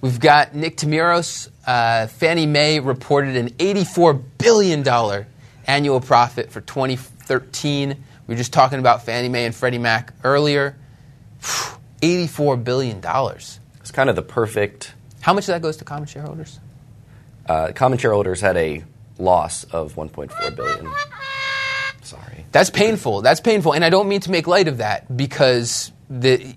We've 0.00 0.18
got 0.20 0.54
Nick 0.54 0.76
Timiraos. 0.76 1.48
Uh, 1.66 2.06
Fannie 2.06 2.46
Mae 2.46 2.78
reported 2.80 3.36
an 3.36 3.50
$84 3.58 4.22
billion 4.38 4.84
annual 5.66 6.00
profit 6.00 6.50
for 6.50 6.60
2013. 6.60 8.04
We 8.28 8.34
were 8.34 8.38
just 8.38 8.52
talking 8.52 8.78
about 8.78 9.04
Fannie 9.04 9.30
Mae 9.30 9.46
and 9.46 9.54
Freddie 9.54 9.78
Mac 9.78 10.12
earlier. 10.22 10.76
$84 12.02 12.62
billion. 12.62 13.02
It's 13.80 13.90
kind 13.90 14.10
of 14.10 14.16
the 14.16 14.22
perfect. 14.22 14.92
How 15.20 15.32
much 15.32 15.44
of 15.44 15.54
that 15.54 15.62
goes 15.62 15.78
to 15.78 15.84
common 15.84 16.06
shareholders? 16.06 16.60
Uh, 17.46 17.72
common 17.74 17.98
shareholders 17.98 18.42
had 18.42 18.58
a 18.58 18.84
loss 19.18 19.64
of 19.64 19.94
1.4 19.94 20.54
billion. 20.54 20.92
Sorry. 22.02 22.44
That's 22.52 22.68
painful. 22.68 23.22
That's 23.22 23.40
painful. 23.40 23.72
And 23.72 23.82
I 23.82 23.88
don't 23.88 24.08
mean 24.08 24.20
to 24.20 24.30
make 24.30 24.46
light 24.46 24.68
of 24.68 24.78
that 24.78 25.16
because 25.16 25.90
the, 26.10 26.54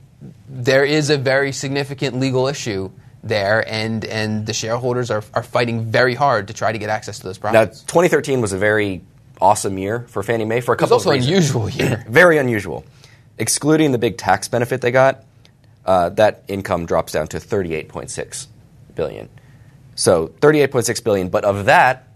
there 0.50 0.84
is 0.84 1.10
a 1.10 1.18
very 1.18 1.54
significant 1.54 2.20
legal 2.20 2.48
issue 2.48 2.92
there, 3.24 3.64
and, 3.66 4.04
and 4.04 4.46
the 4.46 4.54
shareholders 4.54 5.10
are, 5.10 5.24
are 5.34 5.44
fighting 5.44 5.86
very 5.86 6.16
hard 6.16 6.48
to 6.48 6.54
try 6.54 6.72
to 6.72 6.78
get 6.78 6.90
access 6.90 7.20
to 7.20 7.24
those 7.24 7.38
profits. 7.38 7.82
Now, 7.82 7.88
2013 7.88 8.42
was 8.42 8.52
a 8.52 8.58
very 8.58 9.02
awesome 9.42 9.78
year 9.78 10.06
for 10.10 10.24
Fannie 10.24 10.46
Mae 10.46 10.62
for 10.62 10.74
a 10.74 10.76
It 10.76 10.82
was 10.82 10.90
couple 10.90 10.94
also 10.98 11.12
of 11.12 11.18
unusual 11.18 11.70
year. 11.70 12.06
Very 12.10 12.38
unusual. 12.38 12.86
Excluding 13.38 13.92
the 13.92 13.98
big 13.98 14.18
tax 14.18 14.48
benefit 14.48 14.82
they 14.82 14.92
got, 14.92 15.24
uh, 15.86 16.10
that 16.10 16.44
income 16.48 16.86
drops 16.86 17.12
down 17.14 17.28
to 17.28 17.38
38.6 17.38 18.48
billion. 18.96 19.30
So 19.96 20.28
38.6 20.28 21.04
billion, 21.04 21.30
but 21.30 21.44
of 21.44 21.66
that, 21.66 22.08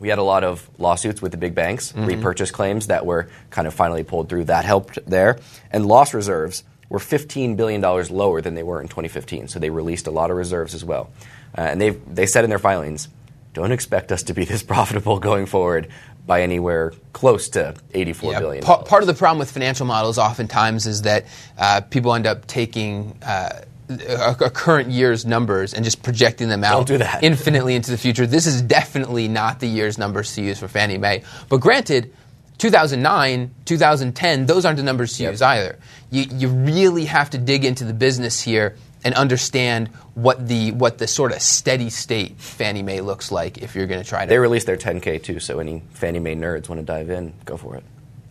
we 0.00 0.08
had 0.08 0.18
a 0.18 0.22
lot 0.22 0.44
of 0.44 0.68
lawsuits 0.78 1.22
with 1.22 1.32
the 1.32 1.38
big 1.38 1.54
banks, 1.54 1.92
Mm-hmm. 1.92 2.06
repurchase 2.06 2.50
claims 2.50 2.88
that 2.88 3.06
were 3.06 3.28
kind 3.50 3.66
of 3.66 3.74
finally 3.74 4.02
pulled 4.04 4.28
through. 4.28 4.44
That 4.44 4.64
helped 4.64 4.98
there. 5.06 5.38
And 5.70 5.86
loss 5.86 6.12
reserves 6.14 6.64
were 6.88 6.98
$15 6.98 7.56
billion 7.56 7.80
lower 7.82 8.40
than 8.40 8.54
they 8.54 8.62
were 8.62 8.80
in 8.80 8.88
2015. 8.88 9.48
So 9.48 9.58
they 9.58 9.70
released 9.70 10.06
a 10.06 10.10
lot 10.10 10.30
of 10.30 10.36
reserves 10.36 10.74
as 10.74 10.84
well. 10.84 11.10
Uh, 11.56 11.62
and 11.62 11.80
they 11.80 11.90
they 11.90 12.26
said 12.26 12.44
in 12.44 12.50
their 12.50 12.58
filings, 12.58 13.08
don't 13.54 13.72
expect 13.72 14.12
us 14.12 14.24
to 14.24 14.34
be 14.34 14.44
this 14.44 14.62
profitable 14.74 15.18
going 15.18 15.46
forward 15.46 15.88
by 16.26 16.42
anywhere 16.42 16.92
close 17.12 17.48
to 17.50 17.74
eighty-four 17.94 18.32
Yeah, 18.32 18.38
billion. 18.40 18.64
pa- 18.64 18.82
part 18.82 19.02
of 19.02 19.06
the 19.06 19.14
problem 19.14 19.38
with 19.38 19.50
financial 19.50 19.86
models 19.86 20.18
oftentimes 20.18 20.86
is 20.86 21.02
that 21.02 21.24
uh, 21.56 21.80
people 21.82 22.14
end 22.14 22.26
up 22.26 22.46
taking 22.46 23.16
uh, 23.24 23.60
a, 23.88 24.36
a 24.40 24.50
current 24.50 24.90
year's 24.90 25.24
numbers 25.24 25.72
and 25.72 25.84
just 25.84 26.02
projecting 26.02 26.48
them 26.48 26.64
out 26.64 26.88
that. 26.88 27.22
infinitely 27.22 27.74
into 27.76 27.90
the 27.92 27.96
future. 27.98 28.26
This 28.26 28.46
is 28.46 28.60
definitely 28.60 29.28
not 29.28 29.60
the 29.60 29.68
year's 29.68 29.96
numbers 29.98 30.34
to 30.34 30.42
use 30.42 30.58
for 30.58 30.66
Fannie 30.66 30.98
Mae. 30.98 31.22
But 31.48 31.58
granted, 31.58 32.12
2009, 32.58 33.54
2010, 33.64 34.46
those 34.46 34.64
aren't 34.64 34.78
the 34.78 34.82
numbers 34.82 35.16
to 35.18 35.22
Yep. 35.24 35.32
use 35.32 35.42
either. 35.42 35.78
You, 36.10 36.24
you 36.32 36.48
really 36.48 37.04
have 37.04 37.30
to 37.30 37.38
dig 37.38 37.64
into 37.64 37.84
the 37.84 37.92
business 37.94 38.40
here 38.42 38.76
and 39.04 39.14
understand 39.14 39.88
what 40.14 40.48
the 40.48 40.72
what 40.72 40.98
the 40.98 41.06
sort 41.06 41.32
of 41.32 41.40
steady 41.40 41.90
state 41.90 42.40
Fannie 42.40 42.82
Mae 42.82 43.00
looks 43.00 43.30
like 43.30 43.58
if 43.58 43.74
you're 43.74 43.86
going 43.86 44.02
to 44.02 44.08
try 44.08 44.24
to 44.24 44.28
They 44.28 44.38
released 44.38 44.66
their 44.66 44.76
10K 44.76 45.22
too, 45.22 45.38
so 45.40 45.58
any 45.58 45.82
Fannie 45.92 46.18
Mae 46.18 46.34
nerds 46.34 46.68
want 46.68 46.80
to 46.80 46.84
dive 46.84 47.10
in, 47.10 47.32
go 47.44 47.56
for 47.56 47.76
it. 47.76 47.84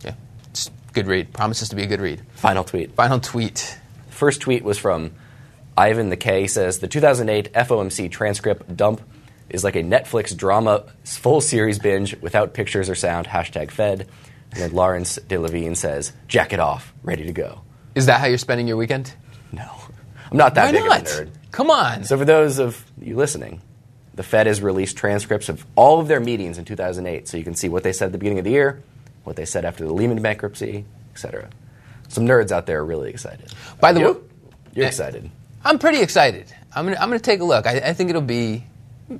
yeah, 0.04 0.14
it's 0.50 0.70
good 0.92 1.06
read. 1.06 1.32
Promises 1.32 1.68
to 1.70 1.76
be 1.76 1.82
a 1.82 1.86
good 1.86 2.00
read. 2.00 2.22
Final 2.34 2.64
tweet. 2.64 2.94
Final 2.94 3.20
tweet. 3.20 3.78
First 4.10 4.40
tweet 4.40 4.64
was 4.64 4.78
from 4.78 5.12
Ivan 5.76 6.10
the 6.10 6.16
K. 6.16 6.46
Says 6.46 6.78
the 6.78 6.88
2008 6.88 7.52
FOMC 7.52 8.10
transcript 8.10 8.76
dump 8.76 9.00
is 9.48 9.62
like 9.62 9.76
a 9.76 9.82
Netflix 9.82 10.36
drama 10.36 10.84
full 11.04 11.40
series 11.40 11.78
binge 11.78 12.16
without 12.20 12.52
pictures 12.54 12.90
or 12.90 12.94
sound. 12.94 13.26
Hashtag 13.26 13.70
Fed. 13.70 14.08
And 14.52 14.60
then 14.62 14.72
Lawrence 14.72 15.16
De 15.28 15.38
Levine 15.38 15.74
says, 15.74 16.12
"Jack 16.28 16.52
it 16.52 16.60
off, 16.60 16.94
ready 17.02 17.24
to 17.24 17.32
go." 17.32 17.60
Is 17.94 18.06
that 18.06 18.20
how 18.20 18.26
you're 18.26 18.38
spending 18.38 18.66
your 18.66 18.76
weekend? 18.76 19.12
No, 19.52 19.70
I'm 20.30 20.36
not 20.36 20.54
that 20.54 20.66
Why 20.66 20.72
big 20.72 20.84
not? 20.84 21.00
of 21.02 21.06
a 21.06 21.10
nerd. 21.24 21.30
Come 21.52 21.70
on. 21.70 22.04
So 22.04 22.18
for 22.18 22.24
those 22.24 22.58
of 22.58 22.84
you 23.00 23.16
listening, 23.16 23.60
the 24.14 24.22
Fed 24.22 24.46
has 24.46 24.60
released 24.62 24.96
transcripts 24.96 25.48
of 25.48 25.64
all 25.76 26.00
of 26.00 26.08
their 26.08 26.20
meetings 26.20 26.58
in 26.58 26.64
2008, 26.64 27.28
so 27.28 27.36
you 27.36 27.44
can 27.44 27.54
see 27.54 27.68
what 27.68 27.82
they 27.82 27.92
said 27.92 28.06
at 28.06 28.12
the 28.12 28.18
beginning 28.18 28.38
of 28.38 28.44
the 28.44 28.50
year, 28.50 28.82
what 29.24 29.36
they 29.36 29.44
said 29.44 29.64
after 29.64 29.84
the 29.86 29.92
Lehman 29.92 30.20
bankruptcy, 30.22 30.84
etc. 31.12 31.48
Some 32.08 32.26
nerds 32.26 32.50
out 32.52 32.66
there 32.66 32.80
are 32.80 32.84
really 32.84 33.10
excited. 33.10 33.52
By 33.80 33.92
the 33.92 34.00
way- 34.00 34.16
you're 34.74 34.84
Eh. 34.84 34.88
excited. 34.88 35.30
I'm 35.64 35.78
pretty 35.78 36.00
excited. 36.00 36.52
I'm 36.74 36.84
gonna, 36.86 36.96
I'm 37.00 37.08
gonna 37.08 37.18
take 37.18 37.40
a 37.40 37.44
look. 37.44 37.66
I, 37.66 37.76
I 37.78 37.92
think 37.94 38.10
it'll 38.10 38.22
be 38.22 38.64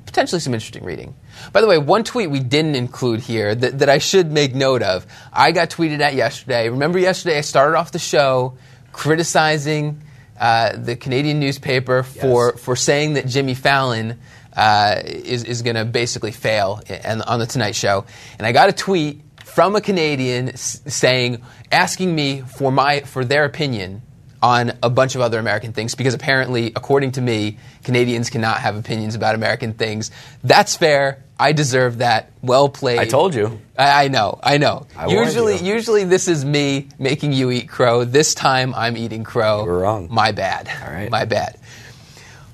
potentially 0.05 0.41
some 0.41 0.53
interesting 0.55 0.85
reading. 0.85 1.15
By 1.53 1.61
the 1.61 1.67
way, 1.67 1.79
one 1.79 2.05
tweet 2.05 2.31
we 2.31 2.41
didn't 2.41 2.75
include 2.75 3.21
here 3.21 3.55
that, 3.55 3.79
that 3.81 3.89
I 3.89 3.99
should 3.99 4.31
make 4.33 4.55
note 4.55 4.83
of. 4.83 5.07
I 5.33 5.53
got 5.53 5.71
tweeted 5.71 6.01
at 6.01 6.15
yesterday. 6.15 6.69
Remember 6.69 6.99
yesterday 6.99 7.39
I 7.39 7.41
started 7.43 7.77
off 7.77 7.93
the 7.93 7.99
show 7.99 8.57
criticizing 8.93 10.03
uh, 10.39 10.77
the 10.77 10.97
Canadian 10.97 11.41
newspaper 11.41 12.03
for, 12.03 12.53
Yes. 12.55 12.65
for 12.65 12.77
saying 12.77 13.15
that 13.15 13.27
Jimmy 13.27 13.55
Fallon 13.55 14.19
uh, 14.57 15.01
is, 15.05 15.45
is 15.45 15.63
going 15.63 15.77
to 15.77 15.85
basically 15.85 16.33
fail 16.33 16.81
in, 16.89 17.23
on 17.23 17.39
the 17.39 17.47
Tonight 17.47 17.75
Show. 17.75 18.05
And 18.39 18.47
I 18.47 18.53
got 18.53 18.69
a 18.69 18.73
tweet 18.73 19.21
from 19.45 19.77
a 19.77 19.81
Canadian 19.81 20.57
saying, 20.57 21.43
asking 21.71 22.15
me 22.15 22.43
for 22.43 22.71
my 22.71 23.01
for 23.01 23.25
their 23.25 23.45
opinion 23.45 24.03
on 24.43 24.73
a 24.83 24.91
bunch 24.91 25.15
of 25.15 25.21
other 25.21 25.39
American 25.39 25.73
things 25.73 25.95
because 25.95 26.15
apparently, 26.15 26.73
according 26.77 27.13
to 27.13 27.21
me, 27.21 27.59
Canadians 27.85 28.31
cannot 28.31 28.59
have 28.59 28.77
opinions 28.77 29.15
about 29.15 29.35
American 29.35 29.73
things. 29.73 30.11
That's 30.45 30.77
fair. 30.77 31.23
I 31.39 31.53
deserve 31.53 31.99
that. 31.99 32.31
Well 32.43 32.69
played. 32.69 32.99
I 32.99 33.05
told 33.05 33.35
you. 33.35 33.61
I, 33.79 34.05
I 34.05 34.09
know. 34.09 34.41
I 34.43 34.57
know. 34.57 34.87
I 34.97 35.09
usually, 35.09 35.59
you. 35.59 35.75
usually 35.75 36.05
this 36.05 36.29
is 36.29 36.45
me 36.45 36.89
making 36.99 37.33
you 37.33 37.51
eat 37.51 37.69
crow. 37.69 38.05
This 38.05 38.35
time, 38.35 38.75
I'm 38.75 38.97
eating 38.97 39.23
crow. 39.23 39.63
You 39.63 39.71
were 39.71 39.81
wrong. 39.81 40.09
My 40.11 40.33
bad. 40.33 40.69
All 40.83 40.93
right. 40.93 41.11
My 41.11 41.27
bad. 41.27 41.59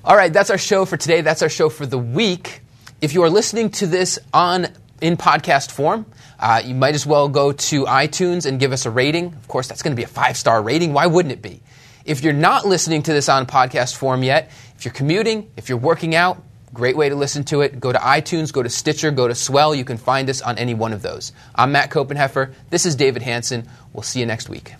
All 0.05 0.17
right, 0.17 0.33
that's 0.33 0.49
our 0.49 0.57
show 0.57 0.83
for 0.83 0.97
today. 0.97 1.21
That's 1.21 1.41
our 1.41 1.49
show 1.49 1.69
for 1.69 1.85
the 1.85 1.97
week. 1.97 2.59
If 2.99 3.13
you 3.13 3.23
are 3.23 3.29
listening 3.29 3.69
to 3.71 3.87
this 3.87 4.19
on 4.33 4.67
in 4.99 5.15
podcast 5.15 5.71
form, 5.71 6.05
uh, 6.39 6.61
you 6.65 6.75
might 6.75 6.93
as 6.93 7.05
well 7.05 7.29
go 7.29 7.53
to 7.53 7.85
iTunes 7.85 8.45
and 8.45 8.59
give 8.59 8.73
us 8.73 8.85
a 8.85 8.89
rating. 8.89 9.27
Of 9.27 9.47
course, 9.47 9.69
that's 9.69 9.81
going 9.81 9.93
to 9.93 9.95
be 9.95 10.03
a 10.03 10.07
five 10.07 10.35
star 10.35 10.61
rating. 10.61 10.91
Why 10.91 11.07
wouldn't 11.07 11.31
it 11.31 11.41
be? 11.41 11.61
If 12.03 12.21
you're 12.21 12.33
not 12.33 12.65
listening 12.65 13.03
to 13.03 13.13
this 13.13 13.29
on 13.29 13.45
podcast 13.45 13.95
form 13.95 14.23
yet, 14.23 14.51
if 14.75 14.83
you're 14.83 14.93
commuting, 14.93 15.49
if 15.55 15.69
you're 15.69 15.77
working 15.77 16.15
out, 16.15 16.43
great 16.73 16.97
way 16.97 17.09
to 17.09 17.15
listen 17.15 17.43
to 17.45 17.61
it. 17.61 17.79
Go 17.79 17.91
to 17.91 17.99
iTunes, 17.99 18.51
go 18.51 18.63
to 18.63 18.69
Stitcher, 18.69 19.11
go 19.11 19.27
to 19.27 19.35
Swell. 19.35 19.75
You 19.75 19.85
can 19.85 19.97
find 19.97 20.29
us 20.29 20.41
on 20.41 20.57
any 20.57 20.73
one 20.73 20.93
of 20.93 21.01
those. 21.01 21.31
I'm 21.55 21.71
Matt 21.71 21.91
Koppenheffer. 21.91 22.53
This 22.69 22.85
is 22.85 22.95
David 22.95 23.21
Hanson. 23.21 23.67
We'll 23.93 24.03
see 24.03 24.19
you 24.19 24.25
next 24.25 24.49
week. 24.49 24.73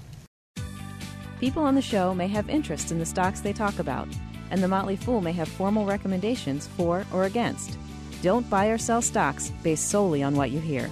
People 1.40 1.64
on 1.64 1.76
the 1.76 1.82
show 1.82 2.14
may 2.14 2.28
have 2.28 2.50
interest 2.50 2.92
in 2.92 3.00
the 3.00 3.06
stocks 3.06 3.42
they 3.42 3.54
talk 3.54 3.80
about, 3.80 4.08
and 4.50 4.64
the 4.64 4.68
Motley 4.68 4.96
Fool 4.96 5.22
may 5.22 5.34
have 5.34 5.48
formal 5.48 5.86
recommendations 5.86 6.68
for 6.68 7.06
or 7.14 7.26
against. 7.26 7.78
Don't 8.22 8.50
buy 8.50 8.68
or 8.68 8.78
sell 8.78 9.02
stocks 9.02 9.52
based 9.62 9.90
solely 9.90 10.24
on 10.24 10.36
what 10.36 10.52
you 10.52 10.60
hear. 10.60 10.90